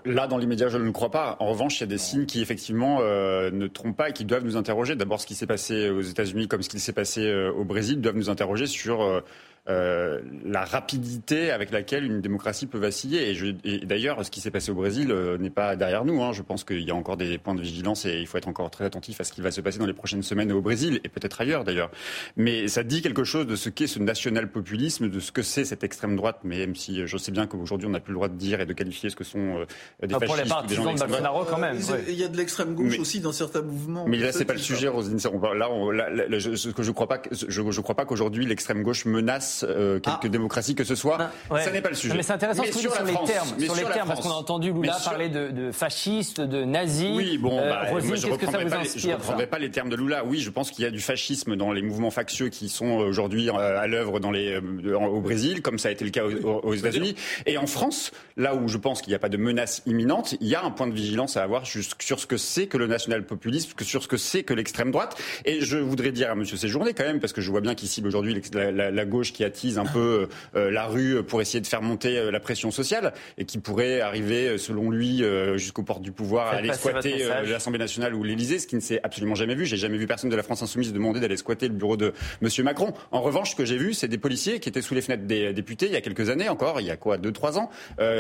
Là, 0.05 0.25
dans 0.27 0.37
l'immédiat, 0.37 0.69
je 0.69 0.77
ne 0.77 0.83
le 0.83 0.91
crois 0.93 1.11
pas. 1.11 1.35
En 1.39 1.47
revanche, 1.47 1.79
il 1.79 1.81
y 1.81 1.83
a 1.83 1.87
des 1.87 1.97
signes 1.97 2.25
qui, 2.25 2.41
effectivement, 2.41 2.99
euh, 3.01 3.51
ne 3.51 3.67
trompent 3.67 3.97
pas 3.97 4.09
et 4.09 4.13
qui 4.13 4.23
doivent 4.23 4.45
nous 4.45 4.55
interroger. 4.55 4.95
D'abord, 4.95 5.19
ce 5.19 5.27
qui 5.27 5.35
s'est 5.35 5.47
passé 5.47 5.89
aux 5.89 5.99
États-Unis 5.99 6.47
comme 6.47 6.61
ce 6.61 6.69
qui 6.69 6.79
s'est 6.79 6.93
passé 6.93 7.25
euh, 7.25 7.51
au 7.51 7.65
Brésil 7.65 7.99
doivent 7.99 8.15
nous 8.15 8.29
interroger 8.29 8.67
sur 8.67 9.21
euh, 9.69 10.21
la 10.43 10.65
rapidité 10.65 11.51
avec 11.51 11.69
laquelle 11.69 12.03
une 12.03 12.19
démocratie 12.19 12.65
peut 12.65 12.79
vaciller. 12.79 13.31
Et, 13.63 13.85
d'ailleurs, 13.85 14.25
ce 14.25 14.31
qui 14.31 14.41
s'est 14.41 14.49
passé 14.49 14.71
au 14.71 14.75
Brésil 14.75 15.11
euh, 15.11 15.37
n'est 15.37 15.51
pas 15.51 15.75
derrière 15.75 16.03
nous. 16.03 16.23
Hein. 16.23 16.31
Je 16.33 16.41
pense 16.41 16.63
qu'il 16.63 16.81
y 16.81 16.89
a 16.89 16.95
encore 16.95 17.15
des 17.15 17.37
points 17.37 17.53
de 17.53 17.61
vigilance 17.61 18.05
et 18.05 18.19
il 18.19 18.25
faut 18.25 18.39
être 18.39 18.47
encore 18.47 18.71
très 18.71 18.85
attentif 18.85 19.21
à 19.21 19.23
ce 19.23 19.31
qui 19.31 19.41
va 19.41 19.51
se 19.51 19.61
passer 19.61 19.77
dans 19.77 19.85
les 19.85 19.93
prochaines 19.93 20.23
semaines 20.23 20.51
au 20.51 20.61
Brésil 20.61 20.99
et 21.03 21.09
peut-être 21.09 21.41
ailleurs 21.41 21.63
d'ailleurs. 21.63 21.91
Mais 22.37 22.67
ça 22.67 22.81
dit 22.81 23.03
quelque 23.03 23.23
chose 23.23 23.45
de 23.45 23.55
ce 23.55 23.69
qu'est 23.69 23.85
ce 23.85 23.99
national-populisme, 23.99 25.09
de 25.09 25.19
ce 25.19 25.31
que 25.31 25.43
c'est 25.43 25.63
cette 25.63 25.83
extrême 25.83 26.15
droite. 26.15 26.39
Mais 26.43 26.57
même 26.57 26.75
si 26.75 27.05
je 27.05 27.17
sais 27.17 27.31
bien 27.31 27.45
qu'aujourd'hui 27.45 27.87
on 27.87 27.91
n'a 27.91 27.99
plus 27.99 28.13
le 28.13 28.17
droit 28.17 28.29
de 28.29 28.37
dire 28.37 28.61
et 28.61 28.65
de 28.65 28.73
qualifier 28.73 29.11
ce 29.11 29.15
que 29.15 29.23
sont 29.23 29.59
euh, 29.59 30.07
des 30.07 30.15
fascistes 30.15 30.25
pour 30.25 30.61
les 30.61 30.67
des 30.67 30.75
gens 30.75 30.93
de 30.93 31.49
quand 31.49 31.59
même. 31.59 31.77
Il 32.07 32.15
y 32.15 32.23
a 32.23 32.27
de 32.27 32.37
l'extrême 32.37 32.73
gauche 32.73 32.97
aussi 32.97 33.19
dans 33.19 33.31
certains 33.31 33.61
mouvements. 33.61 34.07
Mais 34.07 34.17
là, 34.17 34.31
c'est 34.31 34.45
pas 34.45 34.53
le 34.53 34.59
sujet, 34.59 34.87
Roselyne. 34.87 35.19
Là, 35.53 36.09
là, 36.09 36.39
ce 36.39 36.69
que 36.69 36.81
je 36.81 36.91
crois 36.91 37.07
pas, 37.07 37.21
je, 37.31 37.47
je 37.47 37.81
crois 37.81 37.95
pas 37.95 38.05
qu'aujourd'hui 38.05 38.45
l'extrême 38.47 38.81
gauche 38.81 39.05
menace 39.05 39.50
quelques 39.59 40.05
ah 40.05 40.29
démocratie 40.29 40.75
que 40.75 40.83
ce 40.83 40.95
soit. 40.95 41.17
Ça 41.49 41.71
n'est 41.71 41.81
pas 41.81 41.89
le 41.89 41.95
sujet. 41.95 42.13
mais 42.15 42.23
c'est 42.23 42.33
intéressant 42.33 42.63
ce 42.63 42.71
que 42.71 42.77
sur, 42.79 42.93
sur 42.93 43.03
les 43.03 43.13
termes, 43.13 43.59
sur 43.59 43.75
les 43.75 43.83
termes 43.83 44.07
parce 44.07 44.21
qu'on 44.21 44.31
a 44.31 44.33
entendu 44.33 44.71
Lula 44.73 44.97
parler 45.03 45.29
de, 45.29 45.49
de 45.49 45.71
fascistes, 45.71 46.41
de 46.41 46.63
nazis. 46.63 47.15
Oui, 47.15 47.37
bon, 47.37 47.57
euh, 47.57 47.69
bah, 47.69 47.87
qu'est-ce 47.91 48.37
que 48.37 48.45
ça 48.45 48.63
vous 48.63 48.73
inspire 48.73 49.01
Je 49.01 49.07
ne 49.07 49.13
reprendrai 49.13 49.47
pas 49.47 49.59
les 49.59 49.71
termes 49.71 49.89
de 49.89 49.95
Lula. 49.95 50.23
Oui, 50.25 50.39
je 50.39 50.49
pense 50.49 50.71
qu'il 50.71 50.83
y 50.83 50.87
a 50.87 50.91
du 50.91 50.99
fascisme 50.99 51.55
dans 51.55 51.71
les 51.71 51.81
mouvements 51.81 52.11
factieux 52.11 52.49
qui 52.49 52.69
sont 52.69 52.91
aujourd'hui 52.91 53.49
euh, 53.49 53.79
à 53.79 53.87
l'œuvre 53.87 54.19
dans 54.19 54.31
les 54.31 54.53
euh, 54.53 54.97
au 54.97 55.21
Brésil, 55.21 55.61
comme 55.61 55.79
ça 55.79 55.89
a 55.89 55.91
été 55.91 56.05
le 56.05 56.11
cas 56.11 56.23
aux, 56.25 56.73
États-Unis, 56.73 57.15
et 57.45 57.57
en 57.57 57.67
France, 57.67 58.11
là 58.37 58.55
où 58.55 58.67
je 58.67 58.77
pense 58.77 59.01
qu'il 59.01 59.11
n'y 59.11 59.15
a 59.15 59.19
pas 59.19 59.29
de 59.29 59.37
menace 59.37 59.81
imminente, 59.85 60.35
il 60.39 60.47
y 60.47 60.55
a 60.55 60.63
un 60.63 60.71
point 60.71 60.87
de 60.87 60.93
vigilance 60.93 61.37
à 61.37 61.43
avoir 61.43 61.65
sur 61.65 62.19
ce 62.19 62.27
que 62.27 62.37
c'est 62.37 62.67
que 62.67 62.77
le 62.77 62.87
national-populisme, 62.87 63.71
sur 63.81 64.03
ce 64.03 64.07
que 64.07 64.17
c'est 64.17 64.43
que 64.43 64.53
l'extrême 64.53 64.91
droite. 64.91 65.17
Et 65.45 65.61
je 65.61 65.77
voudrais 65.77 66.11
dire 66.11 66.29
à 66.29 66.33
M. 66.33 66.45
Séjourné 66.45 66.93
quand 66.93 67.03
même, 67.03 67.19
parce 67.19 67.33
que 67.33 67.41
je 67.41 67.49
vois 67.49 67.61
bien 67.61 67.75
qu'il 67.75 67.87
cible 67.87 68.07
aujourd'hui 68.07 68.39
la, 68.53 68.91
la, 68.91 69.05
gauche 69.05 69.33
qui 69.33 69.40
attise 69.43 69.77
un 69.77 69.85
peu 69.85 70.27
euh, 70.55 70.71
la 70.71 70.85
rue 70.85 71.23
pour 71.23 71.41
essayer 71.41 71.61
de 71.61 71.67
faire 71.67 71.81
monter 71.81 72.17
euh, 72.17 72.31
la 72.31 72.39
pression 72.39 72.71
sociale 72.71 73.13
et 73.37 73.45
qui 73.45 73.57
pourrait 73.57 74.01
arriver, 74.01 74.47
euh, 74.47 74.57
selon 74.57 74.89
lui, 74.89 75.23
jusqu'aux 75.55 75.83
portes 75.83 76.01
du 76.01 76.11
pouvoir 76.11 76.47
à 76.47 76.51
aller 76.51 76.73
squatter 76.73 77.27
l'Assemblée 77.45 77.79
nationale 77.79 78.15
ou 78.15 78.23
l'Élysée, 78.23 78.59
ce 78.59 78.67
qui 78.67 78.75
ne 78.75 78.81
s'est 78.81 78.99
absolument 79.03 79.35
jamais 79.35 79.55
vu. 79.55 79.65
J'ai 79.65 79.77
jamais 79.77 79.97
vu 79.97 80.07
personne 80.07 80.29
de 80.29 80.35
la 80.35 80.43
France 80.43 80.61
insoumise 80.61 80.93
demander 80.93 81.19
d'aller 81.19 81.37
squatter 81.37 81.67
le 81.67 81.73
bureau 81.73 81.97
de 81.97 82.13
M. 82.41 82.49
Macron. 82.63 82.93
En 83.11 83.21
revanche, 83.21 83.51
ce 83.51 83.55
que 83.55 83.65
j'ai 83.65 83.77
vu, 83.77 83.93
c'est 83.93 84.07
des 84.07 84.17
policiers 84.17 84.59
qui 84.59 84.69
étaient 84.69 84.81
sous 84.81 84.93
les 84.93 85.01
fenêtres 85.01 85.25
des 85.25 85.53
députés 85.53 85.87
il 85.87 85.93
y 85.93 85.95
a 85.95 86.01
quelques 86.01 86.29
années 86.29 86.49
encore, 86.49 86.79
il 86.79 86.87
y 86.87 86.91
a 86.91 86.97
quoi, 86.97 87.17
deux, 87.17 87.31
trois 87.31 87.57
ans, 87.57 87.69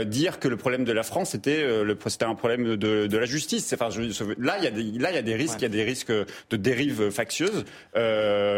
dire 0.05 0.39
que 0.39 0.47
le 0.47 0.57
problème 0.57 0.83
de 0.83 0.91
la 0.91 1.03
France 1.03 1.35
était, 1.35 1.65
c'était 2.07 2.25
un 2.25 2.35
problème 2.35 2.75
de, 2.75 3.07
de 3.07 3.17
la 3.17 3.25
justice. 3.25 3.73
Enfin, 3.73 3.89
je, 3.89 4.01
là, 4.39 4.57
il 4.57 4.63
y 4.63 4.67
a 4.67 4.71
des, 4.71 4.83
là, 4.99 5.11
il 5.11 5.15
y 5.15 5.19
a 5.19 5.21
des 5.21 5.35
risques, 5.35 5.59
il 5.59 5.63
y 5.63 5.65
a 5.65 5.69
des 5.69 5.83
risques 5.83 6.11
de 6.11 6.57
dérives 6.57 7.09
factieuses, 7.09 7.65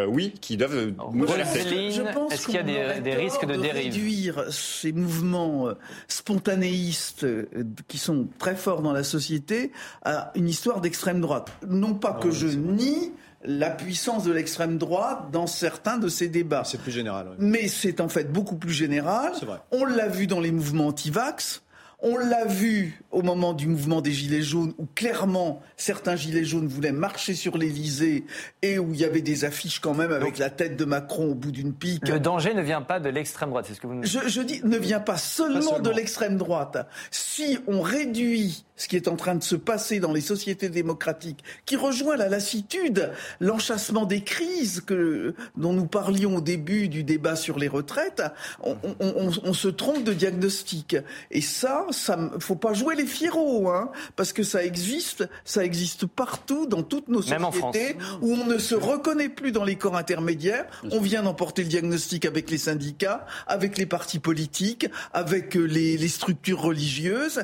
oui, 0.08 0.34
qui 0.42 0.58
doivent 0.58 0.94
nous 1.14 1.26
Est-ce 1.26 2.48
qu'il 2.58 2.76
y 2.76 2.80
a 2.80 2.94
des, 2.94 3.02
des 3.02 3.16
risques 3.16 3.46
de, 3.46 3.54
réduire 3.54 4.46
ces 4.52 4.92
mouvements 4.92 5.68
euh, 5.68 5.74
spontanéistes 6.08 7.24
euh, 7.24 7.48
qui 7.88 7.98
sont 7.98 8.28
très 8.38 8.56
forts 8.56 8.82
dans 8.82 8.94
la 8.94 9.04
société 9.04 9.72
à 10.04 10.32
une 10.36 10.48
histoire 10.48 10.82
d'extrême 10.82 11.22
droite. 11.22 11.52
Non 11.68 11.94
pas 11.94 12.14
que 12.14 12.32
je 12.32 12.48
nie 12.48 13.12
la 13.46 13.70
puissance 13.70 14.24
de 14.24 14.32
l'extrême 14.32 14.78
droite 14.78 15.32
dans 15.32 15.48
certains 15.48 15.98
de 15.98 16.08
ces 16.08 16.30
débats. 16.30 16.64
C'est 16.66 16.80
plus 16.80 16.92
général. 16.92 17.28
Mais 17.40 17.68
c'est 17.68 18.00
en 18.00 18.08
fait 18.08 18.32
beaucoup 18.32 18.56
plus 18.56 18.72
général. 18.72 19.34
On 19.72 19.86
l'a 19.86 20.08
vu 20.08 20.28
dans 20.28 20.40
les 20.40 20.52
mouvements 20.52 20.88
anti-vax. 20.88 21.64
On 22.06 22.18
l'a 22.18 22.44
vu 22.44 23.02
au 23.12 23.22
moment 23.22 23.54
du 23.54 23.66
mouvement 23.66 24.02
des 24.02 24.12
Gilets 24.12 24.42
jaunes, 24.42 24.74
où 24.78 24.86
clairement 24.94 25.62
certains 25.78 26.18
Gilets 26.18 26.44
jaunes 26.44 26.68
voulaient 26.68 26.92
marcher 26.92 27.34
sur 27.34 27.58
l'Elysée 27.58 28.26
et 28.62 28.78
où 28.78 28.94
il 28.94 29.00
y 29.00 29.06
avait 29.06 29.22
des 29.22 29.46
affiches 29.46 29.80
quand 29.80 29.94
même 29.94 30.12
avec 30.12 30.38
la 30.38 30.50
tête 30.50 30.76
de 30.76 30.84
Macron 30.84 31.32
au 31.32 31.34
bout 31.34 31.54
d'une 31.54 31.74
pique. 31.74 32.10
Le 32.10 32.20
danger 32.20 32.54
ne 32.54 32.62
vient 32.62 32.82
pas 32.82 33.00
de 33.00 33.08
l'extrême 33.08 33.52
droite, 33.52 33.68
c'est 33.70 33.76
ce 33.76 33.80
que 33.80 33.88
vous 33.88 33.94
nous 33.94 34.02
dites. 34.02 34.28
Je, 34.28 34.42
dis, 34.42 34.60
ne 34.66 34.78
vient 34.78 35.00
pas 35.00 35.16
seulement, 35.16 35.80
de 35.80 35.90
l'extrême 35.92 36.36
droite. 36.36 36.90
Si 37.10 37.58
on 37.68 37.80
réduit 37.80 38.66
ce 38.76 38.88
qui 38.88 38.96
est 38.96 39.08
en 39.08 39.16
train 39.16 39.36
de 39.36 39.44
se 39.44 39.56
passer 39.56 40.00
dans 40.00 40.14
les 40.14 40.22
sociétés 40.22 40.70
démocratiques, 40.70 41.44
qui 41.66 41.76
rejoint 41.76 42.18
la 42.18 42.30
lassitude, 42.30 43.12
l'enchassement 43.40 44.06
des 44.06 44.22
crises 44.22 44.82
que, 44.82 45.36
dont 45.58 45.74
nous 45.74 45.86
parlions 45.86 46.38
au 46.38 46.42
début 46.42 46.88
du 46.88 47.04
débat 47.04 47.36
sur 47.36 47.60
les 47.60 47.68
retraites, 47.68 48.24
on, 48.64 48.78
on 49.00 49.54
se 49.54 49.68
trompe 49.68 50.04
de 50.04 50.14
diagnostic. 50.14 50.96
Et 51.32 51.42
ça, 51.42 51.86
ça, 51.92 52.32
faut 52.40 52.56
pas 52.56 52.74
jouer 52.74 52.96
les 52.96 53.06
fieros, 53.06 53.70
hein, 53.70 53.92
parce 54.16 54.34
que 54.34 54.44
ça 54.44 54.64
existe, 54.64 55.28
ça 55.46 55.64
existe 55.64 56.06
partout 56.06 56.66
dans 56.66 56.84
toutes 56.84 57.08
nos 57.08 57.22
sociétés 57.22 57.96
où 58.22 58.34
on 58.34 58.46
ne 58.46 58.58
se 58.58 58.76
reconnaît 58.76 59.30
plus 59.30 59.52
dans 59.52 59.64
les 59.64 59.76
corps 59.76 59.98
intermédiaires. 59.98 60.66
On 60.92 61.00
vient 61.00 61.24
d'emporter 61.24 61.64
le 61.64 61.70
diagnostic 61.70 62.26
avec 62.26 62.50
les 62.50 62.58
syndicats, 62.58 63.26
avec 63.48 63.78
les 63.78 63.86
partis 63.86 64.20
politiques, 64.20 64.88
avec 65.14 65.56
euh, 65.56 65.64
les, 65.64 65.98
les 65.98 66.08
structures 66.08 66.62
religieuses, 66.62 67.44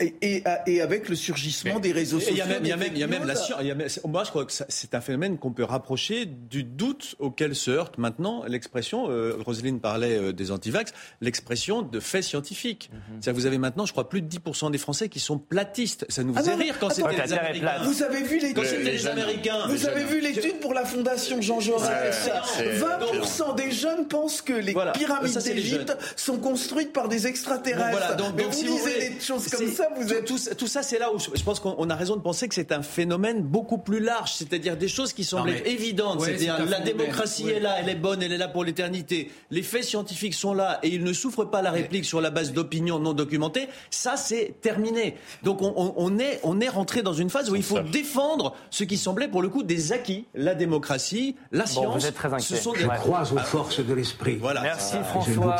et, 0.00 0.14
et, 0.22 0.44
et 0.66 0.69
avec 0.78 1.08
le 1.08 1.16
surgissement 1.16 1.80
des 1.80 1.92
réseaux 1.92 2.20
sociaux. 2.20 2.34
Il 2.34 2.38
y 2.38 2.42
a 2.42 2.46
même, 2.46 2.64
il 2.64 2.68
y 2.68 2.72
a 2.72 2.76
même, 2.76 2.92
il 2.92 2.98
y 2.98 3.02
a 3.02 3.06
même 3.06 3.26
la 3.26 3.34
science. 3.34 3.60
Moi, 4.04 4.24
je 4.24 4.30
crois 4.30 4.44
que 4.44 4.52
c'est 4.68 4.94
un 4.94 5.00
phénomène 5.00 5.38
qu'on 5.38 5.52
peut 5.52 5.64
rapprocher 5.64 6.26
du 6.26 6.64
doute 6.64 7.14
auquel 7.18 7.54
se 7.54 7.70
heurte 7.70 7.98
maintenant 7.98 8.44
l'expression. 8.46 9.10
Euh, 9.10 9.36
Roselyne 9.44 9.80
parlait 9.80 10.16
euh, 10.16 10.32
des 10.32 10.50
antivax, 10.50 10.92
l'expression 11.20 11.82
de 11.82 12.00
fait 12.00 12.22
scientifique. 12.22 12.90
Mm 12.92 13.30
Vous 13.30 13.46
avez 13.46 13.58
maintenant, 13.58 13.86
je 13.86 13.92
crois, 13.92 14.08
plus 14.08 14.22
de 14.22 14.28
10% 14.28 14.70
des 14.70 14.78
Français 14.78 15.08
qui 15.08 15.20
sont 15.20 15.38
platistes. 15.38 16.04
Ça 16.08 16.22
nous 16.22 16.34
ah 16.36 16.40
faisait 16.40 16.54
rire 16.54 16.78
quand 16.78 16.90
c'était 16.90 17.24
les 17.24 17.32
Américains. 17.32 17.82
Vous 17.84 18.02
avez 18.02 18.22
vu 18.22 18.38
les, 18.38 18.52
les 18.52 19.06
Américains. 19.06 19.66
Vous 19.68 19.86
avez 19.86 20.04
vu 20.04 20.20
l'étude 20.20 20.60
pour 20.60 20.74
la 20.74 20.84
Fondation 20.84 21.40
Jean 21.40 21.60
Jaurès. 21.60 22.30
20% 22.58 23.54
des 23.56 23.70
jeunes 23.70 24.08
pensent 24.08 24.42
que 24.42 24.52
les 24.52 24.74
pyramides 24.94 25.38
d'Égypte 25.38 25.96
sont 26.16 26.38
construites 26.38 26.92
par 26.92 27.08
des 27.08 27.26
extraterrestres. 27.26 27.90
Voilà, 27.90 28.14
donc, 28.14 28.34
Mais 28.36 28.44
vous 28.44 28.62
lisez 28.62 29.10
des 29.10 29.20
choses 29.20 29.48
comme 29.48 29.70
ça, 29.70 29.88
vous 29.96 30.12
êtes... 30.12 30.24
Tout, 30.56 30.59
tout 30.60 30.66
ça, 30.66 30.82
c'est 30.82 30.98
là 30.98 31.10
où 31.10 31.18
je 31.18 31.42
pense 31.42 31.58
qu'on 31.58 31.88
a 31.88 31.94
raison 31.94 32.16
de 32.16 32.20
penser 32.20 32.46
que 32.46 32.54
c'est 32.54 32.70
un 32.70 32.82
phénomène 32.82 33.40
beaucoup 33.40 33.78
plus 33.78 33.98
large, 33.98 34.32
c'est-à-dire 34.34 34.76
des 34.76 34.88
choses 34.88 35.14
qui 35.14 35.24
semblaient 35.24 35.62
évidentes. 35.66 36.20
c'est-à-dire 36.20 36.62
la 36.66 36.80
démocratie 36.80 37.48
est 37.48 37.60
là, 37.60 37.76
elle 37.78 37.88
est 37.88 37.94
bonne, 37.94 38.22
elle 38.22 38.32
est 38.32 38.38
là 38.38 38.46
pour 38.46 38.62
l'éternité. 38.62 39.30
Les 39.50 39.62
faits 39.62 39.84
scientifiques 39.84 40.34
sont 40.34 40.52
là 40.52 40.78
et 40.82 40.88
ils 40.88 41.02
ne 41.02 41.14
souffrent 41.14 41.46
pas 41.46 41.62
la 41.62 41.70
réplique 41.70 42.04
sur 42.04 42.20
la 42.20 42.28
base 42.28 42.52
d'opinions 42.52 42.98
non 42.98 43.14
documentées. 43.14 43.68
Ça, 43.88 44.18
c'est 44.18 44.54
terminé. 44.60 45.16
Donc 45.42 45.62
on, 45.62 46.18
est, 46.18 46.40
on 46.42 46.60
est 46.60 46.68
rentré 46.68 47.00
dans 47.00 47.14
une 47.14 47.30
phase 47.30 47.50
où 47.50 47.56
il 47.56 47.62
faut 47.62 47.80
défendre 47.80 48.54
ce 48.68 48.84
qui 48.84 48.98
semblait 48.98 49.28
pour 49.28 49.40
le 49.40 49.48
coup 49.48 49.62
des 49.62 49.92
acquis, 49.92 50.26
la 50.34 50.54
démocratie, 50.54 51.36
la 51.52 51.64
science. 51.64 52.02
vous 52.02 52.06
êtes 52.06 52.14
très 52.14 52.34
inquiet. 52.34 52.56
Ce 52.56 52.62
sont 52.62 52.72
des... 52.72 52.80
Je 52.80 52.86
crois 52.86 53.22
aux 53.22 53.38
forces 53.38 53.80
de 53.80 53.94
l'esprit. 53.94 54.36
Voilà. 54.36 54.60
Merci 54.60 54.96
François. 55.08 55.56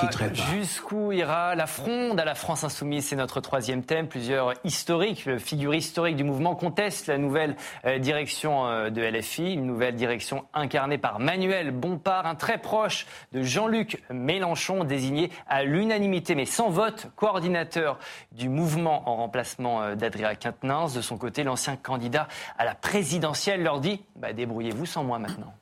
Jusqu'où 0.52 1.12
ira 1.12 1.54
la 1.54 1.66
fronde 1.66 2.20
à 2.20 2.26
la 2.26 2.34
France 2.34 2.64
insoumise? 2.64 3.06
C'est 3.06 3.16
notre 3.16 3.40
troisième 3.40 3.82
thème. 3.82 4.06
Plusieurs 4.06 4.52
historiques, 4.90 5.38
figures 5.38 5.74
historiques 5.76 6.16
du 6.16 6.24
mouvement 6.24 6.56
contestent 6.56 7.06
la 7.06 7.16
nouvelle 7.16 7.54
euh, 7.84 8.00
direction 8.00 8.66
euh, 8.66 8.90
de 8.90 9.00
LFI, 9.00 9.52
une 9.52 9.64
nouvelle 9.64 9.94
direction 9.94 10.46
incarnée 10.52 10.98
par 10.98 11.20
Manuel 11.20 11.70
Bompard, 11.70 12.26
un 12.26 12.34
très 12.34 12.58
proche 12.58 13.06
de 13.30 13.40
Jean-Luc 13.40 14.02
Mélenchon, 14.10 14.82
désigné 14.82 15.30
à 15.46 15.62
l'unanimité, 15.62 16.34
mais 16.34 16.44
sans 16.44 16.70
vote, 16.70 17.06
coordinateur 17.14 18.00
du 18.32 18.48
mouvement 18.48 19.08
en 19.08 19.14
remplacement 19.14 19.80
euh, 19.80 19.94
d'Adrien 19.94 20.34
Quintenance. 20.34 20.92
De 20.92 21.02
son 21.02 21.18
côté, 21.18 21.44
l'ancien 21.44 21.76
candidat 21.76 22.26
à 22.58 22.64
la 22.64 22.74
présidentielle 22.74 23.62
leur 23.62 23.78
dit 23.78 24.02
bah, 24.16 24.32
débrouillez-vous 24.32 24.86
sans 24.86 25.04
moi 25.04 25.20
maintenant. 25.20 25.54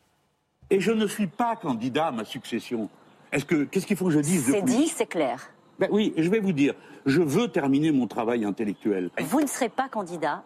Et 0.70 0.80
je 0.80 0.90
ne 0.90 1.06
suis 1.06 1.26
pas 1.26 1.54
candidat 1.54 2.06
à 2.06 2.12
ma 2.12 2.24
succession. 2.24 2.88
Est-ce 3.30 3.44
que 3.44 3.64
qu'est-ce 3.64 3.86
qu'il 3.86 3.98
faut 3.98 4.06
que 4.06 4.12
je 4.12 4.20
dise 4.20 4.50
C'est 4.50 4.62
dit, 4.62 4.88
c'est 4.88 5.04
clair. 5.04 5.50
Ben 5.78 5.88
oui, 5.92 6.14
je 6.16 6.28
vais 6.28 6.40
vous 6.40 6.52
dire, 6.52 6.74
je 7.08 7.22
veux 7.22 7.48
terminer 7.48 7.90
mon 7.90 8.06
travail 8.06 8.44
intellectuel. 8.44 9.10
Vous 9.20 9.40
ne 9.40 9.46
serez 9.46 9.68
pas 9.68 9.88
candidat, 9.88 10.44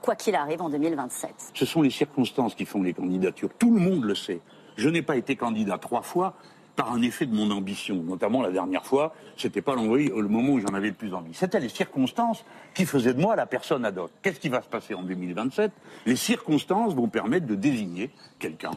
quoi 0.00 0.14
qu'il 0.14 0.34
arrive, 0.34 0.62
en 0.62 0.68
2027. 0.68 1.52
Ce 1.54 1.64
sont 1.64 1.82
les 1.82 1.90
circonstances 1.90 2.54
qui 2.54 2.64
font 2.64 2.82
les 2.82 2.92
candidatures. 2.92 3.50
Tout 3.58 3.74
le 3.74 3.80
monde 3.80 4.04
le 4.04 4.14
sait. 4.14 4.40
Je 4.76 4.88
n'ai 4.88 5.02
pas 5.02 5.16
été 5.16 5.36
candidat 5.36 5.78
trois 5.78 6.02
fois 6.02 6.34
par 6.76 6.92
un 6.92 7.02
effet 7.02 7.26
de 7.26 7.34
mon 7.34 7.50
ambition. 7.50 7.96
Notamment 7.96 8.42
la 8.42 8.50
dernière 8.50 8.84
fois, 8.84 9.14
c'était 9.36 9.60
pas 9.60 9.74
le 9.74 10.28
moment 10.28 10.54
où 10.54 10.60
j'en 10.60 10.74
avais 10.74 10.88
le 10.88 10.94
plus 10.94 11.12
envie. 11.14 11.34
C'était 11.34 11.60
les 11.60 11.68
circonstances 11.68 12.44
qui 12.74 12.86
faisaient 12.86 13.14
de 13.14 13.20
moi 13.20 13.36
la 13.36 13.46
personne 13.46 13.84
ad 13.84 13.98
hoc. 13.98 14.10
Qu'est-ce 14.22 14.40
qui 14.40 14.48
va 14.48 14.62
se 14.62 14.68
passer 14.68 14.94
en 14.94 15.02
2027 15.02 15.70
Les 16.06 16.16
circonstances 16.16 16.94
vont 16.94 17.08
permettre 17.08 17.46
de 17.46 17.54
désigner 17.54 18.10
quelqu'un. 18.38 18.72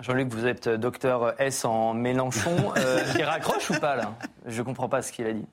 Jean-Luc, 0.00 0.28
vous 0.28 0.46
êtes 0.46 0.68
docteur 0.68 1.34
S 1.40 1.64
en 1.64 1.92
Mélenchon. 1.92 2.56
Euh, 2.76 3.02
il 3.16 3.24
raccroche 3.24 3.70
ou 3.70 3.80
pas 3.80 3.96
là? 3.96 4.14
Je 4.46 4.60
ne 4.60 4.64
comprends 4.64 4.88
pas 4.88 5.02
ce 5.02 5.12
qu'il 5.12 5.26
a 5.26 5.32
dit. 5.32 5.46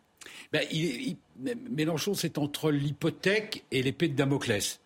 Ben, 1.37 1.57
Mélenchon, 1.69 2.13
c'est 2.13 2.37
entre 2.37 2.71
l'hypothèque 2.71 3.63
et 3.71 3.83
l'épée 3.83 4.07
de 4.07 4.15
Damoclès, 4.15 4.79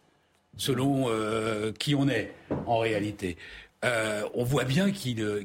selon 0.57 1.05
euh, 1.07 1.71
qui 1.71 1.95
on 1.95 2.07
est 2.09 2.33
en 2.65 2.79
réalité. 2.79 3.37
Euh, 3.85 4.23
on 4.33 4.43
voit 4.43 4.65
bien 4.65 4.91
qu'il 4.91 5.43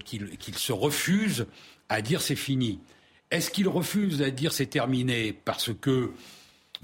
se 0.57 0.73
refuse 0.73 1.47
à 1.89 2.01
dire 2.01 2.23
c'est 2.23 2.37
fini. 2.37 2.81
Est-ce 3.31 3.51
qu'il 3.51 3.69
refuse 3.69 4.23
à 4.23 4.31
dire 4.31 4.53
c'est 4.53 4.67
terminé 4.67 5.33
parce 5.45 5.71
que, 5.79 6.11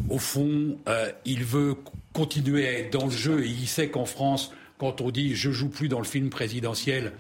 au 0.09 0.19
fond, 0.19 0.77
il 1.25 1.45
veut 1.45 1.77
continuer 2.13 2.67
à 2.69 2.73
être 2.73 2.93
dans 2.93 3.07
le 3.07 3.11
jeu 3.11 3.45
et 3.45 3.49
il 3.49 3.69
sait 3.69 3.89
qu'en 3.89 4.07
France, 4.07 4.53
quand 4.79 5.01
on 5.01 5.11
dit 5.11 5.35
je 5.35 5.51
joue 5.51 5.69
plus 5.69 5.89
dans 5.89 5.99
le 5.99 6.05
film 6.05 6.31
présidentiel, 6.31 7.13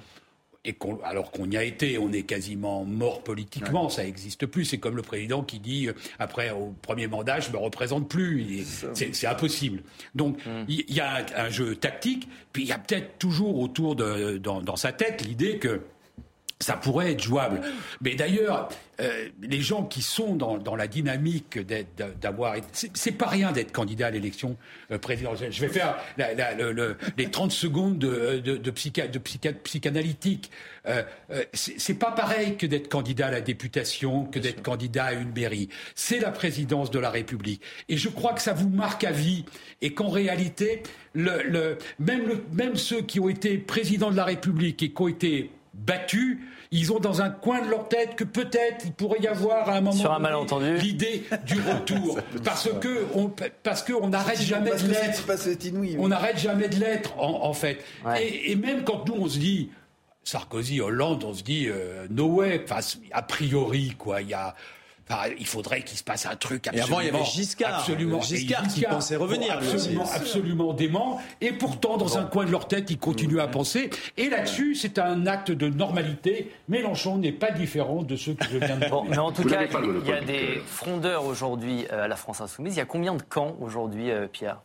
et 0.64 0.76
alors 1.04 1.30
qu'on 1.30 1.50
y 1.50 1.56
a 1.56 1.64
été, 1.64 1.96
on 1.96 2.12
est 2.12 2.22
quasiment 2.22 2.84
mort 2.84 3.22
politiquement, 3.22 3.88
ça 3.88 4.04
n'existe 4.04 4.44
plus. 4.44 4.66
C'est 4.66 4.78
comme 4.78 4.96
le 4.96 5.02
président 5.02 5.42
qui 5.42 5.58
dit 5.58 5.88
euh, 5.88 5.94
après 6.18 6.50
au 6.50 6.74
premier 6.82 7.06
mandat, 7.06 7.40
je 7.40 7.50
me 7.50 7.56
représente 7.56 8.08
plus. 8.08 8.66
C'est 8.94 9.26
impossible. 9.26 9.82
Donc 10.14 10.38
hum. 10.46 10.66
il 10.68 10.94
y, 10.94 11.00
a 11.00 11.24
un, 11.36 11.48
jeu 11.48 11.76
tactique, 11.76 12.28
puis 12.52 12.64
il 12.64 12.68
y 12.68 12.72
a 12.72 12.78
peut-être 12.78 13.18
toujours 13.18 13.58
autour 13.58 13.96
de 13.96 14.38
dans 14.38 14.76
sa 14.76 14.92
tête 14.92 15.24
l'idée 15.24 15.58
que 15.58 15.80
ça 16.60 16.76
pourrait 16.76 17.12
être 17.12 17.22
jouable. 17.22 17.62
Mais 18.02 18.14
d'ailleurs, 18.14 18.68
euh, 19.00 19.28
les 19.40 19.62
gens 19.62 19.84
qui 19.84 20.02
sont 20.02 20.34
dans, 20.36 20.58
dans 20.58 20.76
la 20.76 20.86
dynamique 20.86 21.58
d'avoir... 22.20 22.56
C'est 22.72 23.12
pas 23.12 23.28
rien 23.28 23.50
d'être 23.50 23.72
candidat 23.72 24.08
à 24.08 24.10
l'élection 24.10 24.56
euh, 24.90 24.98
présidentielle. 24.98 25.52
Je 25.52 25.60
vais 25.62 25.72
faire 25.72 25.96
la, 26.18 26.34
la, 26.34 26.54
le, 26.54 26.98
les 27.16 27.30
30 27.30 27.50
secondes 27.50 27.98
de, 27.98 28.40
de, 28.44 28.58
de, 28.58 28.70
psycha, 28.70 29.08
de 29.08 29.18
psychanalytique. 29.18 30.50
Euh, 30.86 31.02
euh 31.30 31.44
c'est 31.54 31.98
pas 31.98 32.12
pareil 32.12 32.56
que 32.56 32.66
d'être 32.66 32.88
candidat 32.88 33.28
à 33.28 33.30
la 33.30 33.40
députation, 33.40 34.26
que 34.26 34.38
d'être 34.38 34.62
candidat 34.62 35.06
à 35.06 35.12
une 35.14 35.32
mairie. 35.32 35.70
C'est 35.94 36.20
la 36.20 36.30
présidence 36.30 36.90
de 36.90 36.98
la 36.98 37.10
République. 37.10 37.62
Et 37.88 37.96
je 37.96 38.10
crois 38.10 38.34
que 38.34 38.42
ça 38.42 38.52
vous 38.52 38.68
marque 38.68 39.04
à 39.04 39.12
vie. 39.12 39.46
Et 39.80 39.94
qu'en 39.94 40.10
réalité, 40.10 40.82
le, 41.14 41.42
le, 41.42 41.78
même, 41.98 42.26
le, 42.26 42.44
même 42.52 42.76
ceux 42.76 43.00
qui 43.00 43.18
ont 43.18 43.30
été 43.30 43.56
présidents 43.56 44.10
de 44.10 44.16
la 44.16 44.24
République 44.24 44.82
et 44.82 44.90
qui 44.90 45.02
ont 45.02 45.08
été 45.08 45.50
battus, 45.84 46.38
ils 46.70 46.92
ont 46.92 47.00
dans 47.00 47.20
un 47.20 47.30
coin 47.30 47.62
de 47.62 47.68
leur 47.68 47.88
tête 47.88 48.14
que 48.14 48.24
peut-être 48.24 48.84
il 48.84 48.92
pourrait 48.92 49.20
y 49.20 49.26
avoir 49.26 49.68
à 49.68 49.76
un 49.76 49.80
moment 49.80 50.18
l'idée 50.60 51.24
du 51.46 51.60
retour, 51.60 52.20
parce 52.44 52.68
que 52.80 53.06
on, 53.14 53.32
parce 53.62 53.82
que 53.82 53.92
on 53.92 54.08
n'arrête 54.08 54.40
jamais 54.40 54.70
de 54.70 54.88
l'être. 54.88 55.26
On 55.98 56.08
n'arrête 56.08 56.38
jamais 56.38 56.68
de 56.68 56.76
l'être 56.76 57.18
en, 57.18 57.52
fait. 57.52 57.84
Et, 58.20 58.54
même 58.56 58.84
quand 58.84 59.06
nous 59.08 59.14
on 59.14 59.28
se 59.28 59.38
dit 59.38 59.70
Sarkozy, 60.22 60.80
Hollande, 60.80 61.24
on 61.24 61.34
se 61.34 61.42
dit 61.42 61.66
euh, 61.68 62.06
no 62.10 62.26
way, 62.26 62.64
a 63.12 63.22
priori 63.22 63.94
quoi, 63.98 64.22
il 64.22 64.28
y 64.28 64.34
a 64.34 64.54
il 65.38 65.46
faudrait 65.46 65.82
qu'il 65.82 65.98
se 65.98 66.04
passe 66.04 66.26
un 66.26 66.36
truc 66.36 66.66
absolument. 66.66 66.86
Et 66.86 66.90
avant, 66.90 67.00
il 67.00 67.06
y 67.06 67.08
avait 67.08 67.24
Giscard. 67.24 67.80
Absolument. 67.80 68.20
Giscard, 68.20 68.66
qui 68.68 68.82
pensait 68.82 69.16
revenir. 69.16 69.52
Absolument, 69.52 70.10
absolument 70.12 70.72
dément. 70.72 71.20
Et 71.40 71.52
pourtant, 71.52 71.96
dans 71.96 72.18
un 72.18 72.24
coin 72.24 72.44
de 72.44 72.50
leur 72.50 72.68
tête, 72.68 72.90
ils 72.90 72.98
continuent 72.98 73.40
à 73.40 73.48
penser. 73.48 73.90
Et 74.16 74.28
là-dessus, 74.28 74.74
c'est 74.74 74.98
un 74.98 75.26
acte 75.26 75.50
de 75.50 75.68
normalité. 75.68 76.52
Mélenchon 76.68 77.18
n'est 77.18 77.32
pas 77.32 77.50
différent 77.50 78.02
de 78.02 78.16
ceux 78.16 78.34
que 78.34 78.44
je 78.44 78.58
viens 78.58 78.76
de 78.76 78.84
dire. 78.84 79.02
mais 79.08 79.18
en 79.18 79.32
tout 79.32 79.44
cas, 79.44 79.62
il 79.64 80.08
y 80.08 80.12
a 80.12 80.20
des 80.20 80.60
frondeurs 80.66 81.24
aujourd'hui 81.24 81.86
euh, 81.92 82.04
à 82.04 82.08
la 82.08 82.16
France 82.16 82.40
Insoumise. 82.40 82.74
Il 82.74 82.78
y 82.78 82.82
a 82.82 82.86
combien 82.86 83.14
de 83.14 83.22
camps 83.22 83.56
aujourd'hui, 83.60 84.10
euh, 84.10 84.26
Pierre? 84.26 84.60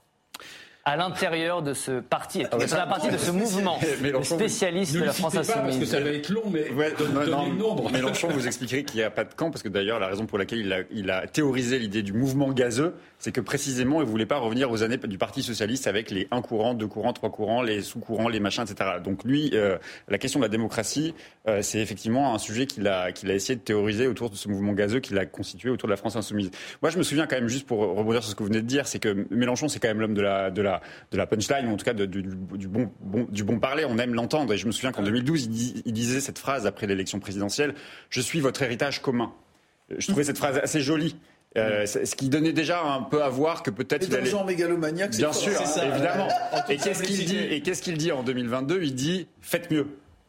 À 0.87 0.95
l'intérieur 0.95 1.63
de 1.63 1.73
ce 1.73 1.99
parti, 1.99 2.45
ah 2.51 2.57
ouais, 2.57 2.67
la 2.67 2.85
partie 2.85 3.09
de 3.09 3.17
ce 3.17 3.31
mouvement, 3.31 3.79
le 4.03 4.23
spécialiste 4.23 4.93
de 4.93 5.03
la 5.03 5.13
France 5.13 5.35
Insoumise. 5.35 5.63
Parce 5.63 5.77
que 5.77 5.85
ça 5.85 5.99
va 5.99 6.11
être 6.11 6.29
long, 6.29 6.43
mais 6.51 6.69
ouais, 6.69 6.93
non, 7.27 7.47
nombre. 7.47 7.91
Mélenchon 7.91 8.27
vous 8.27 8.45
expliquerait 8.45 8.83
qu'il 8.83 8.99
n'y 8.99 9.03
a 9.03 9.09
pas 9.09 9.23
de 9.23 9.33
camp, 9.33 9.49
parce 9.49 9.63
que 9.63 9.69
d'ailleurs, 9.69 9.99
la 9.99 10.07
raison 10.07 10.27
pour 10.27 10.37
laquelle 10.37 10.59
il 10.59 10.71
a, 10.71 10.81
il 10.91 11.09
a 11.09 11.25
théorisé 11.25 11.79
l'idée 11.79 12.03
du 12.03 12.13
mouvement 12.13 12.51
gazeux, 12.51 12.93
c'est 13.25 13.31
que 13.31 13.41
précisément, 13.41 14.03
il 14.03 14.05
ne 14.05 14.11
voulait 14.11 14.27
pas 14.27 14.37
revenir 14.37 14.69
aux 14.69 14.83
années 14.83 14.97
du 14.97 15.17
Parti 15.17 15.41
socialiste 15.41 15.87
avec 15.87 16.11
les 16.11 16.27
un 16.29 16.43
courant, 16.43 16.75
deux 16.75 16.85
courants, 16.85 17.11
trois 17.11 17.31
courants, 17.31 17.63
les 17.63 17.81
sous-courants, 17.81 18.29
les 18.29 18.39
machins, 18.39 18.61
etc. 18.69 18.99
Donc 19.03 19.23
lui, 19.23 19.49
euh, 19.53 19.79
la 20.07 20.19
question 20.19 20.39
de 20.39 20.45
la 20.45 20.49
démocratie, 20.49 21.15
euh, 21.47 21.63
c'est 21.63 21.79
effectivement 21.79 22.35
un 22.35 22.37
sujet 22.37 22.67
qu'il 22.67 22.87
a, 22.87 23.11
qu'il 23.11 23.31
a 23.31 23.33
essayé 23.33 23.55
de 23.55 23.61
théoriser 23.61 24.05
autour 24.05 24.29
de 24.29 24.35
ce 24.35 24.47
mouvement 24.47 24.73
gazeux 24.73 24.99
qu'il 24.99 25.17
a 25.17 25.25
constitué 25.25 25.71
autour 25.71 25.87
de 25.87 25.93
la 25.93 25.97
France 25.97 26.15
insoumise. 26.15 26.51
Moi, 26.83 26.91
je 26.91 26.99
me 26.99 27.01
souviens 27.01 27.25
quand 27.25 27.35
même, 27.35 27.47
juste 27.47 27.65
pour 27.65 27.79
rebondir 27.79 28.21
sur 28.21 28.29
ce 28.29 28.35
que 28.35 28.43
vous 28.43 28.49
venez 28.49 28.61
de 28.61 28.67
dire, 28.67 28.85
c'est 28.85 28.99
que 28.99 29.25
Mélenchon, 29.31 29.69
c'est 29.69 29.79
quand 29.79 29.87
même 29.87 30.01
l'homme 30.01 30.13
de 30.13 30.21
la, 30.21 30.51
de, 30.51 30.61
la, 30.61 30.81
de 31.09 31.17
la 31.17 31.25
punchline, 31.25 31.65
ou 31.65 31.73
en 31.73 31.77
tout 31.77 31.85
cas 31.85 31.95
du, 31.95 32.21
bon, 32.67 32.91
bon, 32.99 33.25
du 33.31 33.43
bon 33.43 33.57
parler, 33.57 33.85
on 33.89 33.97
aime 33.97 34.13
l'entendre. 34.13 34.53
Et 34.53 34.57
je 34.59 34.67
me 34.67 34.71
souviens 34.71 34.91
qu'en 34.91 35.01
2012, 35.01 35.45
il, 35.45 35.81
il 35.83 35.93
disait 35.93 36.21
cette 36.21 36.37
phrase 36.37 36.67
après 36.67 36.85
l'élection 36.85 37.19
présidentielle, 37.19 37.73
je 38.11 38.21
suis 38.21 38.39
votre 38.39 38.61
héritage 38.61 39.01
commun. 39.01 39.33
Je 39.97 40.05
trouvais 40.05 40.23
cette 40.25 40.37
phrase 40.37 40.59
assez 40.59 40.81
jolie. 40.81 41.15
Euh, 41.57 41.85
ce 41.85 42.15
qui 42.15 42.27
donnait 42.27 42.51
déjà 42.51 42.81
un 42.83 43.01
peu 43.01 43.23
à 43.23 43.29
voir 43.29 43.63
que 43.63 43.69
peut-être. 43.71 44.05
il 44.07 44.15
allait... 44.15 44.29
genre 44.29 44.45
mégalomaniaque, 44.45 45.11
Bien 45.11 45.31
sûr, 45.31 45.53
évidemment. 45.83 46.27
et 46.69 46.77
qu'est-ce 46.77 47.01
qu'il 47.03 47.25
dit 47.25 47.37
Et 47.37 47.61
qu'est-ce 47.61 47.81
qu'il 47.81 47.97
dit 47.97 48.11
en 48.11 48.23
2022 48.23 48.81
Il 48.83 48.93
dit 48.95 49.27
faites 49.41 49.71
mieux. 49.71 49.87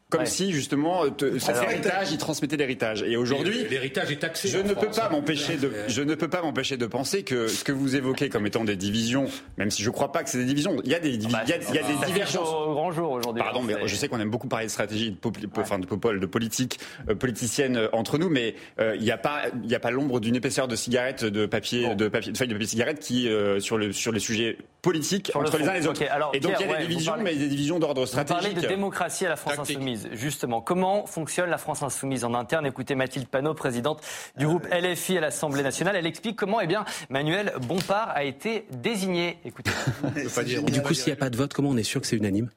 Comme 0.08 0.26
si 0.26 0.52
justement 0.52 1.02
cet 1.38 1.56
héritage, 1.62 2.12
il 2.12 2.18
transmettait 2.18 2.56
l'héritage. 2.56 3.02
Et 3.02 3.16
aujourd'hui, 3.16 3.66
l'héritage 3.68 4.10
est 4.12 4.20
taxé. 4.20 4.48
Je 4.48 4.58
ne 4.58 4.72
peux 4.74 4.88
pas 4.88 5.08
m'empêcher 5.08 5.56
de, 5.56 5.72
je 5.88 6.02
ne 6.02 6.14
peux 6.14 6.28
pas 6.28 6.42
m'empêcher 6.42 6.76
de 6.76 6.86
penser 6.86 7.24
que 7.24 7.48
ce 7.48 7.64
que 7.64 7.72
vous 7.72 7.96
évoquez 7.96 8.28
comme 8.28 8.46
étant 8.46 8.64
des 8.64 8.76
divisions, 8.76 9.26
même 9.58 9.70
si 9.70 9.82
je 9.82 9.88
ne 9.88 9.92
crois 9.92 10.12
pas 10.12 10.22
que 10.22 10.30
c'est 10.30 10.38
des 10.38 10.44
divisions, 10.44 10.76
il 10.84 10.90
y 10.90 10.94
a 10.94 11.00
des, 11.00 11.10
il 11.10 11.30
y 11.30 11.34
a, 11.34 11.44
il 11.44 11.74
y 11.74 11.78
a 11.78 11.82
des 11.82 12.06
divergences. 12.06 12.48
Au 12.48 12.74
grand 12.74 12.92
jour 12.92 13.10
aujourd'hui. 13.12 13.42
Pardon, 13.42 13.62
mais 13.62 13.74
je 13.86 13.96
sais 13.96 14.08
qu'on 14.08 14.20
aime 14.20 14.30
beaucoup 14.30 14.48
parler 14.48 14.66
de 14.66 14.70
stratégie, 14.70 15.10
de, 15.10 15.48
enfin, 15.56 15.78
de, 15.78 16.18
de 16.18 16.26
politique 16.26 16.78
politicienne 17.18 17.88
entre 17.92 18.18
nous, 18.18 18.28
mais 18.28 18.54
il 18.78 19.02
n'y 19.02 19.10
a 19.10 19.18
pas, 19.18 19.42
il 19.64 19.70
y 19.70 19.74
a 19.74 19.80
pas 19.80 19.90
l'ombre 19.90 20.20
d'une 20.20 20.36
épaisseur 20.36 20.68
de 20.68 20.76
cigarettes, 20.76 21.24
de 21.24 21.46
papier, 21.46 21.94
de 21.94 22.08
papier, 22.08 22.32
de 22.32 22.38
feuilles 22.38 22.48
de 22.48 22.54
papier 22.54 22.68
cigarette 22.68 23.00
qui 23.00 23.28
sur 23.58 23.76
le 23.76 23.92
sur 23.92 24.12
les 24.12 24.20
sujets 24.20 24.58
politiques 24.82 25.32
entre 25.34 25.58
les 25.58 25.68
uns 25.68 25.74
et 25.74 25.80
les 25.80 25.86
autres. 25.88 26.02
et 26.32 26.38
donc 26.40 26.52
il 26.60 26.66
y 26.66 26.70
a 26.72 26.76
des 26.76 26.86
divisions, 26.86 27.14
mais 27.20 27.34
des 27.34 27.48
divisions 27.48 27.78
d'ordre 27.80 28.06
stratégique. 28.06 28.42
Vous 28.44 28.52
parlez 28.52 28.62
de 28.62 28.68
démocratie 28.68 29.26
à 29.26 29.30
la 29.30 29.36
France 29.36 29.58
insoumise, 29.58 29.95
justement. 30.12 30.60
Comment 30.60 31.06
fonctionne 31.06 31.50
la 31.50 31.58
France 31.58 31.82
insoumise 31.82 32.24
en 32.24 32.34
interne? 32.34 32.66
Écoutez 32.66 32.94
Mathilde 32.94 33.28
Panot, 33.28 33.54
présidente 33.54 34.00
du 34.36 34.46
groupe 34.46 34.66
LFI 34.70 35.18
à 35.18 35.20
l'Assemblée 35.20 35.62
nationale. 35.62 35.96
Elle 35.96 36.06
explique 36.06 36.36
comment 36.36 36.60
eh 36.60 36.66
bien, 36.66 36.84
Manuel 37.10 37.52
Bompard 37.66 38.10
a 38.10 38.24
été 38.24 38.66
désigné. 38.70 39.38
Écoutez. 39.44 39.70
du 40.72 40.82
coup, 40.82 40.94
s'il 40.94 41.06
n'y 41.06 41.12
a 41.12 41.16
pas 41.16 41.30
de 41.30 41.36
vote, 41.36 41.52
comment 41.52 41.70
on 41.70 41.76
est 41.76 41.82
sûr 41.82 42.00
que 42.00 42.06
c'est 42.06 42.16
unanime? 42.16 42.50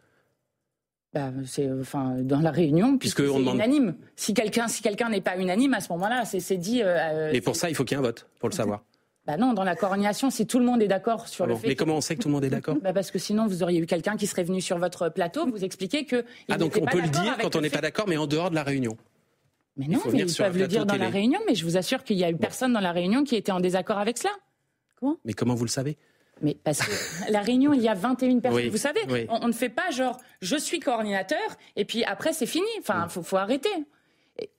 Bah, 1.12 1.32
c'est 1.46 1.68
enfin 1.82 2.18
dans 2.20 2.40
la 2.40 2.52
réunion 2.52 3.00
puisque, 3.00 3.22
c'est 3.22 3.34
demande... 3.34 3.56
unanime. 3.56 3.96
Si 4.16 4.36
quelqu'un 4.36 4.68
si 4.68 4.84
quelqu'un 4.84 5.10
n'est 5.10 5.22
pas 5.22 5.38
unanime 5.38 5.74
à 5.74 5.80
ce 5.80 5.92
moment-là, 5.94 6.24
c'est 6.26 6.58
dit. 6.58 6.82
Euh, 6.84 7.32
Mais 7.32 7.42
pour 7.42 7.56
ça, 7.56 7.70
il 7.70 7.76
faut 7.76 7.84
qu'il 7.84 7.98
y 7.98 8.00
ait 8.00 8.04
un 8.04 8.06
vote 8.06 8.28
pour 8.40 8.50
le 8.50 8.54
savoir. 8.54 8.84
Bah 9.26 9.38
non, 9.38 9.54
dans 9.54 9.64
la 9.64 9.76
coordination, 9.76 10.30
si 10.30 10.48
tout 10.48 10.60
le 10.60 10.66
monde 10.66 10.82
est 10.82 10.88
d'accord 10.88 11.28
sur 11.28 11.46
le 11.46 11.56
fait. 11.56 11.68
Mais 11.68 11.76
comment 11.76 11.98
on 11.98 12.02
sait 12.02 12.16
que 12.16 12.22
tout 12.22 12.30
le 12.30 12.34
monde 12.34 12.44
est 12.44 12.50
d'accord 12.50 12.78
bah 12.82 12.94
Parce 12.94 13.12
que 13.12 13.20
sinon, 13.20 13.48
vous 13.48 13.64
auriez 13.64 13.80
eu 13.80 13.86
quelqu'un 13.86 14.18
qui 14.18 14.28
serait 14.28 14.44
venu 14.44 14.62
sur 14.62 14.78
votre 14.78 15.10
plateau 15.10 15.46
vous 15.48 15.64
expliquer 15.64 16.06
que. 16.06 16.26
ah 16.50 16.58
donc 16.58 16.78
on 16.82 16.86
peut 16.86 17.02
le 17.02 17.10
dire 17.10 17.38
quand 17.42 17.56
on 17.56 17.62
n'est 17.62 17.70
pas 17.70 17.82
d'accord, 17.82 18.08
mais 18.08 18.18
en 18.18 18.28
dehors 18.28 18.50
de 18.50 18.56
la 18.56 18.64
réunion. 18.64 18.98
Mais 19.78 19.88
non, 19.88 20.02
mais 20.12 20.20
ils 20.20 20.36
peuvent 20.36 20.58
le 20.58 20.68
dire 20.68 20.86
dans 20.86 20.98
la 20.98 21.10
réunion. 21.10 21.40
Mais 21.48 21.56
je 21.56 21.64
vous 21.64 21.78
assure 21.78 22.04
qu'il 22.04 22.18
y 22.18 22.24
a 22.24 22.30
eu 22.30 22.36
personne 22.36 22.74
dans 22.74 22.80
la 22.80 22.92
réunion 22.92 23.24
qui 23.24 23.36
était 23.36 23.52
en 23.52 23.60
désaccord 23.60 23.98
avec 23.98 24.18
cela. 24.18 24.34
Comment? 25.00 25.18
Mais 25.24 25.34
comment 25.34 25.56
vous 25.56 25.64
le 25.64 25.70
savez? 25.70 25.98
Mais 26.42 26.58
parce 26.64 26.80
que 26.80 26.92
la 27.32 27.42
réunion, 27.42 27.74
il 27.74 27.82
y 27.82 27.88
a 27.88 27.94
21 27.94 28.40
personnes. 28.40 28.70
vous 28.70 28.78
savez, 28.78 29.02
on, 29.30 29.48
ne 29.48 29.54
fait 29.54 29.70
pas 29.70 29.92
genre 29.92 30.20
je 30.42 30.56
suis 30.56 30.80
coordinateur 30.80 31.40
et 31.76 31.86
puis 31.86 32.04
après 32.04 32.34
c'est 32.34 32.46
fini. 32.46 32.68
Enfin, 32.80 33.08
il 33.16 33.24
faut, 33.24 33.38
arrêter. 33.38 33.70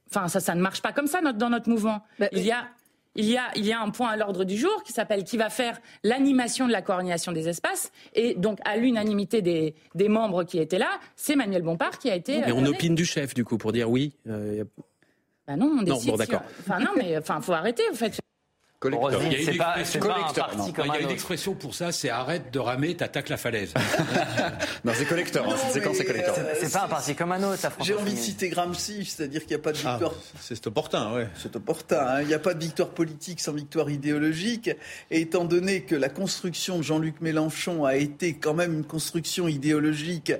Enfin, 0.09 0.29
ça, 0.29 0.41
ça 0.41 0.55
ne 0.55 0.61
marche 0.61 0.83
pas 0.83 0.93
comme 0.93 1.07
ça 1.07 1.21
dans 1.21 1.51
notre 1.51 1.69
mouvement. 1.69 2.03
Bah, 2.19 2.29
il 2.33 2.43
y 2.43 2.53
a 2.53 2.69
il 3.17 3.25
y, 3.25 3.37
a, 3.37 3.51
il 3.57 3.67
y 3.67 3.73
a 3.73 3.81
un 3.81 3.91
point 3.91 4.11
à 4.11 4.17
l'ordre 4.17 4.45
du 4.45 4.57
jour 4.57 4.83
qui 4.85 4.93
s'appelle 4.93 5.25
qui 5.25 5.37
va 5.37 5.51
faire 5.51 5.81
l'animation 6.05 6.67
de 6.67 6.73
la 6.73 6.81
coordination 6.81 7.33
des 7.33 7.49
espaces. 7.49 7.91
Et 8.15 8.35
donc, 8.35 8.59
à 8.65 8.77
l'unanimité 8.77 9.43
des, 9.43 9.75
des, 9.97 10.09
membres 10.09 10.45
qui 10.45 10.59
étaient 10.59 10.79
là, 10.79 11.01
c'est 11.17 11.35
Manuel 11.35 11.63
Bompard 11.63 11.99
qui 11.99 12.09
a 12.09 12.15
été. 12.15 12.41
Mais 12.41 12.53
on 12.53 12.65
opine 12.65 12.95
du 12.95 13.05
chef, 13.05 13.35
du 13.35 13.45
coup, 13.45 13.59
pour 13.59 13.73
dire 13.73 13.91
oui. 13.91 14.13
Euh, 14.29 14.65
bah 15.47 15.57
non, 15.57 15.77
on 15.81 15.83
décide. 15.83 16.07
Non, 16.07 16.13
bon, 16.13 16.19
d'accord. 16.19 16.43
Enfin, 16.61 16.79
non, 16.79 16.91
mais 16.97 17.19
enfin, 17.19 17.41
faut 17.41 17.53
arrêter. 17.53 17.83
En 17.91 17.95
fait. 17.95 18.21
Il 18.83 18.95
y 18.95 18.97
a 18.97 19.53
une, 19.53 19.59
pas, 19.59 19.75
pas 19.75 19.83
il 19.83 20.87
y 20.87 20.97
a 20.97 21.01
une 21.01 21.11
expression 21.11 21.53
pour 21.53 21.75
ça, 21.75 21.93
c'est 21.93 22.09
arrête 22.09 22.51
de 22.51 22.59
ramer, 22.59 22.97
t'attaques 22.97 23.29
la 23.29 23.37
falaise. 23.37 23.75
non, 24.85 24.93
c'est 24.95 25.05
collecteur. 25.05 25.47
Hein, 25.47 25.57
cette 25.59 25.73
séquence, 25.73 25.99
c'est 25.99 26.07
collecteur. 26.07 26.35
C'est 26.59 26.73
pas 26.73 26.85
un 26.85 26.89
parti 26.89 27.15
comme 27.15 27.33
un 27.33 27.43
autre. 27.43 27.61
J'ai 27.83 27.95
envie 27.95 28.15
de 28.15 28.19
citer 28.19 28.49
Gramsci, 28.49 29.05
c'est-à-dire 29.05 29.43
qu'il 29.43 29.51
n'y 29.51 29.61
a 29.61 29.63
pas 29.63 29.73
de 29.73 29.79
ah, 29.85 29.91
victoire. 29.91 30.15
Ah, 30.17 30.39
c'est 30.41 30.67
opportun, 30.67 31.13
ouais. 31.13 31.29
C'est 31.37 31.55
opportun. 31.57 31.99
Hein. 32.01 32.23
Il 32.23 32.29
n'y 32.29 32.35
a 32.35 32.39
pas 32.39 32.55
de 32.55 32.65
victoire 32.65 32.89
politique 32.89 33.41
sans 33.41 33.53
victoire 33.53 33.91
idéologique. 33.91 34.71
Et 35.11 35.21
étant 35.21 35.45
donné 35.45 35.83
que 35.83 35.95
la 35.95 36.09
construction 36.09 36.79
de 36.79 36.83
Jean-Luc 36.83 37.21
Mélenchon 37.21 37.85
a 37.85 37.97
été 37.97 38.33
quand 38.33 38.55
même 38.55 38.73
une 38.73 38.85
construction 38.85 39.47
idéologique 39.47 40.33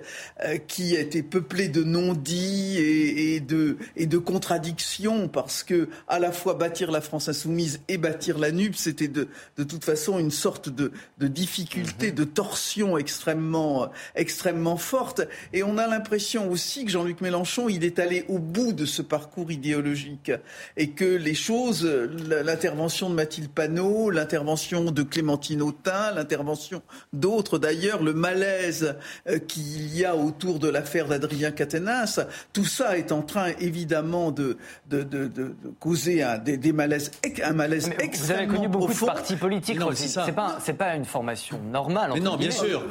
euh, 0.43 0.57
qui 0.57 0.97
a 0.97 1.01
été 1.01 1.23
peuplée 1.23 1.69
de 1.69 1.85
non-dits 1.85 2.79
et, 2.79 3.35
et, 3.35 3.41
de, 3.41 3.77
et 3.97 4.07
de 4.07 4.17
contradictions, 4.17 5.29
parce 5.29 5.63
que 5.63 5.91
à 6.09 6.19
la 6.19 6.33
fois 6.33 6.55
bâtir 6.55 6.91
la 6.91 7.03
France 7.03 7.29
insoumise 7.29 7.81
et 7.89 7.99
bâtir 7.99 8.30
la 8.39 8.53
nupe, 8.53 8.77
c'était 8.77 9.09
de, 9.09 9.29
de 9.57 9.65
toute 9.65 9.85
façon 9.85 10.19
une 10.19 10.31
sorte 10.31 10.69
de, 10.69 10.93
de 11.19 11.27
difficulté, 11.27 12.09
mhm. 12.09 12.15
de 12.15 12.25
torsion 12.25 12.99
extrêmement, 12.99 13.91
extrêmement 14.15 14.77
forte. 14.77 15.23
Et 15.53 15.63
on 15.63 15.79
a 15.79 15.87
l'impression 15.87 16.51
aussi 16.51 16.85
que 16.85 16.91
Jean-Luc 16.91 17.21
Mélenchon, 17.21 17.69
il 17.69 17.85
est 17.85 17.99
allé 17.99 18.25
au 18.29 18.39
bout 18.39 18.73
de 18.73 18.85
ce 18.85 19.03
parcours 19.03 19.51
idéologique 19.51 20.33
et 20.77 20.91
que 20.91 21.05
les 21.05 21.35
choses, 21.35 21.85
l'intervention 21.85 23.11
de 23.11 23.15
Mathilde 23.15 23.51
Panot, 23.51 24.11
l'intervention 24.11 24.91
de 24.91 25.03
Clémentine 25.03 25.63
Autain, 25.63 26.13
l'intervention 26.13 26.83
d'autres 27.13 27.59
d'ailleurs, 27.59 28.03
le 28.03 28.13
malaise 28.13 28.97
euh, 29.29 29.39
qu'il 29.39 29.97
y 29.97 30.05
a 30.05 30.17
autour 30.17 30.59
de 30.59 30.69
l'affaire 30.69 31.09
d'Adrien 31.09 31.51
Catenas, 31.51 32.21
tout 32.53 32.65
ça 32.65 32.99
est 32.99 33.13
en 33.13 33.23
train 33.23 33.53
évidemment 33.61 34.31
de, 34.31 34.57
de, 34.89 35.03
de, 35.03 35.27
de 35.27 35.55
causer 35.79 36.23
un, 36.23 36.39
des, 36.39 36.73
malaises, 36.73 37.11
un 37.43 37.53
malaise 37.53 37.91
vous 38.21 38.31
avez 38.31 38.47
connu 38.47 38.69
beaucoup 38.69 38.93
de 38.93 39.07
partis 39.07 39.37
politiques. 39.37 39.79
C'est 39.95 40.33
pas, 40.33 40.59
c'est 40.61 40.75
pas 40.75 40.95
une 40.95 41.05
formation 41.05 41.61
normale. 41.71 42.13
Mais 42.15 42.21
non, 42.21 42.37
bien 42.37 42.51
sûr. 42.51 42.85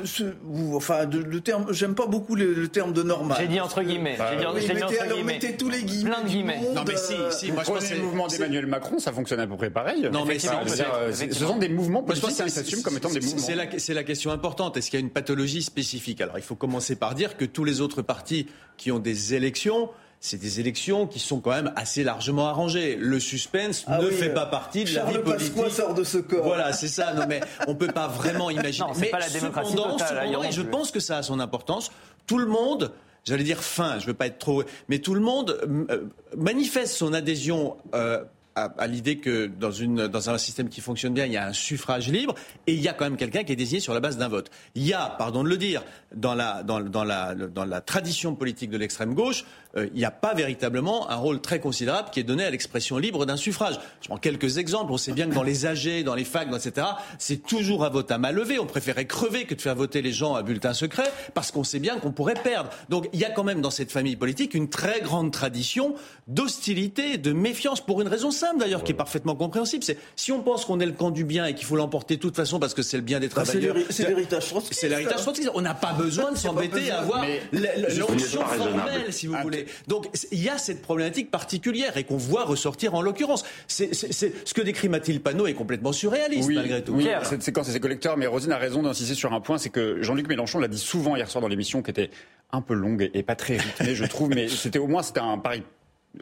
enfin, 0.74 1.06
le 1.06 1.42
terme, 1.42 1.68
j'aime 1.72 1.96
pas 1.96 2.08
beaucoup 2.08 2.36
le, 2.36 2.68
terme 2.68 2.94
de 2.94 3.04
normal. 3.04 3.38
J'ai 3.40 3.48
dit 3.48 3.60
entre 3.60 3.82
guillemets. 3.82 4.16
Bah, 4.18 4.32
j'ai 4.32 4.38
dit, 4.38 4.74
mettez, 4.74 5.00
alors 5.00 5.24
mettez 5.24 5.58
tous 5.58 5.70
les 5.70 5.84
guillemets. 5.84 6.12
Plein 6.12 6.24
de 6.24 6.28
guillemets. 6.28 6.62
Non, 6.74 6.84
mais 6.88 6.98
si, 6.98 7.14
si. 7.32 7.52
Moi, 7.52 7.64
je 7.64 7.72
pense 7.72 7.88
que 7.88 7.96
le 7.96 8.02
mouvement 8.02 8.28
d'Emmanuel 8.28 8.66
Macron, 8.68 9.00
ça 9.00 9.12
fonctionne 9.12 9.40
à 9.40 9.48
peu 9.48 9.58
près 9.58 9.70
pareil. 9.70 10.10
Non, 10.12 10.26
mais 10.26 10.38
euh, 10.46 11.12
ce 11.14 11.34
sont 11.34 11.58
des 11.58 11.70
mouvements 11.70 12.04
politiques 12.04 12.44
qui 12.44 12.50
s'assument 12.50 12.82
comme 12.82 12.98
étant 12.98 13.10
des 13.10 13.20
mouvements. 13.20 13.68
C'est 13.78 13.94
la 13.94 14.04
question 14.04 14.32
importante. 14.32 14.78
Est-ce 14.78 14.90
qu'il 14.90 15.00
y 15.00 15.02
a 15.02 15.06
une 15.06 15.12
pathologie 15.12 15.62
spécifique? 15.62 16.22
Alors, 16.22 16.38
il 16.38 16.44
faut 16.44 16.56
commencer 16.56 16.96
par 16.96 17.16
dire 17.16 17.38
que 17.38 17.46
tous 17.46 17.64
les 17.64 17.82
autres 17.82 18.02
partis 18.02 18.48
qui 18.78 18.92
ont 18.92 19.00
des 19.00 19.34
élections 19.34 19.90
c'est 20.20 20.38
des 20.38 20.60
élections 20.60 21.08
qui 21.08 21.20
sont 21.20 21.40
quand 21.40 21.52
même 21.52 21.72
assez 21.76 22.04
largement 22.04 22.48
arrangées. 22.48 22.98
Le 22.98 23.20
suspense 23.20 23.86
ah 23.88 24.00
ne 24.00 24.10
fait 24.10 24.34
pas 24.34 24.46
partie 24.46 24.84
de 24.84 24.94
la 24.94 25.06
vie 25.06 25.18
politique. 25.20 25.54
sort 25.70 25.94
de 25.94 26.04
ce 26.04 26.18
corps. 26.18 26.44
Voilà, 26.44 26.74
c'est 26.74 26.88
ça. 26.88 27.14
Non, 27.14 27.26
mais 27.28 27.40
on 27.68 27.76
peut 27.76 27.88
pas 27.88 28.08
vraiment 28.08 28.50
imaginer. 28.50 28.88
Non, 28.88 28.94
mais 29.00 29.08
pas 29.08 29.20
la 29.20 29.30
démocratie 29.30 29.76
totale, 29.76 30.28
je 30.52 30.62
pense 30.62 30.92
que 30.92 31.00
ça 31.00 31.18
a 31.18 31.24
son 31.24 31.40
importance. 31.40 31.92
Tout 32.28 32.38
le 32.38 32.48
monde 32.48 32.92
j'allais 33.26 33.44
dire 33.44 33.62
fin, 33.62 34.00
je 34.00 34.08
veux 34.08 34.14
pas 34.14 34.28
être 34.28 34.40
trop, 34.40 34.64
mais 34.88 35.00
tout 35.00 35.14
le 35.14 35.20
monde 35.20 35.60
euh, 35.64 36.06
manifeste 36.36 36.96
son 36.96 37.14
adhésion 37.14 37.78
euh, 37.94 38.24
à, 38.66 38.88
l'idée 38.88 39.18
que 39.18 39.48
dans, 39.48 40.30
un 40.30 40.38
système 40.38 40.70
qui 40.70 40.82
fonctionne 40.82 41.14
bien, 41.14 41.26
il 41.26 41.34
y 41.34 41.38
a 41.38 41.46
un 41.46 41.54
suffrage 41.54 42.10
libre 42.10 42.36
et 42.68 42.74
il 42.74 42.82
y 42.82 42.88
a 42.88 42.94
quand 42.94 43.06
même 43.06 43.18
quelqu'un 43.18 43.44
qui 43.44 43.54
est 43.54 43.56
désigné 43.56 43.80
sur 43.80 43.94
la 43.94 44.00
base 44.00 44.18
d'un 44.18 44.28
vote. 44.28 44.50
Il 44.76 44.86
y 44.86 44.94
a, 44.94 45.06
pardon 45.18 45.44
de 45.44 45.50
le 45.50 45.58
dire, 45.58 45.84
dans 46.16 46.36
la 46.36 47.82
tradition 47.82 48.36
politique 48.36 48.70
de 48.70 48.78
l'extrême 48.78 49.14
gauche, 49.14 49.46
euh, 49.78 49.88
il 49.94 50.00
n'y 50.00 50.06
a 50.06 50.12
pas 50.12 50.34
véritablement 50.34 51.10
un 51.12 51.16
rôle 51.16 51.42
très 51.42 51.60
considérable 51.60 52.10
qui 52.12 52.20
est 52.20 52.24
donné 52.24 52.44
à 52.44 52.50
l'expression 52.50 52.98
libre 52.98 53.26
d'un 53.26 53.38
suffrage. 53.38 53.80
Je 54.02 54.08
prends 54.08 54.18
quelques 54.18 54.58
exemples. 54.58 54.92
On 54.92 54.98
sait 54.98 55.12
bien 55.12 55.28
que 55.28 55.36
dans 55.36 55.44
les 55.44 55.66
AG, 55.66 56.04
dans 56.04 56.16
les 56.16 56.24
facs, 56.24 56.48
etc., 56.54 56.88
c'est 57.20 57.44
toujours 57.44 57.86
un 57.86 57.90
vote 57.90 58.12
à 58.12 58.18
main 58.18 58.32
levée. 58.32 58.58
On 58.60 58.66
préférait 58.66 59.06
crever 59.06 59.46
que 59.46 59.54
de 59.54 59.62
faire 59.62 59.76
voter 59.76 60.02
les 60.02 60.12
gens 60.12 60.34
à 60.34 60.42
bulletin 60.42 60.74
secret 60.74 61.12
parce 61.34 61.52
qu'on 61.52 61.64
sait 61.64 61.80
bien 61.80 62.00
qu'on 62.00 62.12
pourrait 62.12 62.34
perdre. 62.34 62.72
Donc 62.90 63.10
il 63.14 63.20
y 63.20 63.26
a 63.26 63.30
quand 63.30 63.44
même 63.44 63.62
dans 63.62 63.70
cette 63.70 63.92
famille 63.92 64.16
politique 64.16 64.54
une 64.54 64.70
très 64.70 65.02
grande 65.02 65.32
tradition 65.32 65.96
d'hostilité, 66.28 67.18
de 67.18 67.32
méfiance 67.32 67.82
pour 67.82 68.02
une 68.02 68.08
raison 68.08 68.32
simple 68.32 68.49
d'ailleurs 68.58 68.84
qui 68.84 68.92
est 68.92 68.96
parfaitement 68.96 69.36
compréhensible. 69.36 69.84
C'est 69.84 69.98
si 70.16 70.32
on 70.32 70.42
pense 70.42 70.66
qu'on 70.66 70.80
est 70.80 70.86
le 70.86 70.92
camp 70.92 71.12
du 71.12 71.24
bien 71.24 71.46
et 71.46 71.56
qu'il 71.56 71.66
faut 71.66 71.76
l'emporter 71.76 72.16
de 72.16 72.22
toute 72.22 72.36
façon 72.36 72.60
parce 72.60 72.74
que 72.74 72.82
c'est 72.82 72.98
le 72.98 73.04
bien 73.04 73.20
des 73.20 73.28
bah, 73.28 73.44
travailleurs. 73.44 73.78
c'est 73.90 74.08
l'héritage 74.08 74.48
trotskiste. 74.48 74.80
C'est 74.80 74.90
l'héritage 74.90 75.22
trotskiste. 75.22 75.52
On 75.54 75.62
n'a 75.62 75.74
pas 75.74 75.94
besoin 75.94 76.32
de 76.32 76.38
s'embêter 76.38 76.92
à 76.92 77.00
avoir 77.00 77.26
l'onction 77.54 78.42
formelle, 78.42 79.14
si 79.14 79.28
vous 79.28 79.36
voulez. 79.42 79.66
Donc 79.88 80.08
il 80.32 80.44
y 80.44 80.50
a 80.50 80.58
cette 80.58 80.82
problématique 80.82 81.32
particulière 81.32 81.98
et 81.98 82.04
qu'on 82.04 82.18
voit 82.18 82.44
ressortir 82.44 82.96
en 82.96 83.02
l'occurrence. 83.02 83.46
C'est, 83.68 83.94
ce 83.94 84.54
que 84.54 84.62
décrit 84.62 84.90
Mathilde 84.90 85.22
Panot 85.22 85.48
est 85.48 85.54
complètement 85.54 85.92
surréaliste 85.92 86.50
malgré 86.52 86.84
tout. 86.84 86.94
Oui, 86.94 87.08
cette 87.24 87.44
séquence 87.44 87.70
c'est 87.70 87.80
collecteurs, 87.80 88.18
mais 88.18 88.28
Rosine 88.28 88.52
a 88.52 88.58
raison 88.58 88.84
d'insister 88.84 89.16
sur 89.16 89.34
un 89.34 89.42
point, 89.42 89.58
c'est 89.58 89.70
que 89.70 90.02
Jean-Luc 90.02 90.28
Mélenchon 90.28 90.60
l'a 90.60 90.68
dit 90.68 90.78
souvent 90.78 91.16
hier 91.16 91.30
soir 91.30 91.42
dans 91.42 91.48
l'émission, 91.48 91.82
qui 91.82 91.92
était 91.92 92.10
un 92.52 92.62
peu 92.62 92.74
longue 92.74 93.10
et, 93.14 93.24
pas 93.24 93.36
très 93.36 93.58
rythmée, 93.58 93.96
je 93.96 94.06
trouve, 94.06 94.30
mais 94.30 94.48
c'était 94.48 94.80
au 94.80 94.88
moins 94.88 95.04
c'était 95.04 95.20
un 95.20 95.38
pari 95.38 95.64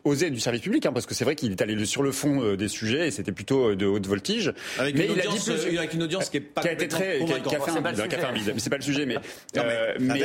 osé 0.03 0.29
du 0.29 0.39
service 0.39 0.61
public, 0.61 0.85
hein, 0.85 0.91
parce 0.93 1.05
que 1.05 1.13
c'est 1.13 1.23
vrai 1.23 1.35
qu'il 1.35 1.51
est 1.51 1.61
allé 1.61 1.85
sur 1.85 2.03
le 2.03 2.11
fond 2.11 2.41
euh, 2.41 2.57
des 2.57 2.67
sujets 2.67 3.07
et 3.07 3.11
c'était 3.11 3.31
plutôt 3.31 3.71
euh, 3.71 3.75
de 3.75 3.85
haute 3.85 4.05
voltige. 4.05 4.53
Avec, 4.77 4.95
mais 4.95 5.05
une, 5.05 5.11
il 5.13 5.19
audience, 5.19 5.49
a 5.49 5.53
dit 5.53 5.65
plus, 5.65 5.77
avec 5.77 5.93
une 5.93 6.03
audience 6.03 6.29
qui 6.29 6.37
est 6.37 6.41
pas 6.41 6.61
qui 6.61 6.67
a 6.67 6.71
été 6.73 6.87
très, 6.87 7.19
qui 7.19 7.33
a, 7.33 7.39
qui 7.39 7.55
a 7.55 7.59
fait 7.59 7.71
un, 7.71 7.81
mais 7.81 8.59
c'est 8.59 8.69
pas 8.69 8.77
le 8.77 8.83
sujet. 8.83 9.05
Mais, 9.05 9.15
euh, 9.57 9.95
mais 9.99 10.19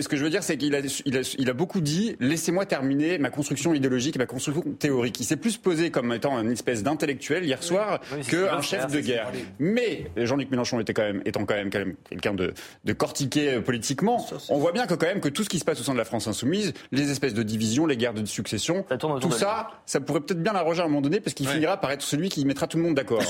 ce 0.00 0.08
que 0.08 0.16
je 0.16 0.24
veux 0.24 0.30
dire, 0.30 0.42
c'est 0.42 0.56
qu'il 0.56 0.74
a, 0.74 0.80
il 1.06 1.16
a, 1.16 1.36
il 1.38 1.50
a 1.50 1.52
beaucoup 1.52 1.80
dit 1.80 2.16
laissez-moi 2.20 2.66
terminer 2.66 3.18
ma 3.18 3.30
construction 3.30 3.72
idéologique, 3.72 4.18
ma 4.18 4.26
construction 4.26 4.62
théorique. 4.78 5.18
Il 5.20 5.24
s'est 5.24 5.36
plus 5.36 5.56
posé 5.56 5.90
comme 5.90 6.12
étant 6.12 6.38
une 6.38 6.52
espèce 6.52 6.82
d'intellectuel 6.82 7.44
hier 7.44 7.62
soir 7.62 8.00
qu'un 8.28 8.60
chef 8.60 8.92
de 8.92 9.00
guerre. 9.00 9.32
Mais 9.58 10.10
Jean-Luc 10.16 10.50
Mélenchon 10.50 10.80
était 10.80 10.94
quand 10.94 11.02
même, 11.02 11.22
étant 11.24 11.44
quand 11.44 11.54
même, 11.54 11.70
quelqu'un 11.70 12.34
de, 12.34 12.52
de 12.84 12.92
cortiqué 12.92 13.60
politiquement, 13.60 14.24
on 14.50 14.58
voit 14.58 14.72
bien 14.72 14.86
que 14.86 14.94
quand 14.94 15.06
même 15.06 15.20
que 15.20 15.28
tout 15.28 15.44
ce 15.44 15.48
qui 15.48 15.58
se 15.58 15.64
passe 15.64 15.80
au 15.80 15.84
sein 15.84 15.92
de 15.92 15.98
la 15.98 16.04
France 16.04 16.28
insoumise, 16.28 16.74
les 16.92 17.10
espèces 17.10 17.34
de 17.34 17.42
divisions, 17.42 17.86
les 17.86 17.96
guerres 17.96 18.14
de 18.14 18.24
succession, 18.26 18.84
tout 19.20 19.30
ça, 19.30 19.70
ça 19.86 20.00
pourrait 20.00 20.20
peut-être 20.20 20.42
bien 20.42 20.52
l'arranger 20.52 20.82
à 20.82 20.84
un 20.84 20.88
moment 20.88 21.00
donné 21.00 21.20
parce 21.20 21.34
qu'il 21.34 21.48
finira 21.48 21.76
par 21.76 21.90
être 21.90 22.02
celui 22.02 22.28
qui 22.28 22.44
mettra 22.44 22.66
tout 22.66 22.76
le 22.76 22.82
monde 22.82 22.94
d'accord. 22.94 23.22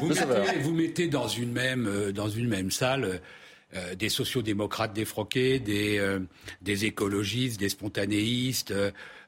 Vous, 0.00 0.08
mettez, 0.08 0.58
vous 0.60 0.72
mettez 0.72 1.08
dans 1.08 1.28
une 1.28 1.52
même, 1.52 1.86
euh, 1.86 2.12
dans 2.12 2.28
une 2.28 2.48
même 2.48 2.70
salle 2.70 3.20
euh, 3.76 3.94
des 3.94 4.08
sociodémocrates 4.08 4.92
défroqués, 4.92 5.58
des, 5.58 5.98
euh, 5.98 6.20
des 6.62 6.84
écologistes, 6.84 7.60
des 7.60 7.68
spontanéistes 7.68 8.74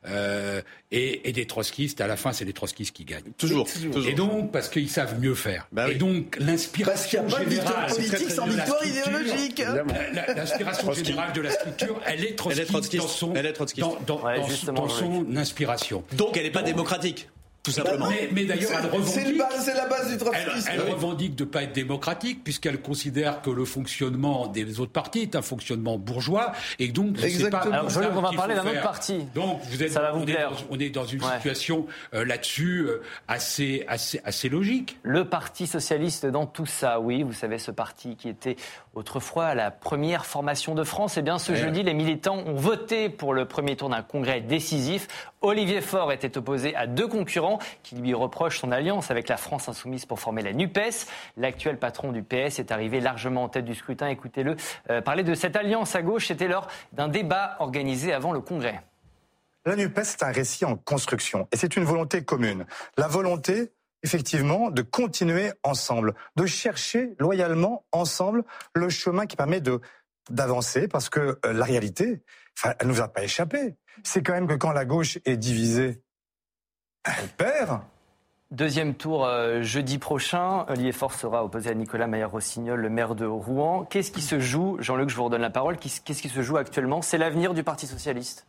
euh, 0.07 0.63
et, 0.91 1.29
et, 1.29 1.33
des 1.33 1.47
trotskistes. 1.47 2.01
À 2.01 2.07
la 2.07 2.17
fin, 2.17 2.33
c'est 2.33 2.45
les 2.45 2.53
trotskistes 2.53 2.95
qui 2.95 3.05
gagnent. 3.05 3.33
Toujours. 3.39 3.67
Et 4.07 4.15
donc, 4.15 4.53
parce 4.53 4.69
qu'ils 4.69 4.91
savent 4.91 5.19
mieux 5.21 5.35
faire. 5.35 5.67
Bah 5.73 5.91
et 5.91 5.95
donc, 5.95 6.37
l'inspiration 6.39 7.25
Parce 7.29 7.45
qu'il 7.45 7.49
n'y 7.49 7.59
a 7.59 7.63
pas 7.63 7.75
de 7.75 7.81
victoire 7.81 7.87
politique 7.87 8.31
sans 8.31 8.47
victoire 8.47 8.85
idéologique. 8.85 9.63
L'inspiration 10.37 10.93
générale 10.93 11.33
de 11.33 11.41
la 11.41 11.51
structure, 11.51 12.01
elle 12.07 12.25
est 12.25 12.35
trotskiste, 12.35 12.97
dans 12.97 13.09
son, 13.09 13.35
elle 13.35 13.47
est 13.47 13.53
trotskiste. 13.53 13.87
Dans, 13.87 13.99
dans, 14.07 14.25
ouais, 14.25 14.41
dans, 14.67 14.73
dans 14.73 14.89
son 14.89 15.27
inspiration. 15.37 16.05
Donc, 16.13 16.37
elle 16.37 16.45
n'est 16.45 16.51
pas 16.51 16.63
démocratique 16.63 17.29
tout 17.67 17.73
simplement. 17.73 18.09
Mais, 18.09 18.29
mais 18.33 18.45
d'ailleurs, 18.45 18.71
elle 18.79 18.91
revendique. 18.91 19.43
C'est 19.59 19.75
la 19.75 19.87
base 19.87 20.09
du 20.11 20.17
trotskisme. 20.17 20.69
Elle, 20.73 20.81
elle 20.81 20.93
revendique 20.93 21.35
de 21.35 21.45
ne 21.45 21.49
pas 21.49 21.65
être 21.65 21.73
démocratique, 21.73 22.45
puisqu'elle 22.45 22.81
considère 22.81 23.43
que 23.43 23.51
le 23.51 23.65
fonctionnement 23.65 24.47
des 24.47 24.79
autres 24.79 24.93
partis 24.93 25.23
est 25.23 25.35
un 25.35 25.43
fonctionnement 25.43 25.99
bourgeois, 25.99 26.53
et 26.79 26.89
donc 26.89 27.19
c'est 27.19 27.51
pas. 27.51 27.59
Alors, 27.59 27.91
je 27.91 27.99
on 27.99 28.21
va 28.21 28.31
parler 28.31 28.55
d'un 28.55 28.67
autre 28.67 28.83
parti. 28.83 29.27
Donc 29.35 29.61
vous 29.65 29.83
êtes, 29.83 29.91
ça 29.91 30.01
va 30.01 30.13
vous 30.13 30.21
on, 30.21 30.27
est 30.27 30.35
dans, 30.35 30.51
on, 30.71 30.79
est 30.79 30.91
dans, 30.91 31.05
une 31.05 31.23
ouais. 31.23 31.37
situation 31.37 31.87
euh, 32.15 32.25
là-dessus 32.25 32.87
euh, 32.87 33.03
assez, 33.27 33.85
assez, 33.89 34.21
assez 34.25 34.49
logique. 34.49 34.99
Le 35.03 35.25
Parti 35.25 35.67
socialiste 35.67 36.25
dans 36.27 36.47
tout 36.47 36.67
ça, 36.67 37.01
oui, 37.01 37.25
vous 37.25 37.33
savez, 37.33 37.59
ce 37.59 37.73
parti 37.73 38.15
qui 38.17 38.29
était 38.29 38.57
autrefois 38.97 39.55
la 39.55 39.71
première 39.71 40.27
formation 40.27 40.75
de 40.75 40.83
France. 40.83 41.17
Eh 41.19 41.23
bien, 41.23 41.39
ce 41.39 41.53
ouais. 41.53 41.59
jeudi, 41.59 41.83
les 41.83 41.95
militants 41.95 42.39
ont 42.39 42.55
voté 42.55 43.09
pour 43.09 43.35
le 43.35 43.45
premier 43.45 43.77
tour 43.77 43.91
d'un 43.91 44.03
congrès 44.03 44.41
décisif. 44.41 45.07
Olivier 45.43 45.83
Faure 45.83 46.13
était 46.13 46.37
opposé 46.39 46.75
à 46.75 46.87
deux 46.87 47.07
concurrents 47.07 47.59
qui 47.83 47.95
lui 47.95 48.15
reprochent 48.15 48.59
son 48.59 48.73
alliance 48.73 49.11
avec 49.11 49.29
la 49.29 49.37
France 49.37 49.69
insoumise 49.69 50.07
pour 50.07 50.19
former 50.19 50.43
la 50.43 50.55
NUPES. 50.55 51.07
L'actuel 51.37 51.79
patron 51.79 52.11
du 52.11 52.23
PS 52.23 52.59
est 52.59 52.73
arrivé 52.73 53.01
largement 53.01 53.45
en 53.45 53.49
tête 53.49 53.67
du 53.67 53.75
scrutin. 53.75 54.09
Écoutez-le 54.09 54.57
euh, 54.91 55.03
parler 55.03 55.23
de 55.23 55.35
cette 55.35 55.57
alliance 55.57 55.95
à 55.95 56.03
gauche. 56.03 56.29
C'était 56.29 56.49
lors 56.49 56.67
d'un 56.93 57.09
débat 57.09 57.57
organisé 57.61 58.15
avant 58.15 58.33
le 58.33 58.41
congrès. 58.41 58.83
La 59.67 59.77
NUPES, 59.77 60.05
c'est 60.05 60.23
un 60.23 60.31
récit 60.31 60.65
en 60.65 60.77
construction 60.77 61.49
et 61.53 61.57
c'est 61.57 61.77
une 61.77 61.85
volonté 61.85 62.23
commune. 62.23 62.67
La 62.97 63.09
volonté 63.09 63.73
effectivement 64.03 64.71
de 64.71 64.83
continuer 64.83 65.53
ensemble, 65.63 66.15
de 66.37 66.47
chercher 66.47 67.15
loyalement 67.19 67.85
ensemble 67.93 68.45
le 68.75 68.89
chemin 68.89 69.27
qui 69.27 69.37
permet 69.37 69.61
de 69.61 69.81
d'avancer 70.31 70.89
parce 70.89 71.09
que 71.09 71.39
euh, 71.45 71.53
la 71.53 71.65
réalité, 71.65 72.23
enfin, 72.59 72.75
elle 72.81 72.89
nous 72.89 73.01
a 73.01 73.09
pas 73.09 73.23
échappé. 73.23 73.77
C'est 74.03 74.23
quand 74.23 74.33
même 74.33 74.49
que 74.49 74.55
quand 74.55 74.73
la 74.73 74.85
gauche 74.85 75.19
est 75.25 75.37
divisée, 75.37 76.03
elle 77.05 77.29
perd. 77.37 77.81
Deuxième 78.53 78.95
tour 78.95 79.25
euh, 79.25 79.63
jeudi 79.63 79.99
prochain. 79.99 80.67
Faure 80.93 81.15
sera 81.15 81.45
opposé 81.45 81.71
à 81.71 81.75
Nicolas 81.75 82.07
Maillard-Rossignol, 82.07 82.81
le 82.81 82.91
maire 82.91 83.15
de 83.15 83.27
Rouen. 83.27 83.85
Qu'est-ce 83.85 84.13
qui 84.13 84.23
se 84.23 84.39
joue, 84.39 84.77
Jean-Luc, 84.81 85.11
je 85.11 85.17
vous 85.17 85.25
redonne 85.25 85.43
la 85.43 85.51
parole, 85.51 85.79
qu'est-ce 85.79 86.01
qui 86.01 86.29
se 86.29 86.43
joue 86.43 86.57
actuellement? 86.57 87.03
C'est 87.03 87.19
l'avenir 87.19 87.55
du 87.55 87.65
Parti 87.65 87.87
socialiste? 87.87 88.47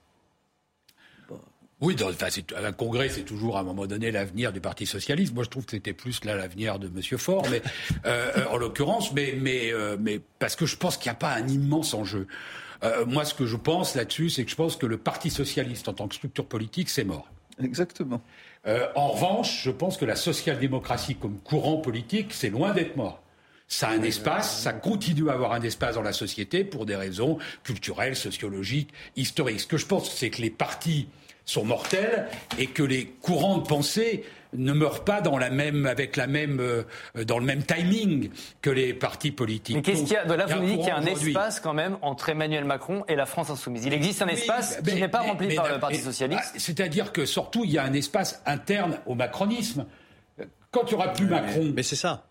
Oui, 1.79 1.95
dans, 1.95 2.09
enfin, 2.09 2.27
un 2.55 2.71
congrès, 2.71 3.09
c'est 3.09 3.21
toujours 3.21 3.57
à 3.57 3.59
un 3.59 3.63
moment 3.63 3.85
donné 3.85 4.09
l'avenir 4.09 4.51
du 4.51 4.59
Parti 4.59 4.87
socialiste. 4.87 5.33
Moi, 5.35 5.43
je 5.43 5.49
trouve 5.49 5.65
que 5.65 5.71
c'était 5.71 5.93
plus 5.93 6.25
là 6.25 6.35
l'avenir 6.35 6.79
de 6.79 6.87
Monsieur 6.87 7.17
Faure, 7.17 7.45
mais 7.51 7.61
euh, 8.05 8.45
en 8.49 8.57
l'occurrence, 8.57 9.13
mais 9.13 9.35
mais 9.39 9.71
euh, 9.71 9.95
mais 9.99 10.19
parce 10.39 10.55
que 10.55 10.65
je 10.65 10.75
pense 10.75 10.97
qu'il 10.97 11.09
n'y 11.11 11.15
a 11.15 11.19
pas 11.19 11.33
un 11.33 11.47
immense 11.47 11.93
enjeu. 11.93 12.27
Euh, 12.83 13.05
moi, 13.05 13.25
ce 13.25 13.35
que 13.35 13.45
je 13.45 13.55
pense 13.55 13.95
là-dessus, 13.95 14.31
c'est 14.31 14.43
que 14.43 14.49
je 14.49 14.55
pense 14.55 14.75
que 14.75 14.87
le 14.87 14.97
Parti 14.97 15.29
socialiste 15.29 15.87
en 15.87 15.93
tant 15.93 16.07
que 16.07 16.15
structure 16.15 16.45
politique, 16.45 16.89
c'est 16.89 17.03
mort. 17.03 17.27
Exactement. 17.61 18.21
En 18.95 19.11
revanche, 19.11 19.63
je 19.63 19.71
pense 19.71 19.95
que 19.95 20.03
la 20.03 20.17
social-démocratie 20.17 21.15
comme 21.15 21.39
courant 21.39 21.77
politique, 21.77 22.33
c'est 22.33 22.49
loin 22.49 22.73
d'être 22.73 22.97
mort. 22.97 23.23
Ça 23.69 23.87
a 23.87 23.91
un 23.91 24.03
espace, 24.03 24.61
ça 24.61 24.73
continue 24.73 25.29
à 25.29 25.33
avoir 25.33 25.53
un 25.53 25.61
espace 25.61 25.95
dans 25.95 26.01
la 26.01 26.11
société 26.11 26.65
pour 26.65 26.85
des 26.85 26.97
raisons 26.97 27.37
culturelles, 27.63 28.17
sociologiques, 28.17 28.89
historiques. 29.15 29.61
Ce 29.61 29.67
que 29.67 29.77
je 29.77 29.85
pense, 29.85 30.13
c'est 30.13 30.29
que 30.29 30.41
les 30.41 30.49
partis 30.49 31.07
sont 31.47 31.65
mortels 31.65 32.27
et 32.59 32.67
que 32.67 32.83
les 32.83 33.05
courants 33.05 33.57
de 33.57 33.65
pensée 33.65 34.23
ne 34.53 34.73
meurent 34.73 35.03
pas 35.03 35.21
dans 35.21 35.37
la 35.37 35.49
même, 35.49 35.85
avec 35.85 36.15
la 36.15 36.27
même, 36.27 36.59
euh, 36.59 36.83
dans 37.25 37.39
le 37.39 37.45
même 37.45 37.63
timing 37.63 38.29
que 38.61 38.69
les 38.69 38.93
partis 38.93 39.31
politiques. 39.31 39.75
Mais 39.75 39.81
qu'est-ce 39.81 40.03
qu'il 40.03 40.13
y 40.13 40.17
a 40.17 40.25
de 40.25 40.33
là 40.33 40.45
Vous 40.45 40.61
me 40.61 40.67
dites 40.67 40.79
qu'il 40.79 40.87
y 40.87 40.91
a 40.91 40.97
un 40.97 41.05
espace 41.05 41.59
quand 41.59 41.73
même 41.73 41.97
entre 42.01 42.29
Emmanuel 42.29 42.65
Macron 42.65 43.03
et 43.07 43.15
la 43.15 43.25
France 43.25 43.49
insoumise. 43.49 43.85
Il 43.85 43.93
existe 43.93 44.21
un 44.21 44.27
espace 44.27 44.79
mais, 44.85 44.91
qui 44.91 44.99
n'est 44.99 45.07
pas 45.07 45.23
mais, 45.23 45.29
rempli 45.29 45.47
mais, 45.47 45.55
par 45.55 45.69
le 45.69 45.79
Parti 45.79 45.97
socialiste. 45.97 46.53
C'est-à-dire 46.57 47.11
que 47.11 47.25
surtout 47.25 47.63
il 47.63 47.71
y 47.71 47.77
a 47.77 47.83
un 47.83 47.93
espace 47.93 48.41
interne 48.45 48.99
au 49.05 49.15
macronisme. 49.15 49.85
Quand 50.71 50.83
il 50.83 50.89
n'y 50.89 50.93
aura 50.95 51.13
plus 51.13 51.27
Macron. 51.27 51.71
Mais 51.73 51.83
c'est 51.83 51.95
ça. 51.95 52.25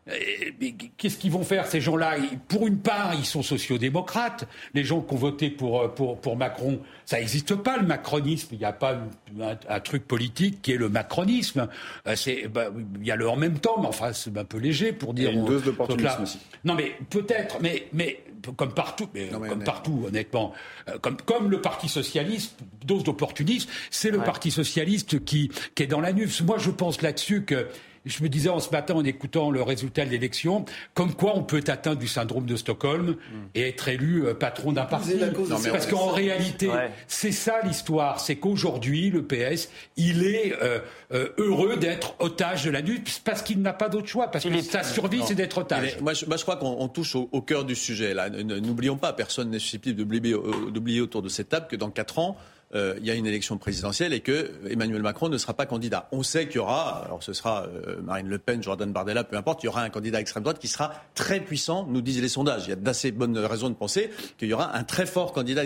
Qu'est-ce 0.99 1.17
qu'ils 1.17 1.33
vont 1.33 1.43
faire, 1.43 1.67
ces 1.67 1.81
gens-là? 1.81 2.17
Pour 2.49 2.67
une 2.67 2.79
part, 2.79 3.15
ils 3.15 3.25
sont 3.25 3.43
sociodémocrates. 3.43 4.47
Les 4.75 4.85
gens 4.85 5.01
qui 5.01 5.15
ont 5.15 5.17
voté 5.17 5.51
pour, 5.51 5.95
pour, 5.95 6.21
pour 6.21 6.37
Macron, 6.37 6.81
ça 7.07 7.19
n'existe 7.19 7.55
pas, 7.55 7.79
le 7.79 7.87
macronisme. 7.87 8.49
Il 8.53 8.59
n'y 8.59 8.65
a 8.67 8.75
pas 8.75 9.01
un, 9.41 9.57
un, 9.69 9.81
truc 9.81 10.07
politique 10.07 10.61
qui 10.61 10.73
est 10.73 10.77
le 10.77 10.91
macronisme. 10.91 11.69
C'est, 12.15 12.49
bah, 12.49 12.67
il 13.01 13.07
y 13.07 13.11
a 13.11 13.17
le 13.17 13.29
en 13.29 13.37
même 13.37 13.59
temps, 13.59 13.77
mais 13.81 13.89
enfin, 13.89 14.13
c'est 14.13 14.37
un 14.37 14.45
peu 14.45 14.59
léger 14.59 14.93
pour 14.93 15.15
dire. 15.15 15.31
Et 15.31 15.33
une 15.33 15.47
dose 15.47 15.65
d'opportunisme 15.65 16.23
aussi. 16.23 16.39
Non, 16.65 16.75
mais 16.75 16.93
peut-être, 17.09 17.59
mais, 17.63 17.89
mais 17.95 18.21
comme 18.57 18.75
partout, 18.75 19.09
mais, 19.15 19.31
non, 19.31 19.41
mais 19.41 19.49
comme 19.49 19.65
partout, 19.65 20.05
honnêtement, 20.07 20.53
comme, 21.01 21.17
comme 21.17 21.51
le 21.51 21.61
Parti 21.61 21.89
socialiste, 21.89 22.59
dose 22.85 23.03
d'opportunisme, 23.03 23.71
c'est 23.91 24.11
le 24.11 24.19
ouais. 24.19 24.25
Parti 24.25 24.51
socialiste 24.51 25.25
qui, 25.25 25.51
qui 25.75 25.83
est 25.83 25.87
dans 25.87 26.01
la 26.01 26.13
nuque. 26.13 26.41
Moi, 26.43 26.59
je 26.59 26.71
pense 26.71 27.03
là-dessus 27.03 27.45
que 27.45 27.67
je 28.07 28.23
me 28.23 28.29
disais 28.29 28.49
en 28.49 28.61
ce 28.61 28.71
matin 28.71 28.95
en 28.95 29.05
écoutant 29.05 29.51
le 29.51 29.63
résultat 29.63 30.05
de 30.05 30.11
l'élection, 30.11 30.65
comme 30.95 31.15
quoi 31.15 31.33
on 31.35 31.43
peut 31.43 31.59
être 31.59 31.69
atteint 31.69 31.95
du 31.95 32.07
syndrome 32.07 32.47
de 32.47 32.57
Stockholm 32.57 33.17
et 33.55 33.69
être 33.69 33.89
élu 33.89 34.27
euh, 34.27 34.35
patron 34.35 34.73
d'un 34.73 34.85
parti. 34.85 35.17
Non, 35.17 35.59
parce 35.71 35.87
qu'en 35.87 36.09
réalité, 36.09 36.69
ouais. 36.69 36.91
c'est 37.09 37.33
ça 37.33 37.61
l'histoire, 37.65 38.21
c'est 38.21 38.37
qu'aujourd'hui 38.37 39.11
le 39.11 39.25
PS, 39.25 39.69
il 39.97 40.25
est 40.25 40.55
euh, 40.63 40.79
euh, 41.13 41.29
heureux 41.37 41.77
d'être 41.77 42.15
otage 42.21 42.65
de 42.65 42.71
la 42.71 42.81
lutte 42.81 43.21
parce 43.25 43.43
qu'il 43.43 43.61
n'a 43.61 43.73
pas 43.73 43.89
d'autre 43.89 44.09
choix, 44.09 44.31
parce 44.31 44.45
que 44.45 44.63
sa 44.63 44.85
survie 44.85 45.23
c'est 45.27 45.35
d'être 45.35 45.59
otage. 45.59 45.99
Moi 46.01 46.15
je, 46.15 46.27
moi, 46.27 46.37
je 46.37 46.43
crois 46.43 46.57
qu'on 46.57 46.89
touche 46.89 47.17
au, 47.17 47.29
au, 47.33 47.43
cœur 47.43 47.65
du 47.65 47.75
sujet 47.75 48.15
là. 48.15 48.31
N'oublions 48.31 48.97
pas, 48.97 49.13
personne 49.13 49.51
n'est 49.51 49.59
susceptible 49.59 50.05
d'oublier 50.05 51.01
autour 51.01 51.23
de 51.23 51.29
cette 51.29 51.49
table 51.49 51.67
que 51.69 51.77
dans 51.77 51.91
quatre 51.91 52.19
ans 52.19 52.37
euh, 52.75 52.95
il 52.99 53.07
y 53.07 53.11
a 53.11 53.15
une 53.15 53.27
élection 53.27 53.59
présidentielle 53.59 54.13
et 54.13 54.21
que 54.21 54.53
Emmanuel 54.69 55.03
Macron 55.03 55.29
ne 55.29 55.39
sera 55.39 55.55
pas 55.55 55.67
candidat. 55.67 56.09
On 56.11 56.23
sait 56.23 56.47
qu'il 56.47 56.57
y 56.57 56.59
aura, 56.59 57.05
alors 57.05 57.23
ce 57.23 57.33
sera 57.33 57.65
euh, 57.67 58.01
Marine 58.03 58.29
Le 58.29 58.39
Pen, 58.39 58.63
Jordan 58.63 58.93
Bardella, 58.93 59.23
peu 59.25 59.37
importe, 59.37 59.63
il 59.63 59.67
y 59.67 59.69
aura 59.69 59.83
un 59.83 59.91
candidat 59.91 60.21
extrême 60.21 60.43
droite 60.43 60.59
qui 60.59 60.69
sera 60.69 60.93
très 61.15 61.41
puissant, 61.41 61.87
nous 61.89 62.01
disent 62.01 62.21
les 62.21 62.29
sondages. 62.29 62.65
Il 62.67 62.71
y 62.71 62.73
a 62.73 62.77
d'assez 62.77 63.13
bonnes 63.13 63.39
raisons 63.39 63.71
de 63.71 63.75
penser 63.75 64.11
qu'il 64.37 64.49
y 64.49 64.53
aura 64.53 64.77
un 64.77 64.83
très 64.83 65.07
fort 65.07 65.33
candidat 65.33 65.63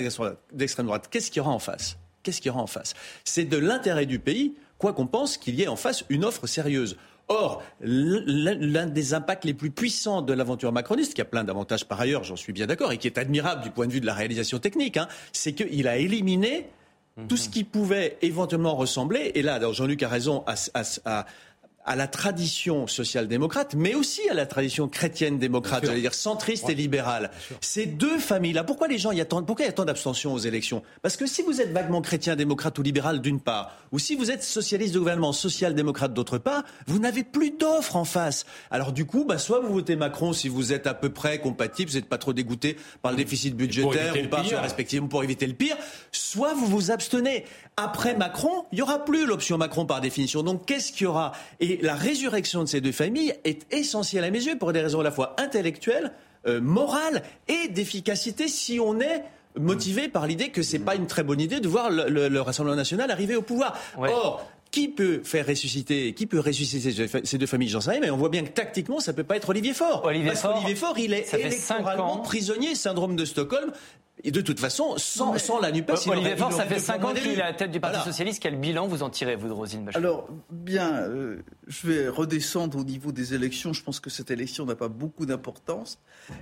d'extrême 0.53 0.87
droite. 0.87 1.09
Qu'est-ce 1.11 1.31
qu'il 1.31 1.39
y 1.39 1.41
aura 1.41 1.53
en 1.53 1.59
face? 1.59 1.97
Qu'est-ce 2.23 2.41
qu'il 2.41 2.51
y 2.51 2.51
aura 2.51 2.63
en 2.63 2.67
face? 2.67 2.93
C'est 3.25 3.45
de 3.45 3.57
l'intérêt 3.57 4.05
du 4.05 4.19
pays, 4.19 4.55
quoi 4.77 4.93
qu'on 4.93 5.07
pense, 5.07 5.39
qu'il 5.39 5.55
y 5.55 5.63
ait 5.63 5.69
en 5.69 5.77
face 5.77 6.05
une 6.11 6.25
offre 6.25 6.47
sérieuse. 6.47 6.97
Or, 7.29 7.63
l'un 7.81 8.87
des 8.87 9.15
impacts 9.15 9.45
les 9.45 9.55
plus 9.55 9.71
puissants 9.71 10.21
de 10.21 10.33
l'aventure 10.33 10.73
macroniste, 10.73 11.15
qui 11.15 11.21
a 11.21 11.25
plein 11.25 11.45
d'avantages 11.45 11.87
par 11.87 12.01
ailleurs, 12.01 12.25
j'en 12.25 12.35
suis 12.35 12.53
bien 12.53 12.67
d'accord, 12.67 12.91
et 12.91 12.99
qui 12.99 13.07
est 13.07 13.19
admirable 13.19 13.63
du 13.63 13.71
point 13.71 13.87
de 13.87 13.93
vue 13.93 14.01
de 14.01 14.07
la 14.07 14.15
réalisation 14.15 14.59
technique, 14.59 14.97
hein, 14.97 15.07
c'est 15.33 15.53
qu'il 15.53 15.87
a 15.87 15.97
éliminé 15.97 16.69
tout 17.29 17.37
ce 17.37 17.49
qui 17.49 17.65
pouvait 17.65 18.19
éventuellement 18.23 18.75
ressembler, 18.75 19.33
et 19.35 19.43
là, 19.43 19.61
Jean-Luc 19.73 20.03
a 20.03 20.09
raison, 20.09 20.45
à, 20.47 20.55
à, 20.75 20.83
à, 21.05 21.27
à 21.85 21.97
la 21.97 22.07
tradition 22.07 22.87
social-démocrate, 22.87 23.75
mais 23.75 23.95
aussi 23.95 24.21
à 24.29 24.35
la 24.35 24.47
tradition 24.47 24.87
chrétienne-démocrate, 24.87 25.87
j'allais 25.87 26.03
dire 26.03 26.15
centriste 26.15 26.69
et 26.69 26.75
libérale. 26.75 27.31
Ces 27.61 27.87
deux 27.87 28.19
familles-là, 28.19 28.65
pourquoi 28.65 28.87
les 28.87 28.99
gens 28.99 29.13
y 29.13 29.21
attendent 29.21 29.47
Pourquoi 29.47 29.65
il 29.65 29.69
y 29.69 29.71
a 29.71 29.75
tant 29.75 29.87
d'abstention 29.87 30.33
aux 30.35 30.39
élections? 30.39 30.83
Parce 31.03 31.17
que 31.17 31.27
si 31.27 31.43
vous 31.43 31.61
êtes 31.61 31.73
vaguement 31.73 32.03
chrétien-démocrate 32.03 32.79
ou 32.79 32.83
libéral 32.83 33.21
d'une 33.21 33.41
part, 33.41 33.73
ou 33.93 33.99
si 33.99 34.15
vous 34.15 34.31
êtes 34.31 34.43
socialiste 34.43 34.95
de 34.95 34.99
gouvernement, 34.99 35.33
social-démocrate 35.33 36.13
d'autre 36.13 36.39
part, 36.39 36.65
vous 36.87 36.99
n'avez 36.99 37.25
plus 37.25 37.51
d'offres 37.51 37.97
en 37.97 38.05
face. 38.05 38.45
Alors 38.71 38.93
du 38.93 39.07
coup, 39.07 39.25
bah, 39.25 39.39
soit 39.39 39.61
vous 39.61 39.73
votez 39.73 39.97
Macron 39.97 40.33
si 40.33 40.49
vous 40.49 40.73
êtes 40.73 40.87
à 40.87 40.95
peu 40.95 41.11
près 41.11 41.41
compatible, 41.41 41.91
vous 41.91 41.97
n'êtes 41.97 42.09
pas 42.09 42.19
trop 42.19 42.33
dégoûté 42.33 42.77
par 43.03 43.13
le 43.13 43.17
déficit 43.17 43.57
budgétaire 43.57 44.15
ou 44.23 44.29
par 44.29 44.45
respectivement 44.45 45.09
pour 45.09 45.25
éviter 45.25 45.47
le 45.47 45.55
pire, 45.55 45.77
soit 46.13 46.55
vous 46.55 46.67
vous 46.67 46.91
abstenez. 46.91 47.45
Après 47.77 48.15
Macron, 48.15 48.67
il 48.73 48.77
n'y 48.77 48.83
aura 48.83 49.05
plus 49.05 49.27
l'option 49.27 49.57
Macron 49.57 49.87
par 49.87 50.01
définition. 50.01 50.43
Donc 50.43 50.67
qu'est-ce 50.67 50.93
qu'il 50.93 51.05
y 51.05 51.07
aura? 51.07 51.33
Et 51.61 51.70
la 51.79 51.95
résurrection 51.95 52.63
de 52.63 52.69
ces 52.69 52.81
deux 52.81 52.93
familles 52.93 53.35
est 53.45 53.73
essentielle 53.73 54.25
à 54.25 54.31
mes 54.31 54.43
yeux 54.43 54.59
pour 54.59 54.73
des 54.73 54.81
raisons 54.81 55.01
à 55.01 55.05
la 55.05 55.11
fois 55.11 55.37
intellectuelles, 55.39 56.13
euh, 56.47 56.61
morales 56.61 57.23
et 57.49 57.69
d'efficacité 57.69 58.49
si 58.49 58.81
on 58.81 59.01
est 59.01 59.23
motivé 59.59 60.09
par 60.09 60.27
l'idée 60.27 60.51
que 60.51 60.63
c'est 60.63 60.79
pas 60.79 60.95
une 60.95 61.07
très 61.07 61.23
bonne 61.23 61.41
idée 61.41 61.61
de 61.61 61.69
voir 61.69 61.91
le, 61.91 62.09
le, 62.09 62.29
le 62.29 62.41
Rassemblement 62.41 62.77
national 62.77 63.11
arriver 63.11 63.37
au 63.37 63.43
pouvoir. 63.43 63.77
Ouais. 63.99 64.11
Or, 64.11 64.49
qui 64.71 64.89
peut 64.89 65.21
faire 65.25 65.47
ressusciter, 65.47 66.15
qui 66.15 66.27
peut 66.27 66.39
ressusciter 66.39 67.09
ces 67.25 67.39
deux 67.39 67.47
familles 67.47 67.69
J'en 67.69 67.81
sais 67.81 67.91
rien, 67.91 68.01
mais 68.01 68.11
on 68.11 68.17
voit 68.17 68.29
bien 68.29 68.43
que 68.43 68.51
tactiquement, 68.51 69.01
ça 69.01 69.13
peut 69.13 69.25
pas 69.25 69.37
être 69.37 69.49
Olivier 69.49 69.75
Faure. 69.75 70.05
Olivier 70.05 70.29
Parce 70.29 70.43
Faure, 70.43 70.55
qu'Olivier 70.55 70.75
Faure, 70.77 70.99
il 70.99 71.13
est 71.13 71.35
électoralement 71.35 72.19
prisonnier, 72.19 72.75
syndrome 72.75 73.17
de 73.17 73.25
Stockholm. 73.25 73.73
Et 74.25 74.31
de 74.31 74.41
toute 74.41 74.61
façon, 74.61 74.95
sans, 74.97 75.39
sans 75.39 75.61
la 75.61 75.71
NUPES, 75.73 75.93
il 76.07 76.11
Olivier 76.13 76.37
Faure, 76.37 76.53
ça 76.53 76.67
fait 76.67 76.79
5 76.79 77.05
ans 77.05 77.15
qu'il 77.15 77.39
est 77.39 77.41
à 77.41 77.47
la 77.47 77.53
tête 77.53 77.71
du 77.71 77.81
Parti 77.81 78.01
Socialiste. 78.01 78.43
Quel 78.43 78.57
bilan 78.57 78.87
vous 78.87 79.03
en 79.03 79.11
tirez, 79.11 79.37
vous, 79.37 79.49
de 79.49 79.53
Rosine 79.53 79.85
Bachelot? 79.85 80.01
Alors, 80.01 80.29
bien, 80.51 81.03
euh, 81.03 81.43
je 81.67 81.87
vais 81.87 82.09
redescendre 82.09 82.79
au 82.79 82.85
niveau 82.85 83.13
des 83.13 83.35
élections. 83.35 83.73
Je 83.73 83.83
pense 83.83 84.01
que 84.01 84.11
cette 84.11 84.31
élection 84.31 84.67
n'a 84.67 84.75
pas 84.75 84.89
beaucoup 84.89 85.27
d'importance. 85.27 85.99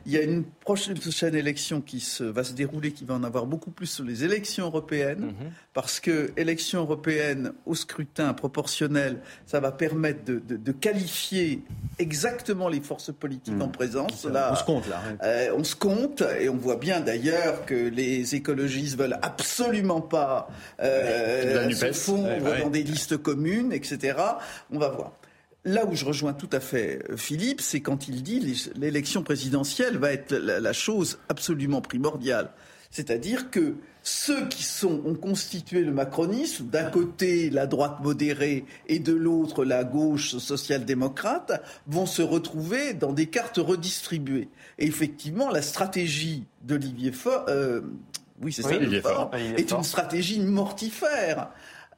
Il 0.06 0.12
y 0.12 0.16
a 0.16 0.22
une 0.22 0.44
prochaine, 0.44 0.96
élection 1.34 1.80
qui 1.80 2.00
se, 2.00 2.24
va 2.24 2.44
se 2.44 2.52
dérouler, 2.52 2.92
qui 2.92 3.04
va 3.04 3.14
en 3.14 3.22
avoir 3.22 3.46
beaucoup 3.46 3.70
plus 3.70 3.86
sur 3.86 4.04
les 4.04 4.24
élections 4.24 4.66
européennes, 4.66 5.26
mhm. 5.26 5.50
parce 5.72 6.00
que 6.00 6.32
élection 6.36 6.80
européenne 6.80 7.52
au 7.66 7.74
scrutin 7.74 8.32
proportionnel, 8.34 9.20
ça 9.46 9.60
va 9.60 9.72
permettre 9.72 10.20
de, 10.24 10.72
qualifier 10.72 11.62
exactement 11.98 12.68
les 12.68 12.80
forces 12.80 13.12
politiques 13.12 13.54
mhm. 13.54 13.62
en 13.62 13.68
présence. 13.68 14.24
Là, 14.24 14.50
on 14.52 14.56
se 14.56 14.64
compte, 14.64 14.88
là. 14.88 15.02
Euh, 15.22 15.54
on 15.56 15.64
se 15.64 15.74
compte, 15.74 16.22
et 16.40 16.48
on 16.48 16.56
voit 16.56 16.76
bien 16.76 17.00
d'ailleurs 17.00 17.64
que 17.68 17.74
les 17.74 18.34
écologistes 18.34 18.96
veulent 18.96 19.18
absolument 19.20 20.00
pas 20.00 20.48
euh, 20.80 21.70
se 21.70 21.92
fondre 21.92 22.58
dans 22.62 22.70
des 22.70 22.82
listes 22.82 23.18
communes, 23.18 23.74
etc. 23.74 24.16
On 24.70 24.78
va 24.78 24.88
voir. 24.88 25.12
Là 25.66 25.84
où 25.84 25.94
je 25.94 26.06
rejoins 26.06 26.32
tout 26.32 26.48
à 26.52 26.60
fait 26.60 27.02
euh, 27.10 27.18
Philippe, 27.18 27.60
c'est 27.60 27.82
quand 27.82 28.08
il 28.08 28.22
dit 28.22 28.64
l'élection 28.74 29.22
présidentielle 29.22 29.98
va 29.98 30.12
être 30.12 30.34
la, 30.34 30.72
chose 30.72 31.18
absolument 31.28 31.82
primordiale. 31.82 32.52
C'est-à-dire 32.90 33.50
que 33.50 33.74
ceux 34.02 34.48
qui 34.48 34.62
sont, 34.62 35.02
ont 35.04 35.14
constitué 35.14 35.82
le 35.82 35.92
macronisme, 35.92 36.66
d'un 36.66 36.84
côté 36.84 37.50
la 37.50 37.66
droite 37.66 38.00
modérée 38.02 38.64
et 38.86 38.98
de 38.98 39.12
l'autre 39.12 39.64
la 39.64 39.84
gauche 39.84 40.36
social-démocrate, 40.36 41.62
vont 41.86 42.06
se 42.06 42.22
retrouver 42.22 42.94
dans 42.94 43.12
des 43.12 43.26
cartes 43.26 43.58
redistribuées. 43.58 44.48
Et 44.78 44.86
effectivement, 44.86 45.50
la 45.50 45.62
stratégie 45.62 46.44
d'Olivier 46.62 47.12
Faure, 47.12 47.44
euh, 47.48 47.80
oui 48.42 48.52
c'est 48.52 48.62
ça, 48.62 48.70
est 48.72 49.72
une 49.72 49.82
stratégie 49.82 50.40
mortifère. 50.40 51.50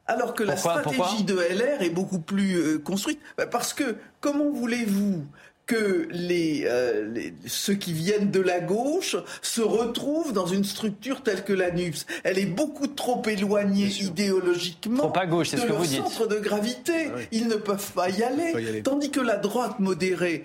Alors 0.07 0.35
que 0.35 0.43
la 0.43 0.57
stratégie 0.57 1.23
de 1.23 1.35
LR 1.35 1.83
est 1.83 1.91
beaucoup 1.91 2.19
plus 2.19 2.57
euh, 2.57 2.79
construite. 2.79 3.21
Bah, 3.39 3.47
parce 3.47 3.73
que 3.73 3.97
comment 4.21 4.51
voulez-vous 4.51 5.25
que 5.71 6.09
euh, 6.13 7.13
les, 7.15 7.33
ceux 7.47 7.75
qui 7.75 7.93
viennent 7.93 8.33
de 8.33 8.41
la 8.41 8.59
gauche 8.59 9.15
se 9.41 9.61
retrouvent 9.61 10.33
dans 10.33 10.47
une 10.47 10.65
structure 10.65 11.23
telle 11.23 11.45
que 11.45 11.53
la 11.53 11.71
NUPS. 11.71 12.07
Elle 12.25 12.41
est 12.41 12.47
beaucoup 12.47 12.89
trop 12.89 13.23
éloignée 13.29 13.87
idéologiquement 13.87 15.13
gauche, 15.27 15.53
de 15.53 15.59
ce 15.59 15.67
leur 15.67 15.85
centre 15.85 16.27
de 16.27 16.41
gravité. 16.41 17.11
Ah 17.15 17.21
Ils 17.31 17.47
ne 17.47 17.55
peuvent 17.55 17.93
pas 17.93 18.11
y 18.11 18.25
aller. 18.25 18.83
Tandis 18.83 19.13
que 19.13 19.21
la 19.21 19.37
droite 19.37 19.79
modérée, 19.79 20.43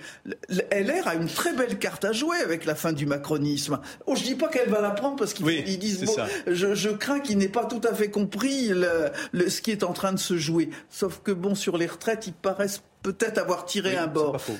LR 0.72 1.08
a 1.08 1.16
une 1.16 1.28
très 1.28 1.54
belle 1.54 1.80
carte 1.80 2.06
à 2.06 2.12
jouer 2.12 2.38
avec 2.44 2.66
la 2.66 2.76
fin 2.76 2.94
du 2.94 3.08
macronisme. 3.08 3.80
Oh, 4.06 4.14
je 4.16 4.22
dis 4.22 4.36
pas 4.36 4.50
qu'elle 4.50 4.70
va 4.70 4.82
la 4.82 4.92
prendre 4.92 5.16
parce 5.16 5.34
qu'ils 5.34 5.80
disent 5.80 6.06
je, 6.46 6.90
crains 6.90 7.20
qu'il 7.20 7.40
n'ait 7.40 7.48
pas 7.48 7.66
tout 7.66 7.82
à 7.90 7.96
fait 7.96 8.12
compris 8.12 8.68
ce 8.70 9.62
qui 9.62 9.72
est 9.72 9.84
en 9.84 9.94
train 9.94 10.14
de 10.14 10.20
se 10.20 10.38
jouer. 10.38 10.70
Sauf 10.92 11.22
que 11.24 11.32
bon, 11.32 11.56
sur 11.56 11.80
les 11.80 11.88
retraites, 11.88 12.28
ils 12.28 12.34
paraissent 12.34 12.84
peut-être 13.06 13.38
avoir 13.38 13.66
tiré 13.66 13.98
un 13.98 14.08
bord. 14.08 14.38
vous, 14.38 14.58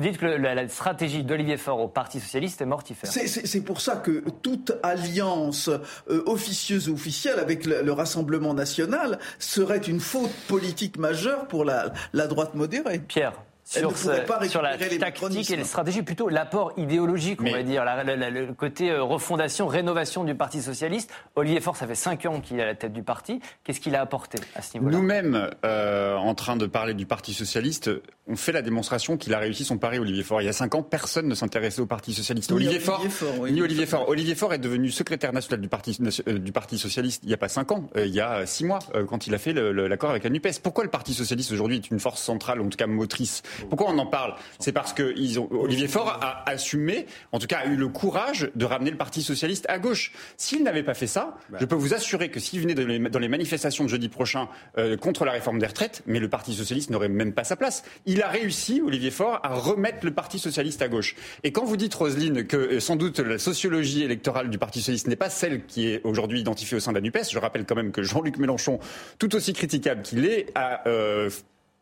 dites 0.00 0.16
que 0.16 0.24
la, 0.24 0.66
stratégie 0.68 1.22
d'Olivier 1.22 1.58
Faure 1.58 1.80
au 1.80 1.88
Parti 1.88 2.20
socialiste 2.20 2.62
est 2.62 2.66
mortifère. 2.66 3.12
C'est 3.12 3.60
pour 3.60 3.82
ça 3.82 3.96
que 3.96 4.24
toute 4.42 4.72
alliance 4.82 5.68
euh, 5.68 6.22
officieuse 6.24 6.88
ou 6.88 6.94
officielle 6.94 7.38
avec 7.38 7.66
le, 7.66 7.98
Rassemblement 7.98 8.54
national 8.54 9.18
serait 9.38 9.78
une 9.78 9.98
faute 9.98 10.30
politique 10.46 10.98
majeure 10.98 11.48
pour 11.48 11.64
la, 11.64 11.92
la 12.12 12.28
droite 12.28 12.54
modérée. 12.54 13.00
Pierre 13.00 13.32
sur, 13.68 13.96
sur 13.98 14.62
la 14.62 14.78
tactique 14.78 15.50
et 15.50 15.56
la 15.56 15.64
stratégie, 15.64 16.02
plutôt 16.02 16.28
l'apport 16.30 16.72
idéologique, 16.78 17.42
on 17.42 17.50
va 17.50 17.62
dire, 17.62 17.84
le 17.84 18.52
côté 18.54 18.90
euh, 18.90 19.02
refondation, 19.02 19.66
rénovation 19.66 20.24
du 20.24 20.34
Parti 20.34 20.62
socialiste. 20.62 21.10
Olivier 21.36 21.60
Faure, 21.60 21.76
ça 21.76 21.86
fait 21.86 21.94
cinq 21.94 22.24
ans 22.24 22.40
qu'il 22.40 22.58
est 22.58 22.62
à 22.62 22.66
la 22.66 22.74
tête 22.74 22.94
du 22.94 23.02
parti. 23.02 23.40
Qu'est-ce 23.64 23.80
qu'il 23.80 23.94
a 23.94 24.00
apporté 24.00 24.38
à 24.54 24.62
ce 24.62 24.78
niveau-là? 24.78 24.96
Nous-mêmes, 24.96 25.50
euh, 25.64 26.16
en 26.16 26.34
train 26.34 26.56
de 26.56 26.64
parler 26.66 26.94
du 26.94 27.04
Parti 27.04 27.34
socialiste, 27.34 27.90
on 28.26 28.36
fait 28.36 28.52
la 28.52 28.62
démonstration 28.62 29.18
qu'il 29.18 29.34
a 29.34 29.38
réussi 29.38 29.64
son 29.64 29.76
pari, 29.76 29.98
Olivier 29.98 30.22
Faure. 30.22 30.40
Il 30.40 30.46
y 30.46 30.48
a 30.48 30.54
cinq 30.54 30.74
ans, 30.74 30.82
personne 30.82 31.28
ne 31.28 31.34
s'intéressait 31.34 31.82
au 31.82 31.86
Parti 31.86 32.14
socialiste. 32.14 32.50
Olivier, 32.52 32.80
Faure, 32.80 33.04
ni 33.50 33.60
Olivier 33.60 33.84
Faure. 33.84 34.08
Olivier 34.08 34.34
Faure 34.34 34.54
est 34.54 34.58
devenu 34.58 34.90
secrétaire 34.90 35.34
national 35.34 35.60
du 35.60 35.68
Parti, 35.68 35.98
euh, 36.26 36.38
du 36.38 36.52
parti 36.52 36.78
socialiste 36.78 37.22
il 37.24 37.28
n'y 37.28 37.34
a 37.34 37.38
pas 37.38 37.48
cinq 37.48 37.72
ans, 37.72 37.88
il 37.96 38.14
y 38.14 38.20
a 38.20 38.46
six 38.46 38.64
mois, 38.64 38.78
quand 39.08 39.26
il 39.26 39.34
a 39.34 39.38
fait 39.38 39.52
l'accord 39.52 40.10
avec 40.10 40.24
la 40.24 40.30
NUPES. 40.30 40.60
Pourquoi 40.62 40.84
le 40.84 40.90
Parti 40.90 41.12
socialiste 41.12 41.52
aujourd'hui 41.52 41.76
est 41.76 41.90
une 41.90 42.00
force 42.00 42.22
centrale, 42.22 42.60
en 42.60 42.68
tout 42.68 42.76
cas 42.76 42.86
motrice 42.86 43.42
pourquoi 43.68 43.90
on 43.90 43.98
en 43.98 44.06
parle? 44.06 44.34
C'est 44.58 44.72
parce 44.72 44.92
que 44.92 45.14
Olivier 45.52 45.88
Faure 45.88 46.18
a 46.20 46.48
assumé, 46.48 47.06
en 47.32 47.38
tout 47.38 47.46
cas 47.46 47.58
a 47.58 47.66
eu 47.66 47.76
le 47.76 47.88
courage 47.88 48.50
de 48.54 48.64
ramener 48.64 48.90
le 48.90 48.96
Parti 48.96 49.22
socialiste 49.22 49.66
à 49.68 49.78
gauche. 49.78 50.12
S'il 50.36 50.62
n'avait 50.62 50.82
pas 50.82 50.94
fait 50.94 51.06
ça, 51.06 51.36
bah. 51.50 51.58
je 51.60 51.66
peux 51.66 51.74
vous 51.74 51.94
assurer 51.94 52.30
que 52.30 52.40
s'il 52.40 52.60
venait 52.60 52.74
dans 52.74 53.18
les, 53.18 53.28
manifestations 53.28 53.84
de 53.84 53.88
jeudi 53.88 54.08
prochain 54.08 54.48
euh, 54.78 54.96
contre 54.96 55.24
la 55.24 55.32
réforme 55.32 55.58
des 55.58 55.66
retraites, 55.66 56.02
mais 56.06 56.18
le 56.18 56.28
Parti 56.28 56.54
socialiste 56.54 56.90
n'aurait 56.90 57.08
même 57.08 57.32
pas 57.32 57.44
sa 57.44 57.56
place. 57.56 57.84
Il 58.06 58.22
a 58.22 58.28
réussi, 58.28 58.80
Olivier 58.84 59.10
Faure, 59.10 59.40
à 59.42 59.54
remettre 59.54 60.04
le 60.04 60.12
Parti 60.12 60.38
socialiste 60.38 60.82
à 60.82 60.88
gauche. 60.88 61.14
Et 61.44 61.52
quand 61.52 61.64
vous 61.64 61.76
dites, 61.76 61.94
Roselyne, 61.94 62.46
que 62.46 62.56
euh, 62.56 62.80
sans 62.80 62.96
doute 62.96 63.18
la 63.18 63.38
sociologie 63.38 64.02
électorale 64.02 64.50
du 64.50 64.58
Parti 64.58 64.80
socialiste 64.80 65.08
n'est 65.08 65.16
pas 65.16 65.30
celle 65.30 65.64
qui 65.66 65.88
est 65.88 66.00
aujourd'hui 66.04 66.40
identifiée 66.40 66.76
au 66.76 66.80
sein 66.80 66.92
de 66.92 66.96
la 66.96 67.02
NUPES, 67.02 67.30
je 67.30 67.38
rappelle 67.38 67.64
quand 67.64 67.76
même 67.76 67.92
que 67.92 68.02
Jean-Luc 68.02 68.38
Mélenchon, 68.38 68.78
tout 69.18 69.34
aussi 69.34 69.52
critiquable 69.52 70.02
qu'il 70.02 70.24
est, 70.24 70.46
a 70.54 70.86
euh, 70.88 71.30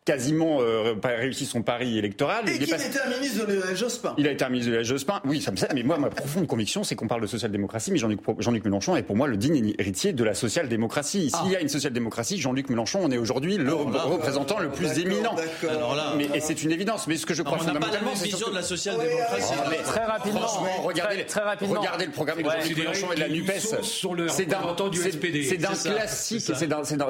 quasiment 0.07 0.59
euh, 0.61 0.95
réussi 1.05 1.45
son 1.47 1.63
pari 1.63 1.99
électoral. 1.99 2.49
Et 2.49 2.55
il, 2.55 2.73
a 2.73 2.77
été 2.77 3.01
un 3.01 3.11
ministre 3.11 3.45
de 3.45 3.61
la 3.61 3.75
Jospin. 3.75 4.15
Il 4.17 4.27
a 4.29 4.31
été 4.31 4.45
un 4.45 4.49
ministre 4.49 4.71
de 4.71 4.77
la 4.77 4.83
Jospin. 4.85 5.21
Oui, 5.25 5.43
ça 5.43 5.51
me 5.51 5.57
Mais 5.75 5.83
moi, 5.83 5.99
ma 5.99 6.11
profonde 6.11 6.47
conviction, 6.47 6.85
c'est 6.85 6.95
qu'on 6.95 7.09
parle 7.09 7.23
de 7.23 7.27
social-démocratie, 7.27 7.91
mais 7.91 7.99
Jean-Luc 7.99 8.21
Jean 8.39 8.53
Mélenchon 8.53 8.97
est 8.97 9.03
pour 9.03 9.17
moi 9.17 9.27
le 9.27 9.37
digne 9.37 9.75
héritier 9.79 10.13
de 10.13 10.25
la 10.25 10.35
social-démocratie. 10.35 11.31
S'il 11.31 11.51
y 11.51 11.57
a 11.57 11.61
une 11.61 11.69
social-démocratie, 11.69 12.41
Jean-Luc 12.41 12.71
Mélenchon, 12.71 13.01
on 13.03 13.11
est 13.11 13.19
aujourd'hui 13.19 13.57
le 13.57 13.75
représentant 13.75 14.61
le 14.61 14.71
plus 14.71 14.97
éminent. 15.01 15.35
Alors 15.69 15.97
là, 15.97 16.15
mais, 16.17 16.29
et 16.33 16.41
c'est 16.41 16.63
une 16.63 16.71
évidence. 16.71 17.09
Mais 17.09 17.17
ce 17.17 17.27
que 17.27 17.35
je 17.35 17.43
crois 17.43 17.59
on 17.61 17.65
n'a 17.65 17.81
pas 17.81 17.91
la 17.93 18.01
même 18.01 18.15
vision 18.15 18.49
de 18.49 18.55
la 18.55 18.63
social-démocratie. 18.63 19.55
très 19.85 20.05
rapidement. 20.05 20.41
Franchement, 20.41 20.83
regardez, 20.85 21.27
très, 21.27 21.41
rapidement. 21.41 21.81
regardez 21.81 22.07
le 22.07 22.13
programme 22.13 22.43
de 22.43 22.49
Jean-Luc 22.49 22.79
Mélenchon 22.79 23.13
et 23.13 23.17
de 23.17 23.21
la 23.21 23.29
Nupes. 23.29 23.51
C'est 24.29 24.47
d'un 24.47 24.89
du 24.89 24.99
SPD. 24.99 25.43
C'est 25.43 25.57
d'un 25.57 25.75
classique. 25.75 26.53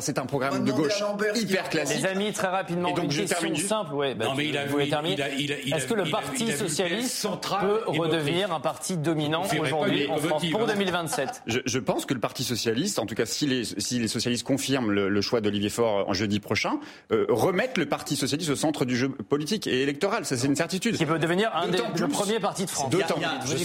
C'est 0.01 0.19
un 0.19 0.27
programme 0.27 0.65
de 0.65 0.73
gauche 0.73 1.03
hyper 1.35 1.69
classique. 1.69 2.01
Les 2.01 2.07
amis, 2.07 2.33
très 2.33 2.49
rapidement. 2.49 2.86
Et 2.89 2.93
donc 2.93 3.11
je 3.11 3.23
termine 3.23 3.57
simple, 3.57 3.95
ouais. 3.95 4.15
Bah, 4.15 4.27
non, 4.27 4.35
mais 4.35 4.47
il 4.47 4.57
a, 4.57 4.67
terminer. 4.87 5.17
Est-ce 5.21 5.87
que 5.87 5.95
le 5.95 6.05
Parti 6.05 6.53
socialiste 6.53 7.27
peut 7.61 7.83
redevenir 7.87 8.53
un 8.53 8.61
parti 8.61 8.97
dominant 8.97 9.43
aujourd'hui 9.61 10.09
en 10.09 10.17
France 10.19 10.45
pour 10.51 10.67
2027 10.67 11.43
je, 11.47 11.79
pense 11.79 12.07
que 12.07 12.15
le 12.15 12.21
Parti 12.21 12.45
socialiste, 12.45 12.99
en 12.99 13.07
tout 13.07 13.15
cas 13.15 13.27
si 13.27 13.47
les, 13.47 13.65
si 13.65 13.99
les 13.99 14.09
socialistes 14.09 14.47
confirment 14.47 14.91
le, 14.91 15.21
choix 15.21 15.41
d'Olivier 15.41 15.71
Faure 15.71 16.09
en 16.09 16.13
jeudi 16.13 16.41
prochain, 16.41 16.79
euh, 17.13 17.27
remettent 17.29 17.79
le 17.79 17.87
Parti 17.87 18.17
socialiste 18.17 18.51
au 18.51 18.57
centre 18.57 18.85
du 18.85 18.97
jeu 18.97 19.09
politique 19.09 19.67
et 19.67 19.83
électoral. 19.83 20.25
Ça, 20.25 20.37
c'est 20.37 20.47
une 20.47 20.57
certitude. 20.57 20.97
Qui 20.97 21.07
peut 21.07 21.19
devenir 21.19 21.51
un 21.55 21.69
des, 21.69 21.79
le 21.99 22.09
premier 22.09 22.39
parti 22.39 22.65
de 22.65 22.71
France. 22.71 22.91
D'autant 22.91 23.15
plus. 23.15 23.61
Il 23.61 23.63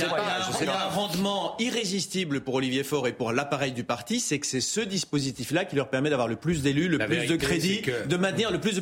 y 0.66 0.70
a 0.70 0.86
un 0.86 0.90
rendement 0.90 1.56
irrésistible 1.60 2.42
pour 2.42 2.56
Olivier 2.56 2.84
Faure 2.84 3.08
et 3.08 3.14
pour 3.14 3.32
l'appareil 3.32 3.72
du 3.72 3.84
parti, 3.84 4.20
c'est 4.20 4.40
que 4.40 4.48
c'est 4.48 4.62
ce 4.62 4.82
dispositif-là 4.82 5.66
qui 5.66 5.76
leur 5.76 5.90
permet 5.90 6.10
d'avoir 6.10 6.28
le 6.28 6.36
plus 6.36 6.62
d'élus, 6.62 6.88
le 6.88 6.98
plus 7.00 7.28
de 7.28 7.36
crédits, 7.36 7.82
de 8.08 8.18
maintenir 8.18 8.52
le 8.52 8.60
plus 8.60 8.76
de 8.76 8.82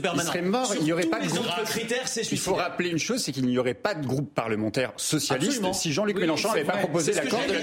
il 0.75 0.83
n'y 0.83 0.91
aurait 0.91 1.03
pas 1.03 1.19
de 1.19 1.27
groupe. 1.27 1.45
Critères, 1.65 2.05
il 2.31 2.37
faut 2.39 2.55
rappeler 2.55 2.89
une 2.89 2.99
chose, 2.99 3.23
c'est 3.23 3.31
qu'il 3.31 3.45
n'y 3.45 3.57
aurait 3.57 3.73
pas 3.73 3.93
de 3.93 4.05
groupe 4.05 4.33
parlementaire 4.33 4.93
socialiste 4.97 5.63
si 5.73 5.93
Jean-Luc 5.93 6.17
Mélenchon 6.17 6.49
n'avait 6.49 6.63
pas 6.63 6.77
proposé 6.77 7.13
l'accord 7.13 7.39
de 7.47 7.53
la 7.53 7.59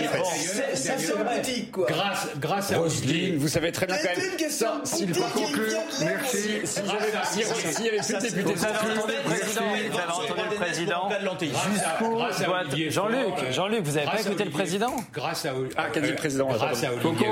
C'est 0.75 0.99
sympathique, 0.99 1.73
quoi. 1.73 1.87
Grâce, 1.89 2.29
grâce 2.39 2.73
à 2.73 2.79
Roselyne, 2.79 3.37
vous 3.39 3.49
savez 3.49 3.73
très 3.73 3.87
bien 3.87 3.97
quand 3.97 4.21
même. 4.21 4.85
S'il 4.85 5.15
faut 5.15 5.39
conclure, 5.39 5.81
merci. 6.01 6.39
S'il 6.65 6.85
y 7.85 7.89
avait 7.89 7.99
plus 7.99 8.15
de 8.15 8.21
députés, 8.21 8.55
vous 8.55 8.65
avez 8.65 10.13
entendu 10.13 10.43
le 10.51 10.57
président. 10.57 11.09
Jusqu'où 11.41 12.91
Jean-Luc, 12.91 13.53
Jean-Luc, 13.53 13.81
vous 13.83 13.93
n'avez 13.93 14.07
pas 14.07 14.21
écouté 14.21 14.45
le 14.45 14.51
président 14.51 14.97
Grâce 15.13 15.47
à 15.47 15.53
ah, 15.77 15.89
qu'a 15.93 16.01
dit 16.01 16.11
le 16.11 16.17
président 16.17 16.49
Grâce 16.49 16.85
à 16.85 16.93
Olivier 16.93 17.27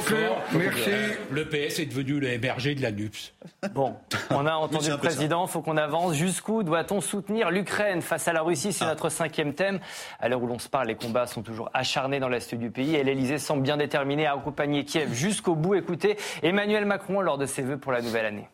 merci. 0.53 0.91
Le 1.30 1.45
PS 1.45 1.78
est 1.78 1.87
devenu 1.87 2.20
le 2.20 2.39
MRG 2.39 2.74
de 2.76 2.82
la 2.82 2.93
NUPS. 2.93 3.32
Bon, 3.74 3.95
on 4.30 4.47
a 4.47 4.55
entendu 4.55 4.91
le 4.91 4.97
président. 4.99 5.24
Faut 5.47 5.62
qu'on 5.62 5.77
avance. 5.77 6.14
Jusqu'où 6.14 6.62
doit-on 6.62 7.01
soutenir 7.01 7.51
l'Ukraine 7.51 8.03
face 8.03 8.29
à 8.29 8.33
la 8.33 8.43
Russie 8.43 8.72
C'est 8.72 8.85
ah. 8.85 8.89
notre 8.89 9.09
cinquième 9.09 9.55
thème. 9.55 9.81
À 10.20 10.29
l'heure 10.29 10.43
où 10.43 10.47
l'on 10.47 10.59
se 10.59 10.68
parle, 10.68 10.89
les 10.89 10.97
combats 10.97 11.27
sont 11.27 11.43
toujours 11.43 11.70
acharnés 11.72 12.20
dans 12.20 12.29
l'est 12.29 12.55
du 12.55 12.70
pays 12.70 12.95
et 12.95 13.03
l'Elysée 13.03 13.39
semble 13.39 13.62
bien 13.62 13.77
déterminé 13.77 14.27
à 14.27 14.35
accompagner 14.35 14.85
Kiev 14.85 15.12
jusqu'au 15.12 15.55
bout. 15.55 15.75
Écoutez 15.75 16.16
Emmanuel 16.43 16.85
Macron 16.85 17.20
lors 17.20 17.39
de 17.39 17.47
ses 17.47 17.62
vœux 17.62 17.79
pour 17.79 17.93
la 17.93 18.03
nouvelle 18.03 18.27
année. 18.27 18.49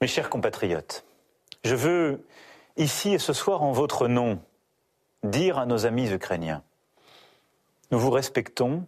Mes 0.00 0.08
chers 0.08 0.28
compatriotes, 0.28 1.04
je 1.64 1.74
veux 1.74 2.26
ici 2.76 3.14
et 3.14 3.18
ce 3.18 3.32
soir 3.32 3.62
en 3.62 3.72
votre 3.72 4.08
nom 4.08 4.40
dire 5.22 5.58
à 5.58 5.66
nos 5.66 5.86
amis 5.86 6.10
ukrainiens, 6.10 6.62
nous 7.92 7.98
vous 7.98 8.10
respectons 8.10 8.84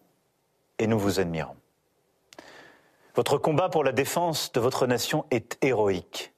et 0.78 0.88
nous 0.88 0.98
vous 0.98 1.20
admirons. 1.20 1.56
Votre 3.14 3.38
combat 3.38 3.68
pour 3.68 3.84
la 3.84 3.92
défense 3.92 4.50
de 4.50 4.58
votre 4.58 4.88
nation 4.88 5.24
est 5.30 5.56
héroïque 5.62 6.33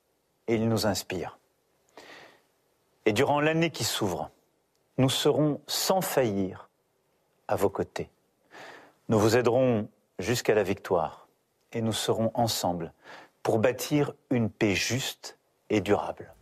et 0.48 0.54
il 0.54 0.68
nous 0.68 0.86
inspire. 0.86 1.38
Et 3.04 3.12
durant 3.12 3.40
l'année 3.40 3.70
qui 3.70 3.84
s'ouvre, 3.84 4.30
nous 4.98 5.10
serons 5.10 5.60
sans 5.66 6.00
faillir 6.00 6.68
à 7.48 7.56
vos 7.56 7.68
côtés. 7.68 8.10
Nous 9.08 9.18
vous 9.18 9.36
aiderons 9.36 9.88
jusqu'à 10.18 10.54
la 10.54 10.62
victoire 10.62 11.28
et 11.72 11.80
nous 11.80 11.92
serons 11.92 12.30
ensemble 12.34 12.92
pour 13.42 13.58
bâtir 13.58 14.12
une 14.30 14.50
paix 14.50 14.74
juste 14.74 15.38
et 15.70 15.80
durable. 15.80 16.32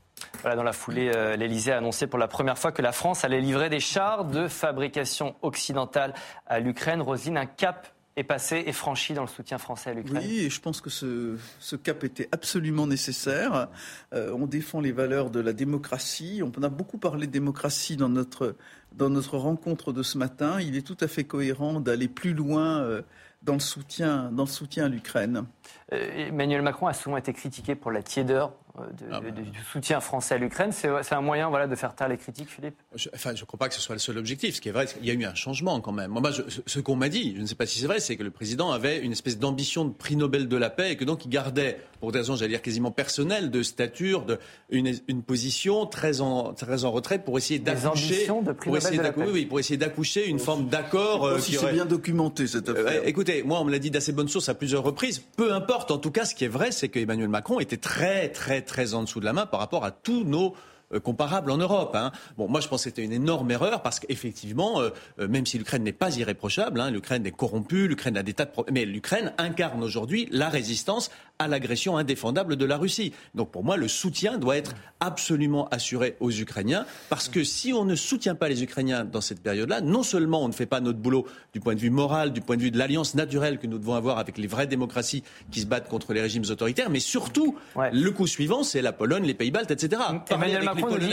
Voilà, 0.41 0.57
dans 0.57 0.63
la 0.63 0.73
foulée, 0.73 1.11
euh, 1.15 1.37
l'Elysée 1.37 1.73
a 1.73 1.79
annoncé 1.79 2.07
pour 2.07 2.19
la 2.19 2.29
première 2.29 2.59
fois 2.59 2.73
que 2.73 2.83
la 2.83 2.93
France 2.93 3.25
allait 3.25 3.41
livrer 3.41 3.69
des 3.69 3.81
chars 3.81 4.25
de 4.25 4.49
fabrication 4.49 5.35
occidentale 5.43 6.15
à 6.47 6.61
l'Ukraine. 6.61 7.03
Rosine, 7.03 7.37
un 7.37 7.47
cap 7.47 7.89
est 8.17 8.25
passé 8.25 8.63
et 8.67 8.73
franchi 8.73 9.13
dans 9.13 9.23
le 9.23 9.29
soutien 9.29 9.59
français 9.59 9.91
à 9.91 9.95
l'Ukraine. 9.95 10.23
Oui, 10.25 10.41
et 10.41 10.51
je 10.51 10.61
pense 10.61 10.81
que 10.81 10.91
ce, 10.91 11.37
ce 11.59 11.75
cap 11.75 12.05
était 12.05 12.29
absolument 12.31 12.87
nécessaire. 12.87 13.69
Euh, 14.13 14.33
on 14.39 14.47
défend 14.47 14.81
les 14.81 14.93
valeurs 14.93 15.31
de 15.31 15.41
la 15.41 15.53
démocratie. 15.53 16.41
On 16.43 16.63
a 16.63 16.69
beaucoup 16.69 16.99
parlé 16.99 17.27
de 17.27 17.33
démocratie 17.33 17.97
dans 17.97 18.09
notre, 18.09 18.55
dans 18.93 19.11
notre 19.11 19.37
rencontre 19.37 19.93
de 19.93 20.03
ce 20.05 20.17
matin. 20.17 20.61
Il 20.61 20.77
est 20.77 20.87
tout 20.87 20.97
à 21.01 21.09
fait 21.09 21.25
cohérent 21.25 21.81
d'aller 21.81 22.09
plus 22.09 22.35
loin 22.35 22.81
euh, 22.83 23.03
dans, 23.45 23.55
le 23.55 23.61
soutien, 23.61 24.31
dans 24.33 24.45
le 24.45 24.49
soutien 24.49 24.87
à 24.87 24.89
l'Ukraine. 24.89 25.45
Euh, 25.93 26.29
Emmanuel 26.29 26.63
Macron 26.63 26.87
a 26.87 26.95
souvent 26.95 27.17
été 27.17 27.33
critiqué 27.33 27.75
pour 27.75 27.91
la 27.91 28.03
tiédeur 28.03 28.53
euh, 28.81 28.83
ah 29.13 29.21
bah. 29.21 29.31
du 29.31 29.45
soutien 29.71 30.01
français 30.01 30.35
à 30.35 30.39
l'Ukraine. 30.39 30.73
C'est 30.73 31.13
un 31.13 31.21
moyen 31.21 31.49
voilà, 31.49 31.69
de 31.69 31.77
faire 31.77 31.95
taire 31.95 32.09
les 32.09 32.17
critiques, 32.17 32.49
Philippe? 32.49 32.75
Je, 32.95 33.09
Enfin, 33.15 33.35
je 33.35 33.43
ne 33.43 33.47
crois 33.47 33.59
pas 33.59 33.69
que 33.69 33.75
ce 33.75 33.81
soit 33.81 33.95
le 33.95 34.01
seul 34.01 34.19
objectif. 34.19 34.57
Ce 34.57 34.61
qui 34.61 34.69
est 34.69 34.73
vrai, 34.73 34.87
il 35.01 35.07
y 35.07 35.11
a 35.11 35.15
eu 35.15 35.25
un 35.25 35.35
changement 35.35 35.81
quand 35.81 35.93
même. 35.93 36.11
Moi, 36.11 36.31
ce 36.67 36.81
qu'on 36.81 36.97
m'a 36.97 37.09
dit, 37.09 37.35
je 37.37 37.41
ne 37.41 37.47
sais 37.47 37.55
pas 37.55 37.67
si 37.67 37.79
c'est 37.79 37.87
vrai, 37.87 38.01
c'est 38.01 38.17
que 38.17 38.25
le 38.25 38.31
président 38.33 38.73
avait 38.73 38.99
une 38.99 39.13
espèce 39.13 39.39
d'ambition 39.39 39.85
de 39.85 39.93
prix 39.93 40.17
Nobel 40.17 40.49
de 40.49 40.57
la 40.57 40.71
paix 40.71 40.93
et 40.93 40.97
que 40.97 41.05
donc 41.05 41.25
il 41.25 41.29
gardait, 41.29 41.81
pour 42.01 42.11
des 42.11 42.19
raisons, 42.19 42.35
j'allais 42.35 42.51
dire, 42.51 42.63
quasiment 42.63 42.91
personnelles, 42.91 43.51
de 43.51 43.63
stature, 43.63 44.25
de, 44.25 44.39
une, 44.71 44.93
une 45.07 45.23
position 45.23 45.87
très 45.87 46.21
en, 46.21 46.53
très 46.53 46.85
en 46.85 46.91
retrait 46.91 47.21
pour 47.21 47.39
essayer 47.39 47.61
d'accoucher. 47.61 48.27
de 48.27 48.53
prix 48.53 48.71
Nobel 48.71 48.97
de 48.97 49.03
la 49.03 49.13
paix. 49.13 49.27
Oui, 49.31 49.47
pour 49.47 49.61
essayer 49.61 49.77
d'accoucher 49.77 50.27
une 50.27 50.41
forme 50.41 50.69
d'accord. 50.69 51.27
Euh, 51.27 51.39
si 51.39 51.53
c'est 51.53 51.73
bien 51.73 51.87
documenté 51.87 52.49
cette 52.49 52.69
affaire. 52.69 53.03
Euh, 53.03 53.07
écoutez, 53.07 53.34
moi, 53.43 53.61
on 53.61 53.65
me 53.65 53.71
l'a 53.71 53.79
dit 53.79 53.91
d'assez 53.91 54.13
bonnes 54.13 54.29
sources 54.29 54.49
à 54.49 54.55
plusieurs 54.55 54.83
reprises. 54.83 55.23
Peu 55.37 55.53
importe, 55.53 55.91
en 55.91 55.99
tout 55.99 56.11
cas, 56.11 56.25
ce 56.25 56.35
qui 56.35 56.45
est 56.45 56.49
vrai, 56.49 56.73
c'est 56.73 56.89
qu'Emmanuel 56.89 57.29
Macron 57.29 57.61
était 57.61 57.77
très, 57.77 58.29
très, 58.31 58.63
très 58.63 58.95
en 58.95 59.03
dessous 59.03 59.21
de 59.21 59.25
la 59.25 59.33
main 59.33 59.47
par 59.47 59.61
rapport 59.61 59.85
à 59.85 59.91
tous 59.91 60.25
nos 60.25 60.55
euh, 60.93 61.01
comparable 61.01 61.51
en 61.51 61.57
Europe. 61.57 61.95
Hein. 61.95 62.13
Bon, 62.37 62.49
moi 62.49 62.61
je 62.61 62.69
pense 62.69 62.81
que 62.81 62.91
c'était 62.91 63.03
une 63.03 63.13
énorme 63.13 63.51
erreur 63.51 63.83
parce 63.83 64.01
qu'effectivement, 64.01 64.81
euh, 64.81 64.91
euh, 65.19 65.29
même 65.29 65.47
si 65.47 65.59
l'Ukraine 65.59 65.83
n'est 65.83 65.93
pas 65.93 66.17
irréprochable, 66.17 66.81
hein, 66.81 66.91
l'Ukraine 66.91 67.25
est 67.27 67.33
corrompue, 67.33 67.89
l'Ukraine 67.89 68.17
a 68.17 68.23
des 68.23 68.35
tas 68.35 68.45
de 68.45 68.51
problèmes, 68.51 68.75
mais 68.75 68.85
l'Ukraine 68.85 69.33
incarne 69.39 69.83
aujourd'hui 69.83 70.29
la 70.31 70.49
résistance 70.49 71.11
à 71.39 71.49
l'agression 71.49 71.97
indéfendable 71.97 72.57
de 72.57 72.65
la 72.65 72.77
Russie. 72.77 73.13
Donc 73.35 73.51
pour 73.51 73.65
moi, 73.65 73.77
le 73.77 73.89
soutien 73.89 74.39
doit 74.39 74.57
être 74.57 74.75
absolument 75.01 75.69
assuré 75.69 76.17
aux 76.21 76.31
Ukrainiens 76.31 76.87
parce 77.09 77.29
que 77.29 77.45
si 77.45 77.73
on 77.73 77.85
ne 77.85 77.95
soutient 77.95 78.35
pas 78.35 78.49
les 78.49 78.63
Ukrainiens 78.63 79.05
dans 79.05 79.21
cette 79.21 79.43
période-là, 79.43 79.81
non 79.81 80.03
seulement 80.03 80.43
on 80.43 80.49
ne 80.49 80.53
fait 80.53 80.67
pas 80.67 80.81
notre 80.81 80.99
boulot 80.99 81.27
du 81.53 81.61
point 81.61 81.75
de 81.75 81.81
vue 81.81 81.91
moral, 81.91 82.33
du 82.33 82.41
point 82.41 82.57
de 82.57 82.63
vue 82.63 82.71
de 82.71 82.79
l'alliance 82.79 83.15
naturelle 83.15 83.59
que 83.59 83.67
nous 83.67 83.79
devons 83.79 83.95
avoir 83.95 84.19
avec 84.19 84.39
les 84.39 84.47
vraies 84.47 84.67
démocraties 84.67 85.25
qui 85.51 85.61
se 85.61 85.67
battent 85.67 85.89
contre 85.89 86.13
les 86.13 86.21
régimes 86.21 86.45
autoritaires, 86.51 86.91
mais 86.91 87.01
surtout, 87.01 87.57
le 87.77 88.11
coup 88.11 88.27
suivant, 88.27 88.63
c'est 88.63 88.83
la 88.83 88.93
Pologne, 88.93 89.25
les 89.25 89.35
Pays-Baltes, 89.35 89.71
etc 89.71 90.03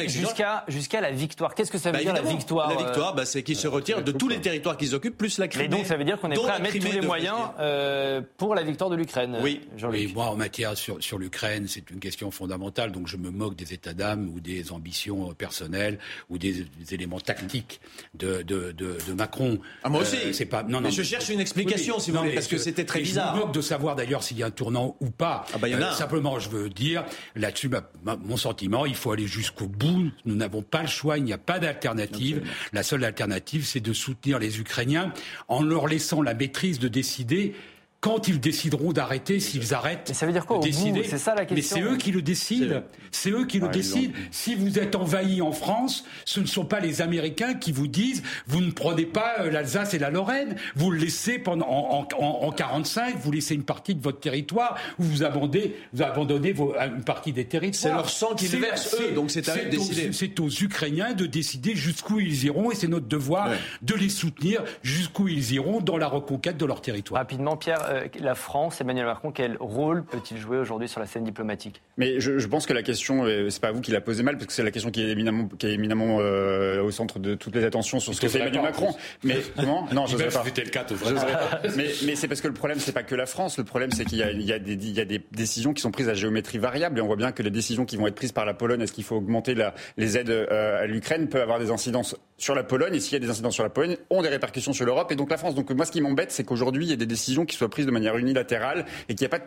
jusqu'à 0.07 0.63
jusqu'à 0.67 1.01
la 1.01 1.11
victoire. 1.11 1.55
Qu'est-ce 1.55 1.72
que 1.72 1.78
ça 1.78 1.91
veut 1.91 1.97
bah, 1.97 2.03
dire 2.03 2.13
la 2.13 2.22
victoire 2.22 2.69
La 2.69 2.76
victoire, 2.76 3.15
bah, 3.15 3.26
c'est 3.26 3.43
qu'ils 3.43 3.57
se 3.57 3.67
retirent 3.67 4.03
de 4.03 4.11
tous 4.11 4.28
les 4.28 4.41
territoires 4.41 4.78
qu'ils 4.78 4.95
occupent, 4.95 5.17
plus 5.17 5.38
la 5.38 5.47
Crimée. 5.47 5.65
Et 5.65 5.69
donc 5.69 5.86
ça 5.86 5.97
veut 5.97 6.03
dire 6.03 6.19
qu'on 6.19 6.32
est 6.32 6.36
prêt 6.36 6.51
à 6.51 6.59
mettre 6.59 6.80
tous 6.80 6.91
les 6.91 7.01
moyens 7.01 7.38
euh, 7.59 8.22
pour 8.38 8.55
la 8.55 8.63
victoire 8.63 8.89
de 8.89 8.95
l'Ukraine. 8.95 9.38
Oui, 9.41 9.61
oui 9.89 10.11
moi 10.14 10.28
en 10.28 10.36
matière 10.36 10.78
sur, 10.78 11.01
sur 11.03 11.18
l'Ukraine, 11.18 11.68
c'est 11.68 11.89
une 11.89 11.99
question 11.99 12.32
fondamentale. 12.32 12.91
Donc 12.91 13.07
je 13.07 13.18
me 13.18 13.30
moque 13.30 13.55
des 13.55 13.74
états 13.74 13.93
d'âme 13.93 14.30
ou 14.34 14.39
des 14.39 14.72
ambitions 14.72 15.34
personnelles 15.34 15.99
ou 16.30 16.38
des, 16.38 16.66
éléments 16.91 17.20
tactiques 17.20 17.82
de, 18.14 18.41
de, 18.41 18.72
de, 18.72 19.14
Macron. 19.14 19.59
Ah, 19.84 19.89
moi 19.89 20.01
aussi. 20.01 20.18
Euh, 20.18 20.34
c'est 20.34 20.45
pas. 20.45 20.64
Non, 20.64 20.80
non. 20.80 20.82
Mais 20.82 20.91
je 20.91 21.03
cherche 21.03 21.30
une 21.30 21.39
explication, 21.39 21.99
si 21.99 22.12
vous 22.12 22.18
voulez, 22.18 22.34
parce 22.34 22.47
que 22.47 22.57
c'était 22.57 22.86
très 22.86 23.01
bizarre. 23.01 23.36
Je 23.36 23.39
me 23.39 23.45
moque 23.45 23.53
de 23.53 23.62
savoir 23.62 23.95
d'ailleurs 23.95 24.24
s'il 24.24 24.38
y 24.38 24.43
a 24.43 24.47
un 24.47 24.51
tournant 24.51 24.95
ou 24.99 25.09
pas. 25.09 25.45
Ah 25.53 25.57
bah, 25.57 25.68
y 25.68 25.76
en 25.76 25.82
a. 25.82 25.91
Euh, 25.91 25.93
simplement, 25.93 26.39
je 26.39 26.49
veux 26.49 26.70
dire 26.70 27.05
là-dessus, 27.36 27.70
mon 28.03 28.38
sentiment, 28.38 28.86
il 28.86 28.95
faut 28.95 29.12
aller 29.12 29.28
jusqu'au 29.28 29.68
bout 29.68 30.12
nous 30.26 30.36
n'avons 30.36 30.62
pas 30.62 30.82
le 30.82 30.88
choix, 30.88 31.18
il 31.18 31.24
n'y 31.24 31.34
a 31.34 31.38
pas 31.38 31.59
d'alternative. 31.59 32.47
La 32.74 32.84
seule 32.84 33.03
alternative, 33.03 33.66
c'est 33.66 33.80
de 33.80 33.93
soutenir 33.93 34.39
les 34.39 34.59
Ukrainiens 34.59 35.14
en 35.47 35.64
leur 35.64 35.88
laissant 35.88 36.22
la 36.22 36.34
maîtrise 36.34 36.80
de 36.80 36.88
décider 36.88 37.55
quand 38.02 38.28
ils 38.28 38.39
décideront 38.39 38.93
d'arrêter, 38.93 39.39
s'ils 39.39 39.76
arrêtent 39.76 40.08
mais 40.10 40.16
ça 40.16 40.26
veut 40.26 40.32
dire 40.32 40.47
quoi. 40.47 40.60
C'est 40.64 41.18
ça 41.20 41.36
la 41.36 41.45
question. 41.45 41.78
Mais 41.78 41.84
c'est 41.84 41.93
eux 41.93 41.97
qui 41.97 42.12
le 42.12 42.24
décident. 42.24 42.82
C'est 43.12 43.30
eux 43.30 43.45
qui 43.45 43.60
le 43.60 43.68
décident. 43.68 44.12
Si 44.32 44.56
vous 44.56 44.80
êtes 44.80 44.95
envahi 44.95 45.41
en 45.41 45.52
France, 45.52 46.04
ce 46.26 46.39
ne 46.39 46.47
sont 46.47 46.66
pas 46.66 46.80
les 46.80 47.02
Américains 47.02 47.54
qui 47.54 47.72
vous 47.72 47.88
disent 47.88 48.24
vous 48.47 48.62
ne 48.62 48.72
prenez 48.72 49.06
pas 49.06 49.36
euh, 49.41 49.52
l'Alsace 49.52 49.93
et 49.93 49.99
la 49.99 50.10
Lorraine. 50.10 50.56
Vous 50.76 50.89
le 50.89 50.97
laissez 50.97 51.38
pendant 51.38 51.68
en, 51.68 52.08
en, 52.18 52.26
en 52.47 52.52
45, 52.52 53.18
vous 53.18 53.32
laissez 53.32 53.54
une 53.54 53.64
partie 53.64 53.93
de 53.93 54.02
votre 54.02 54.20
territoire 54.20 54.78
ou 54.97 55.04
vous 55.04 55.24
abandonnez, 55.24 55.76
vous 55.93 56.02
abandonnez 56.02 56.54
vos, 56.54 56.74
une 56.76 57.04
partie 57.04 57.34
des 57.34 57.45
territoires. 57.45 57.82
C'est 57.82 57.89
leur 57.89 58.10
sang 58.10 58.34
qu'ils 58.34 58.60
versent 58.60 58.95
eux, 58.99 59.12
donc 59.12 59.30
c'est 59.30 59.47
à 59.47 59.58
eux 59.58 59.66
de 59.66 59.70
décider. 59.70 60.12
C'est 60.12 60.39
aux 60.39 60.49
Ukrainiens 60.49 61.14
de 61.14 61.28
décider 61.28 61.76
jusqu'où 61.76 62.20
ils 62.20 62.45
iront 62.45 62.72
et 62.72 62.76
c'est 62.76 62.88
notre 62.88 63.08
devoir 63.08 63.52
de 63.84 63.93
les 63.93 64.10
soutenir 64.10 64.64
jusqu'où 64.82 65.28
ils 65.28 65.54
iront 65.54 65.82
dans 65.82 65.97
la 65.97 66.08
reconquête 66.08 66.58
de 66.58 66.66
leur 66.66 66.82
territoire. 66.82 67.22
Rapidement, 67.22 67.58
Pierre. 67.58 67.90
Euh, 67.91 68.07
la 68.19 68.35
France, 68.35 68.81
Emmanuel 68.81 69.05
Macron, 69.05 69.31
quel 69.31 69.57
rôle 69.59 70.03
peut-il 70.03 70.37
jouer 70.37 70.57
aujourd'hui 70.57 70.87
sur 70.87 70.99
la 70.99 71.05
scène 71.05 71.23
diplomatique? 71.23 71.81
Mais 71.97 72.19
je, 72.19 72.45
pense 72.47 72.65
que 72.65 72.73
la 72.73 72.83
question, 72.83 73.25
euh, 73.25 73.49
c'est 73.49 73.61
pas 73.61 73.71
vous 73.71 73.81
qui 73.81 73.91
la 73.91 74.01
posez 74.01 74.23
mal, 74.23 74.35
parce 74.35 74.47
que 74.47 74.53
c'est 74.53 74.63
la 74.63 74.71
question 74.71 74.91
qui 74.91 75.01
est 75.01 75.09
éminemment, 75.09 75.47
qui 75.47 75.67
est 75.67 75.73
éminemment 75.73 76.17
euh, 76.19 76.81
au 76.81 76.91
centre 76.91 77.19
de 77.19 77.35
toutes 77.35 77.55
les 77.55 77.63
attentions 77.63 77.99
sur 77.99 78.13
ce 78.13 78.21
que 78.21 78.27
fait 78.27 78.39
Emmanuel 78.39 78.63
Macron. 78.63 78.93
Mais 79.23 79.37
comment? 79.55 79.87
Non, 79.91 80.05
je 80.05 80.15
ne 80.15 80.23
pas. 80.23 80.43
le 80.43 80.69
cas, 80.69 80.85
mais, 81.75 81.87
mais 82.05 82.15
c'est 82.15 82.27
parce 82.27 82.41
que 82.41 82.47
le 82.47 82.53
problème, 82.53 82.79
c'est 82.79 82.93
pas 82.93 83.03
que 83.03 83.15
la 83.15 83.25
France. 83.25 83.57
Le 83.57 83.63
problème, 83.63 83.91
c'est 83.91 84.05
qu'il 84.05 84.19
y, 84.19 84.21
y, 84.21 84.45
y, 84.45 84.99
a 85.01 85.05
des 85.05 85.21
décisions 85.31 85.73
qui 85.73 85.81
sont 85.81 85.91
prises 85.91 86.07
à 86.07 86.13
géométrie 86.13 86.59
variable, 86.59 86.99
et 86.99 87.01
on 87.01 87.07
voit 87.07 87.15
bien 87.15 87.31
que 87.31 87.43
les 87.43 87.49
décisions 87.49 87.85
qui 87.85 87.97
vont 87.97 88.07
être 88.07 88.15
prises 88.15 88.31
par 88.31 88.45
la 88.45 88.53
Pologne, 88.53 88.81
est-ce 88.81 88.93
qu'il 88.93 89.03
faut 89.03 89.17
augmenter 89.17 89.53
la, 89.53 89.73
les 89.97 90.17
aides 90.17 90.31
à 90.31 90.85
l'Ukraine, 90.85 91.27
peuvent 91.27 91.41
avoir 91.41 91.59
des 91.59 91.71
incidences 91.71 92.15
sur 92.37 92.55
la 92.55 92.63
Pologne, 92.63 92.95
et 92.95 92.99
s'il 92.99 93.13
y 93.13 93.15
a 93.17 93.19
des 93.19 93.29
incidences 93.29 93.53
sur 93.53 93.63
la 93.63 93.69
Pologne, 93.69 93.97
ont 94.09 94.21
des 94.21 94.29
répercussions 94.29 94.73
sur 94.73 94.85
l'Europe 94.85 95.11
et 95.11 95.15
donc 95.15 95.29
la 95.29 95.37
France. 95.37 95.55
Donc 95.55 95.69
moi, 95.71 95.85
ce 95.85 95.91
qui 95.91 96.01
m'embête, 96.01 96.31
c'est 96.31 96.43
qu'aujourd'hui, 96.43 96.85
il 96.85 96.89
y 96.89 96.93
a 96.93 96.97
des 96.97 97.05
décisions 97.05 97.45
qui 97.45 97.55
soient 97.55 97.69
prises 97.69 97.80
de 97.86 97.91
manière 97.91 98.17
unilatérale 98.17 98.86
et 99.09 99.15
qu'il 99.15 99.27
n'y 99.27 99.34
a 99.34 99.38
pas 99.38 99.45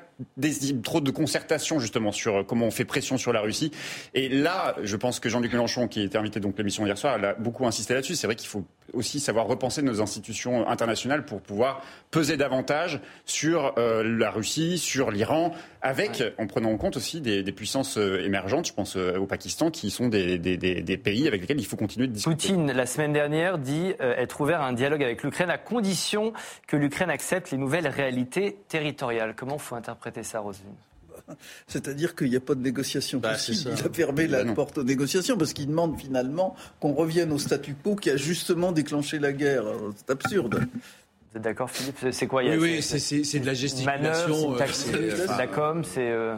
trop 0.82 1.00
de 1.00 1.10
concertation 1.10 1.78
justement 1.78 2.12
sur 2.12 2.36
euh, 2.36 2.42
comment 2.42 2.66
on 2.66 2.70
fait 2.70 2.84
pression 2.84 3.18
sur 3.18 3.32
la 3.32 3.40
Russie. 3.40 3.70
Et 4.14 4.28
là, 4.28 4.76
je 4.82 4.96
pense 4.96 5.20
que 5.20 5.28
Jean-Luc 5.28 5.52
Mélenchon, 5.52 5.88
qui 5.88 6.02
était 6.02 6.18
invité 6.18 6.40
donc 6.40 6.56
l'émission 6.58 6.86
hier 6.86 6.98
soir, 6.98 7.22
a 7.22 7.34
beaucoup 7.34 7.66
insisté 7.66 7.94
là-dessus. 7.94 8.14
C'est 8.14 8.26
vrai 8.26 8.36
qu'il 8.36 8.48
faut 8.48 8.64
aussi 8.92 9.18
savoir 9.18 9.46
repenser 9.46 9.82
nos 9.82 10.00
institutions 10.00 10.68
internationales 10.68 11.24
pour 11.24 11.40
pouvoir 11.40 11.82
peser 12.10 12.36
davantage 12.36 13.00
sur 13.24 13.74
euh, 13.78 14.02
la 14.04 14.30
Russie, 14.30 14.78
sur 14.78 15.10
l'Iran, 15.10 15.52
avec, 15.82 16.22
en 16.38 16.46
prenant 16.46 16.70
en 16.70 16.76
compte 16.76 16.96
aussi 16.96 17.20
des, 17.20 17.42
puissances 17.52 17.98
euh, 17.98 18.24
émergentes, 18.24 18.66
je 18.66 18.72
pense 18.72 18.96
au 18.96 19.26
Pakistan, 19.26 19.70
qui 19.70 19.90
sont 19.90 20.08
des, 20.08 20.38
des, 20.38 20.96
pays 20.96 21.26
avec 21.26 21.40
lesquels 21.40 21.60
il 21.60 21.66
faut 21.66 21.76
continuer 21.76 22.06
de 22.06 22.12
discuter. 22.12 22.34
Poutine, 22.34 22.72
la 22.72 22.86
semaine 22.86 23.12
dernière, 23.12 23.58
dit 23.58 23.92
être 23.98 24.40
ouvert 24.40 24.60
à 24.60 24.66
un 24.66 24.72
dialogue 24.72 25.02
avec 25.02 25.22
l'Ukraine 25.22 25.50
à 25.50 25.58
condition 25.58 26.32
que 26.66 26.76
l'Ukraine 26.76 27.10
accepte 27.10 27.50
les 27.50 27.58
nouvelles 27.58 27.88
réalités 27.88 28.23
territoriales. 28.24 29.34
Comment 29.36 29.58
faut 29.58 29.74
interpréter 29.74 30.22
ça, 30.22 30.40
Roselyne 30.40 30.74
c'est-à-dire 31.66 32.14
qu'il 32.14 32.28
n'y 32.28 32.36
a 32.36 32.40
pas 32.40 32.54
de 32.54 32.60
négociation 32.60 33.18
bah, 33.18 33.32
possible. 33.32 33.72
Il 33.78 33.86
a 33.86 33.90
fermé 33.90 34.26
la 34.26 34.44
bah, 34.44 34.52
porte 34.52 34.78
aux 34.78 34.84
négociations 34.84 35.36
parce 35.38 35.52
qu'il 35.52 35.68
demande 35.68 35.98
finalement 35.98 36.54
qu'on 36.80 36.92
revienne 36.92 37.32
au 37.32 37.38
statu 37.38 37.74
quo 37.74 37.94
qui 37.94 38.10
a 38.10 38.16
justement 38.16 38.72
déclenché 38.72 39.18
la 39.18 39.32
guerre. 39.32 39.64
C'est 39.96 40.10
absurde. 40.10 40.60
Vous 40.60 41.36
êtes 41.36 41.42
d'accord, 41.42 41.70
Philippe 41.70 42.08
C'est 42.10 42.26
quoi 42.26 42.42
Oui, 42.42 42.56
oui 42.56 42.82
c'est 42.82 43.38
de 43.40 43.46
la 43.46 43.54
gesticulation. 43.54 44.56
C'est 44.72 44.92
de 44.92 45.38
la 45.38 45.46
com, 45.46 45.82
c'est. 45.84 46.10
Euh, 46.10 46.36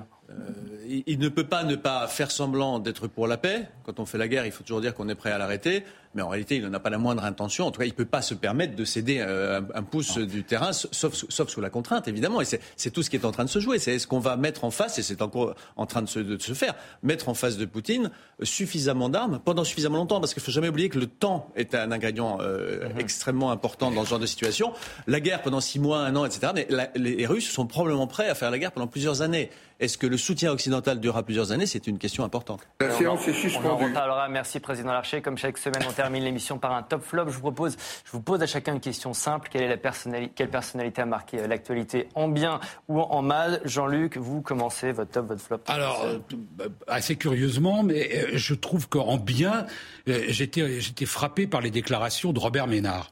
il 1.07 1.19
ne 1.19 1.29
peut 1.29 1.47
pas 1.47 1.65
ne 1.65 1.77
pas 1.77 2.07
faire 2.07 2.31
semblant 2.31 2.79
d'être 2.79 3.07
pour 3.07 3.27
la 3.27 3.37
paix. 3.37 3.69
Quand 3.85 4.01
on 4.01 4.07
fait 4.07 4.19
la 4.19 4.29
guerre, 4.29 4.47
il 4.47 4.53
faut 4.53 4.63
toujours 4.63 4.81
dire 4.81 4.95
qu'on 4.95 5.09
est 5.09 5.15
prêt 5.15 5.31
à 5.31 5.39
l'arrêter 5.39 5.85
mais 6.17 6.23
en 6.23 6.29
réalité, 6.29 6.57
il 6.57 6.65
n'en 6.65 6.73
a 6.73 6.81
pas 6.81 6.91
la 6.91 6.99
moindre 6.99 7.25
intention. 7.25 7.67
En 7.67 7.71
tout 7.71 7.79
cas, 7.79 7.85
il 7.85 7.91
ne 7.91 7.95
peut 7.95 8.07
pas 8.07 8.23
se 8.23 8.35
permettre 8.35 8.75
de 8.75 8.85
céder 8.85 9.19
euh, 9.21 9.61
un, 9.75 9.83
pouce 9.83 10.19
du 10.19 10.43
terrain, 10.43 10.73
sauf, 10.73 11.15
sauf, 11.15 11.49
sous 11.49 11.61
la 11.61 11.71
contrainte, 11.71 12.09
évidemment. 12.09 12.41
Et 12.41 12.45
c'est 12.45 12.91
tout 12.91 13.03
ce 13.03 13.11
qui 13.11 13.17
est 13.17 13.25
en 13.25 13.33
train 13.33 13.45
de 13.45 13.51
se 13.51 13.61
jouer. 13.61 13.79
C'est 13.79 13.95
est-ce 13.95 14.07
qu'on 14.07 14.19
va 14.19 14.37
mettre 14.37 14.65
en 14.65 14.71
face, 14.71 14.99
et 14.99 15.03
c'est 15.03 15.23
encore 15.23 15.55
en 15.77 15.87
train 15.87 16.03
de 16.03 16.09
se, 16.09 16.19
de 16.19 16.41
se, 16.41 16.55
faire, 16.55 16.75
mettre 17.03 17.29
en 17.29 17.35
face 17.35 17.57
de 17.57 17.67
Poutine 17.67 18.11
suffisamment 18.43 19.09
d'armes 19.09 19.41
pendant 19.45 19.65
suffisamment 19.65 19.99
longtemps, 19.99 20.21
parce 20.21 20.33
qu'il 20.33 20.41
ne 20.41 20.47
faut 20.47 20.53
jamais 20.53 20.69
oublier 20.69 20.89
que 20.89 20.99
le 20.99 21.07
temps 21.07 21.51
est 21.55 21.75
un 21.75 21.93
ingrédient 21.93 22.39
euh, 22.41 22.89
mhm. 22.89 23.01
extrêmement 23.01 23.51
important 23.51 23.91
dans 23.91 24.05
ce 24.05 24.11
genre 24.11 24.19
de 24.19 24.27
situation. 24.27 24.73
La 25.07 25.21
guerre 25.21 25.43
pendant 25.43 25.61
six 25.61 25.79
mois, 25.79 26.01
un 26.01 26.17
an, 26.17 26.25
etc. 26.25 26.53
Mais 26.55 26.67
les 26.97 27.27
Russes 27.27 27.51
sont 27.51 27.67
probablement 27.67 28.07
prêts 28.07 28.29
à 28.29 28.35
faire 28.35 28.51
la 28.51 28.59
guerre 28.59 28.73
pendant 28.73 28.87
plusieurs 28.87 29.23
années. 29.23 29.51
Est-ce 29.79 29.99
que 29.99 30.07
le 30.07 30.17
soutien 30.17 30.53
occidental 30.53 31.01
durera 31.01 31.23
plusieurs 31.23 31.53
années? 31.53 31.67
C'est 31.67 31.87
une 31.87 31.99
question 31.99 32.25
importante. 32.25 32.67
La 32.81 32.91
séance 32.91 33.29
est 33.29 33.35
suspendue. 33.35 33.85
On 33.95 34.29
Merci, 34.31 34.59
Président 34.59 34.93
Larcher. 34.93 35.21
Comme 35.21 35.37
chaque 35.37 35.59
semaine, 35.59 35.83
on 35.87 35.93
termine 35.93 36.06
l'émission 36.15 36.59
par 36.59 36.73
un 36.73 36.83
top 36.83 37.03
flop. 37.03 37.29
Je 37.29 37.35
vous 37.35 37.41
propose, 37.41 37.77
je 38.05 38.11
vous 38.13 38.21
pose 38.21 38.43
à 38.43 38.47
chacun 38.47 38.75
une 38.75 38.81
question 38.81 39.13
simple. 39.13 39.49
Quelle, 39.51 39.63
est 39.63 39.69
la 39.69 39.77
personnalité, 39.77 40.33
quelle 40.35 40.51
personnalité 40.51 41.03
a 41.03 41.07
marqué 41.07 41.41
euh, 41.41 41.47
l'actualité 41.47 42.09
en 42.15 42.29
bien 42.29 42.61
ou 42.89 43.01
en 43.01 43.23
mal? 43.23 43.61
Jean-Luc, 43.65 44.17
vous 44.17 44.43
commencez 44.43 44.93
votre 44.93 45.11
top, 45.11 45.29
votre 45.29 45.43
flop. 45.43 45.61
Alors, 45.69 46.05
euh, 46.05 46.69
assez 46.87 47.17
curieusement, 47.17 47.83
mais 47.83 48.11
euh, 48.15 48.31
je 48.35 48.55
trouve 48.55 48.89
qu'en 48.89 49.17
bien, 49.17 49.67
j'étais 50.07 51.07
frappé 51.07 51.47
par 51.47 51.61
les 51.61 51.71
déclarations 51.71 52.33
de 52.33 52.39
Robert 52.39 52.67
Ménard 52.67 53.11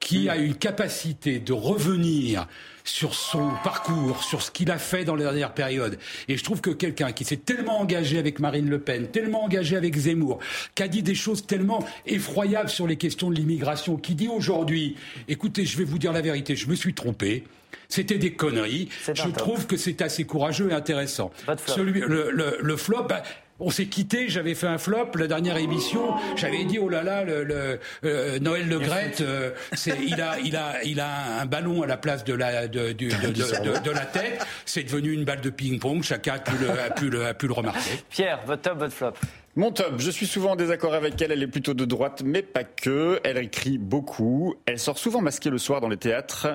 qui 0.00 0.28
a 0.28 0.36
une 0.36 0.54
capacité 0.54 1.40
de 1.40 1.52
revenir 1.52 2.46
sur 2.88 3.14
son 3.14 3.50
parcours, 3.62 4.22
sur 4.22 4.42
ce 4.42 4.50
qu'il 4.50 4.70
a 4.70 4.78
fait 4.78 5.04
dans 5.04 5.14
les 5.14 5.24
dernières 5.24 5.52
périodes. 5.52 5.98
Et 6.28 6.36
je 6.36 6.44
trouve 6.44 6.60
que 6.60 6.70
quelqu'un 6.70 7.12
qui 7.12 7.24
s'est 7.24 7.36
tellement 7.36 7.80
engagé 7.80 8.18
avec 8.18 8.40
Marine 8.40 8.68
Le 8.68 8.78
Pen, 8.78 9.08
tellement 9.08 9.44
engagé 9.44 9.76
avec 9.76 9.96
Zemmour, 9.96 10.38
qui 10.74 10.82
a 10.82 10.88
dit 10.88 11.02
des 11.02 11.14
choses 11.14 11.46
tellement 11.46 11.84
effroyables 12.06 12.70
sur 12.70 12.86
les 12.86 12.96
questions 12.96 13.30
de 13.30 13.36
l'immigration, 13.36 13.96
qui 13.96 14.14
dit 14.14 14.28
aujourd'hui, 14.28 14.96
écoutez, 15.28 15.66
je 15.66 15.76
vais 15.76 15.84
vous 15.84 15.98
dire 15.98 16.12
la 16.12 16.22
vérité, 16.22 16.56
je 16.56 16.68
me 16.68 16.74
suis 16.74 16.94
trompé. 16.94 17.44
C'était 17.88 18.18
des 18.18 18.32
conneries. 18.32 18.88
Je 19.06 19.28
trouve 19.30 19.66
que 19.66 19.76
c'est 19.76 20.02
assez 20.02 20.24
courageux 20.24 20.70
et 20.70 20.74
intéressant. 20.74 21.30
Celui, 21.66 22.00
le, 22.00 22.58
le, 22.60 22.76
flop, 22.76 23.04
bah, 23.08 23.22
on 23.60 23.70
s'est 23.70 23.86
quitté, 23.86 24.28
j'avais 24.28 24.54
fait 24.54 24.66
un 24.66 24.78
flop, 24.78 25.10
la 25.16 25.26
dernière 25.26 25.56
émission, 25.56 26.14
j'avais 26.36 26.64
dit 26.64 26.78
oh 26.78 26.88
là 26.88 27.02
là, 27.02 27.24
le, 27.24 27.78
euh, 28.04 28.38
Noël 28.38 28.68
Le 28.68 28.78
Grette, 28.78 29.20
euh, 29.20 29.50
il 29.86 30.20
a 30.20 30.38
il 30.38 30.56
a 30.56 30.82
il 30.84 31.00
a 31.00 31.40
un 31.40 31.46
ballon 31.46 31.82
à 31.82 31.86
la 31.86 31.96
place 31.96 32.24
de 32.24 32.34
la 32.34 32.68
de, 32.68 32.92
de, 32.92 33.90
la 33.90 34.06
tête, 34.06 34.46
c'est 34.64 34.84
devenu 34.84 35.12
une 35.12 35.24
balle 35.24 35.40
de 35.40 35.50
ping-pong, 35.50 36.02
chacun 36.02 36.34
a 36.34 36.38
pu 36.38 36.56
le, 36.58 36.70
a 36.70 36.90
pu 36.90 37.10
le, 37.10 37.26
a 37.26 37.34
pu 37.34 37.46
le 37.46 37.52
remarquer. 37.52 38.02
Pierre, 38.10 38.40
votre 38.46 38.62
top, 38.62 38.78
votre 38.78 38.94
flop. 38.94 39.12
Mon 39.56 39.72
top, 39.72 39.94
je 39.98 40.10
suis 40.12 40.26
souvent 40.26 40.52
en 40.52 40.56
désaccord 40.56 40.94
avec 40.94 41.20
elle, 41.20 41.32
elle 41.32 41.42
est 41.42 41.48
plutôt 41.48 41.74
de 41.74 41.84
droite, 41.84 42.22
mais 42.24 42.42
pas 42.42 42.62
que. 42.62 43.18
Elle 43.24 43.38
écrit 43.38 43.76
beaucoup, 43.76 44.54
elle 44.66 44.78
sort 44.78 44.98
souvent 44.98 45.20
masquée 45.20 45.50
le 45.50 45.58
soir 45.58 45.80
dans 45.80 45.88
les 45.88 45.96
théâtres, 45.96 46.46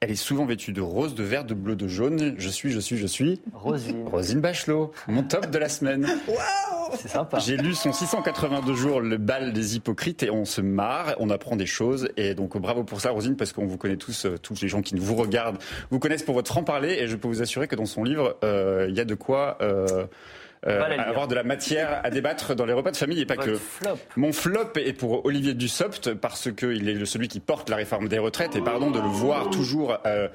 elle 0.00 0.12
est 0.12 0.16
souvent 0.16 0.44
vêtue 0.44 0.72
de 0.72 0.80
rose, 0.80 1.16
de 1.16 1.24
vert, 1.24 1.44
de 1.44 1.54
bleu, 1.54 1.74
de 1.74 1.88
jaune. 1.88 2.36
Je 2.38 2.48
suis, 2.48 2.70
je 2.70 2.78
suis, 2.78 2.96
je 2.96 3.06
suis. 3.06 3.40
Rosine. 3.52 4.06
Rosine 4.06 4.40
Bachelot. 4.40 4.92
Mon 5.08 5.24
top 5.24 5.50
de 5.50 5.58
la 5.58 5.68
semaine. 5.68 6.06
Waouh 6.28 6.96
C'est 6.96 7.08
sympa. 7.08 7.40
J'ai 7.40 7.56
lu 7.56 7.74
son 7.74 7.92
682 7.92 8.74
jours, 8.74 9.00
le 9.00 9.16
bal 9.16 9.52
des 9.52 9.74
hypocrites, 9.74 10.22
et 10.22 10.30
on 10.30 10.44
se 10.44 10.60
marre, 10.60 11.16
on 11.18 11.30
apprend 11.30 11.56
des 11.56 11.66
choses. 11.66 12.10
Et 12.16 12.34
donc, 12.34 12.56
bravo 12.58 12.84
pour 12.84 13.00
ça, 13.00 13.10
Rosine, 13.10 13.34
parce 13.34 13.52
qu'on 13.52 13.66
vous 13.66 13.76
connaît 13.76 13.96
tous, 13.96 14.26
euh, 14.26 14.38
tous 14.38 14.60
les 14.62 14.68
gens 14.68 14.82
qui 14.82 14.94
vous 14.94 15.16
regardent, 15.16 15.58
vous 15.90 15.98
connaissent 15.98 16.22
pour 16.22 16.34
votre 16.36 16.48
franc-parler. 16.48 16.98
Et 17.00 17.08
je 17.08 17.16
peux 17.16 17.26
vous 17.26 17.42
assurer 17.42 17.66
que 17.66 17.74
dans 17.74 17.86
son 17.86 18.04
livre, 18.04 18.36
euh, 18.44 18.86
il 18.88 18.94
y 18.94 19.00
a 19.00 19.04
de 19.04 19.16
quoi. 19.16 19.58
Euh, 19.62 19.78
euh, 19.90 20.06
avoir 20.66 21.28
de 21.28 21.34
la 21.34 21.42
matière 21.42 22.00
à 22.04 22.10
débattre 22.10 22.54
dans 22.54 22.66
les 22.66 22.72
repas 22.72 22.90
de 22.90 22.96
famille 22.96 23.20
et 23.20 23.26
pas 23.26 23.36
que. 23.36 23.58
Mon 24.16 24.32
flop 24.32 24.72
est 24.76 24.92
pour 24.92 25.24
Olivier 25.24 25.54
Dussopt 25.54 26.14
parce 26.14 26.50
qu'il 26.52 26.88
est 26.88 27.04
celui 27.04 27.28
qui 27.28 27.40
porte 27.40 27.70
la 27.70 27.76
réforme 27.76 28.08
des 28.08 28.18
retraites 28.18 28.56
et 28.56 28.60
pardon 28.60 28.90
de 28.90 29.00
le 29.00 29.08
voir 29.08 29.50
toujours. 29.50 29.98
Euh, 30.06 30.28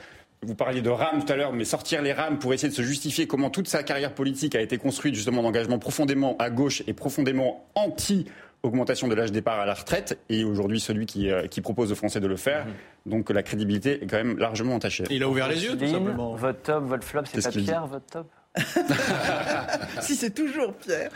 vous 0.46 0.56
parliez 0.56 0.82
de 0.82 0.90
rames 0.90 1.24
tout 1.24 1.32
à 1.32 1.38
l'heure, 1.38 1.54
mais 1.54 1.64
sortir 1.64 2.02
les 2.02 2.12
rames 2.12 2.38
pour 2.38 2.54
essayer 2.54 2.70
de 2.70 2.74
se 2.74 2.82
justifier 2.82 3.28
comment 3.28 3.50
toute 3.50 3.68
sa 3.68 3.82
carrière 3.82 4.14
politique 4.14 4.56
a 4.56 4.62
été 4.62 4.78
construite 4.78 5.16
justement 5.16 5.42
d'engagement 5.42 5.80
profondément 5.80 6.36
à 6.38 6.50
gauche 6.50 6.84
et 6.86 6.94
profondément 6.94 7.66
anti 7.76 8.26
augmentation 8.64 9.10
de 9.10 9.16
l'âge 9.16 9.32
départ 9.32 9.60
à 9.60 9.66
la 9.66 9.74
retraite 9.74 10.18
et 10.30 10.46
aujourd'hui 10.46 10.80
celui 10.80 11.06
qui, 11.06 11.30
euh, 11.30 11.48
qui 11.48 11.60
propose 11.60 11.92
aux 11.92 11.96
Français 11.96 12.22
de 12.22 12.28
le 12.28 12.38
faire. 12.38 12.66
Mhm. 12.66 12.74
Donc 13.06 13.30
la 13.30 13.44
crédibilité 13.44 14.04
est 14.04 14.08
quand 14.08 14.18
même 14.18 14.38
largement 14.38 14.76
entachée. 14.76 15.04
Il 15.10 15.22
a 15.24 15.30
ouvert 15.30 15.50
les 15.50 15.64
yeux 15.64 15.78
tout 15.78 15.88
simplement. 15.88 16.36
Votre 16.36 16.62
top, 16.62 16.84
votre 16.86 17.04
flop, 17.04 17.24
c'est 17.26 17.44
pas 17.44 17.52
Pierre, 17.52 17.88
votre 17.88 18.06
top? 18.06 18.28
si 20.02 20.16
c'est 20.16 20.30
toujours 20.30 20.76
Pierre. 20.76 21.12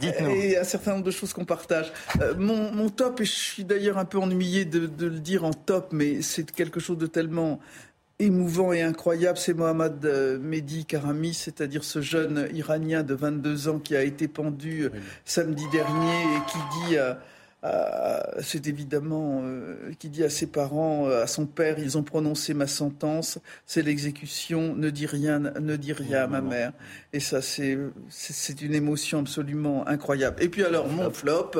Dites-nous. 0.00 0.30
Et 0.30 0.58
un 0.58 0.64
certain 0.64 0.92
nombre 0.92 1.04
de 1.04 1.10
choses 1.10 1.32
qu'on 1.32 1.44
partage. 1.44 1.92
Euh, 2.20 2.34
mon, 2.36 2.72
mon, 2.72 2.88
top, 2.88 3.20
et 3.20 3.24
je 3.24 3.32
suis 3.32 3.64
d'ailleurs 3.64 3.98
un 3.98 4.04
peu 4.04 4.18
ennuyé 4.18 4.64
de, 4.64 4.86
de, 4.86 5.06
le 5.06 5.20
dire 5.20 5.44
en 5.44 5.52
top, 5.52 5.92
mais 5.92 6.20
c'est 6.22 6.50
quelque 6.50 6.80
chose 6.80 6.98
de 6.98 7.06
tellement 7.06 7.60
émouvant 8.18 8.72
et 8.72 8.82
incroyable, 8.82 9.38
c'est 9.38 9.54
Mohamed 9.54 10.04
euh, 10.04 10.38
Mehdi 10.38 10.84
Karami, 10.84 11.34
c'est-à-dire 11.34 11.84
ce 11.84 12.00
jeune 12.00 12.48
Iranien 12.52 13.02
de 13.02 13.14
22 13.14 13.68
ans 13.68 13.78
qui 13.78 13.94
a 13.96 14.02
été 14.02 14.26
pendu 14.26 14.84
euh, 14.84 14.90
samedi 15.24 15.64
dernier 15.70 16.22
et 16.22 16.50
qui 16.50 16.58
dit... 16.86 16.96
Euh, 16.96 17.14
c'est 18.40 18.66
évidemment 18.66 19.40
euh, 19.42 19.92
qui 19.98 20.08
dit 20.08 20.22
à 20.22 20.30
ses 20.30 20.46
parents, 20.46 21.08
euh, 21.08 21.22
à 21.22 21.26
son 21.26 21.46
père, 21.46 21.78
ils 21.78 21.98
ont 21.98 22.02
prononcé 22.02 22.54
ma 22.54 22.66
sentence, 22.66 23.38
c'est 23.66 23.82
l'exécution, 23.82 24.74
ne 24.74 24.90
dis 24.90 25.06
rien, 25.06 25.40
ne 25.40 25.76
dis 25.76 25.92
rien 25.92 26.24
à 26.24 26.26
ma 26.28 26.40
mère. 26.40 26.72
Et 27.12 27.20
ça, 27.20 27.42
c'est 27.42 27.76
c'est 28.10 28.62
une 28.62 28.74
émotion 28.74 29.20
absolument 29.20 29.86
incroyable. 29.88 30.42
Et 30.42 30.48
puis 30.48 30.62
alors, 30.62 30.88
mon 30.88 31.10
flop, 31.10 31.52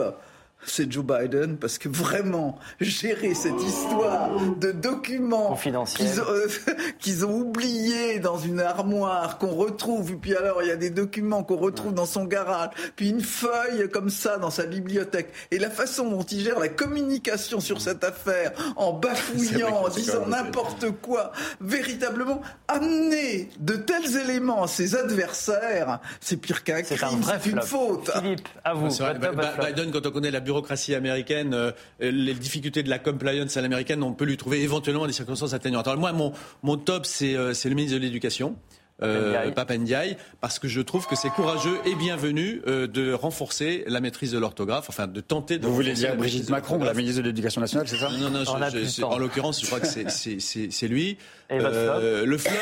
c'est 0.65 0.91
Joe 0.91 1.05
Biden 1.05 1.57
parce 1.57 1.79
que 1.79 1.89
vraiment 1.89 2.59
gérer 2.81 3.35
cette 3.35 3.63
histoire 3.63 4.31
de 4.59 4.73
documents 4.73 5.57
qu'ils 6.99 7.25
ont, 7.25 7.39
oubliés 7.39 8.19
dans 8.19 8.39
une 8.39 8.61
armoire 8.61 9.39
qu'on 9.39 9.55
retrouve 9.55 10.13
et 10.13 10.17
puis 10.17 10.35
alors 10.35 10.63
il 10.63 10.69
y 10.69 10.73
a 10.73 10.77
des 10.77 10.91
documents 10.91 11.45
qu'on 11.45 11.57
retrouve 11.57 11.95
dans 11.95 12.07
son 12.07 12.25
garage 12.25 12.71
puis 12.97 13.11
une 13.11 13.21
feuille 13.21 13.89
comme 13.91 14.11
ça 14.11 14.39
dans 14.39 14.51
sa 14.51 14.67
bibliothèque 14.67 15.33
et 15.51 15.59
la 15.59 15.71
façon 15.71 16.11
dont 16.11 16.23
il 16.23 16.41
gère 16.41 16.59
la 16.59 16.69
communication 16.69 17.61
sur 17.61 17.81
cette 17.81 18.03
affaire 18.03 18.53
en 18.77 18.93
bafouillant 18.99 19.85
en 19.85 19.89
disant 19.89 20.27
n'importe 20.27 20.91
quoi 21.01 21.33
véritablement 21.61 22.41
amener 22.67 23.49
de 23.61 23.75
tels 23.75 24.17
éléments 24.17 24.65
à 24.65 24.69
ses 24.69 24.97
adversaires 24.97 26.01
c'est 26.21 26.37
pire 26.37 26.65
qu'un 26.65 26.83
crime 26.83 27.23
c'est 27.25 27.51
une 27.51 27.63
faute. 27.63 28.11
Philippe 28.11 28.49
à 28.65 28.75
vous 28.75 28.89
Biden 28.89 29.93
quand 29.93 30.07
on 30.07 30.11
connaît 30.11 30.31
la 30.31 30.41
bureaucratie 30.49 30.95
américaine, 30.95 31.53
euh, 31.55 31.73
les 32.01 32.35
difficultés 32.35 32.83
de 32.83 32.89
la 32.89 32.99
compliance 32.99 33.57
à 33.57 33.61
l'américaine, 33.61 34.03
on 34.03 34.15
peut 34.15 34.25
lui 34.25 34.37
trouver 34.37 34.63
éventuellement 34.63 35.07
des 35.07 35.13
circonstances 35.13 35.53
atténuantes. 35.53 35.87
Alors 35.87 36.01
moi, 36.01 36.13
mon, 36.13 36.33
mon 36.63 36.77
top, 36.79 37.05
c'est 37.05 37.35
euh, 37.35 37.53
le 37.65 37.75
ministre 37.75 37.99
de 37.99 38.03
l'Éducation 38.03 38.57
euh, 39.03 39.51
Ndiaye, 39.79 40.17
parce 40.41 40.59
que 40.59 40.67
je 40.67 40.81
trouve 40.81 41.07
que 41.07 41.15
c'est 41.15 41.29
courageux 41.29 41.79
et 41.85 41.95
bienvenu 41.95 42.63
euh, 42.67 42.87
de 42.89 43.13
renforcer 43.13 43.85
la 43.87 44.01
maîtrise 44.01 44.33
de 44.33 44.39
l'orthographe, 44.39 44.87
enfin 44.89 45.07
de 45.07 45.21
tenter 45.21 45.59
de. 45.59 45.67
Vous 45.67 45.75
voulez 45.75 45.93
dire 45.93 46.17
Brigitte 46.17 46.49
Macron, 46.51 46.83
la 46.83 46.95
ministre 46.95 47.23
de 47.23 47.27
l'Éducation 47.27 47.61
nationale, 47.61 47.87
c'est 47.87 47.97
ça? 47.97 48.11
Non, 48.11 48.31
non, 48.31 48.45
je, 48.45 49.03
en 49.03 49.19
l'occurrence, 49.19 49.61
je 49.61 49.67
crois 49.67 49.81
que 49.81 49.87
c'est 49.87 50.89
lui. 50.89 51.19
Euh, 51.51 52.27
le 52.27 52.37
flop, 52.37 52.53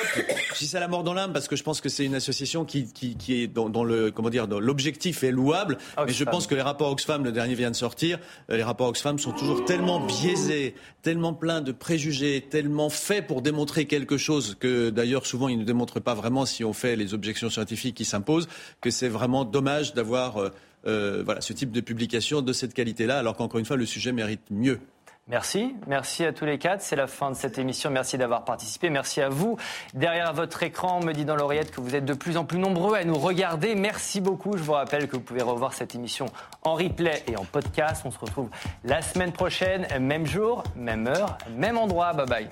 je 0.55 0.59
dis 0.59 0.66
ça 0.66 0.78
la 0.78 0.87
mort 0.87 1.03
dans 1.03 1.14
l'âme 1.14 1.32
parce 1.32 1.49
que 1.49 1.57
je 1.57 1.62
pense 1.62 1.80
que 1.80 1.89
c'est 1.89 2.05
une 2.05 2.14
association 2.14 2.64
qui, 2.64 2.93
qui, 2.93 3.16
qui 3.16 3.43
est 3.43 3.47
dans, 3.47 3.68
dans, 3.68 3.82
le 3.82 4.11
comment 4.11 4.30
dire, 4.30 4.47
dans 4.47 4.61
l'objectif 4.61 5.24
est 5.24 5.30
louable, 5.30 5.78
mais 6.07 6.12
je 6.12 6.24
pense 6.24 6.47
que 6.47 6.55
les 6.55 6.62
rapports 6.62 6.93
Oxfam, 6.93 7.24
le 7.24 7.32
dernier 7.32 7.55
vient 7.55 7.70
de 7.70 7.76
sortir, 7.76 8.18
euh, 8.51 8.57
les 8.57 8.62
rapports 8.62 8.89
Oxfam 8.89 9.18
sont 9.18 9.32
toujours 9.32 9.64
tellement 9.64 10.01
biaisés, 10.01 10.74
tellement 11.03 11.34
pleins 11.34 11.62
de 11.62 11.72
préjugés, 11.72 12.47
tellement 12.49 12.91
faits 12.91 13.26
pour 13.26 13.43
démontrer 13.43 13.87
quelque 13.87 14.18
chose 14.18 14.57
que 14.61 14.91
d'ailleurs 14.91 15.26
souvent 15.26 15.49
ils 15.49 15.59
ne 15.59 15.64
démontrent 15.64 15.99
pas 16.01 16.14
vraiment 16.14 16.26
vraiment 16.26 16.45
si 16.45 16.64
on 16.64 16.72
fait 16.72 16.97
les 16.97 17.14
objections 17.14 17.51
scientifiques 17.51 17.95
qui 17.95 18.05
s'imposent, 18.05 18.49
que 18.80 18.91
c'est 18.91 19.09
vraiment 19.09 19.45
dommage 19.45 19.95
d'avoir 19.95 20.39
euh, 20.39 20.51
euh, 20.87 21.22
voilà, 21.24 21.41
ce 21.41 21.53
type 21.53 21.70
de 21.70 21.80
publication 21.80 22.43
de 22.43 22.53
cette 22.53 22.74
qualité-là, 22.74 23.18
alors 23.18 23.37
qu'encore 23.37 23.61
une 23.61 23.64
fois, 23.64 23.76
le 23.76 23.87
sujet 23.87 24.11
mérite 24.11 24.41
mieux. 24.51 24.80
Merci, 25.28 25.74
merci 25.88 26.24
à 26.24 26.32
tous 26.32 26.44
les 26.44 26.56
quatre. 26.56 26.82
C'est 26.82 26.94
la 26.94 27.08
fin 27.08 27.32
de 27.32 27.36
cette 27.36 27.58
émission. 27.58 27.90
Merci 27.90 28.16
d'avoir 28.16 28.44
participé. 28.44 28.90
Merci 28.90 29.20
à 29.20 29.28
vous. 29.28 29.56
Derrière 29.92 30.32
votre 30.32 30.62
écran, 30.62 31.00
on 31.02 31.04
me 31.04 31.12
dit 31.12 31.24
dans 31.24 31.34
l'oreillette 31.34 31.72
que 31.72 31.80
vous 31.80 31.96
êtes 31.96 32.04
de 32.04 32.14
plus 32.14 32.36
en 32.36 32.44
plus 32.44 32.60
nombreux 32.60 32.94
à 32.96 33.02
nous 33.02 33.18
regarder. 33.18 33.74
Merci 33.74 34.20
beaucoup. 34.20 34.56
Je 34.56 34.62
vous 34.62 34.74
rappelle 34.74 35.08
que 35.08 35.16
vous 35.16 35.22
pouvez 35.22 35.42
revoir 35.42 35.72
cette 35.72 35.96
émission 35.96 36.26
en 36.62 36.74
replay 36.74 37.24
et 37.26 37.36
en 37.36 37.44
podcast. 37.44 38.02
On 38.04 38.12
se 38.12 38.18
retrouve 38.20 38.50
la 38.84 39.02
semaine 39.02 39.32
prochaine, 39.32 39.88
même 39.98 40.26
jour, 40.26 40.62
même 40.76 41.08
heure, 41.08 41.38
même 41.56 41.76
endroit. 41.76 42.12
Bye 42.12 42.26
bye. 42.26 42.48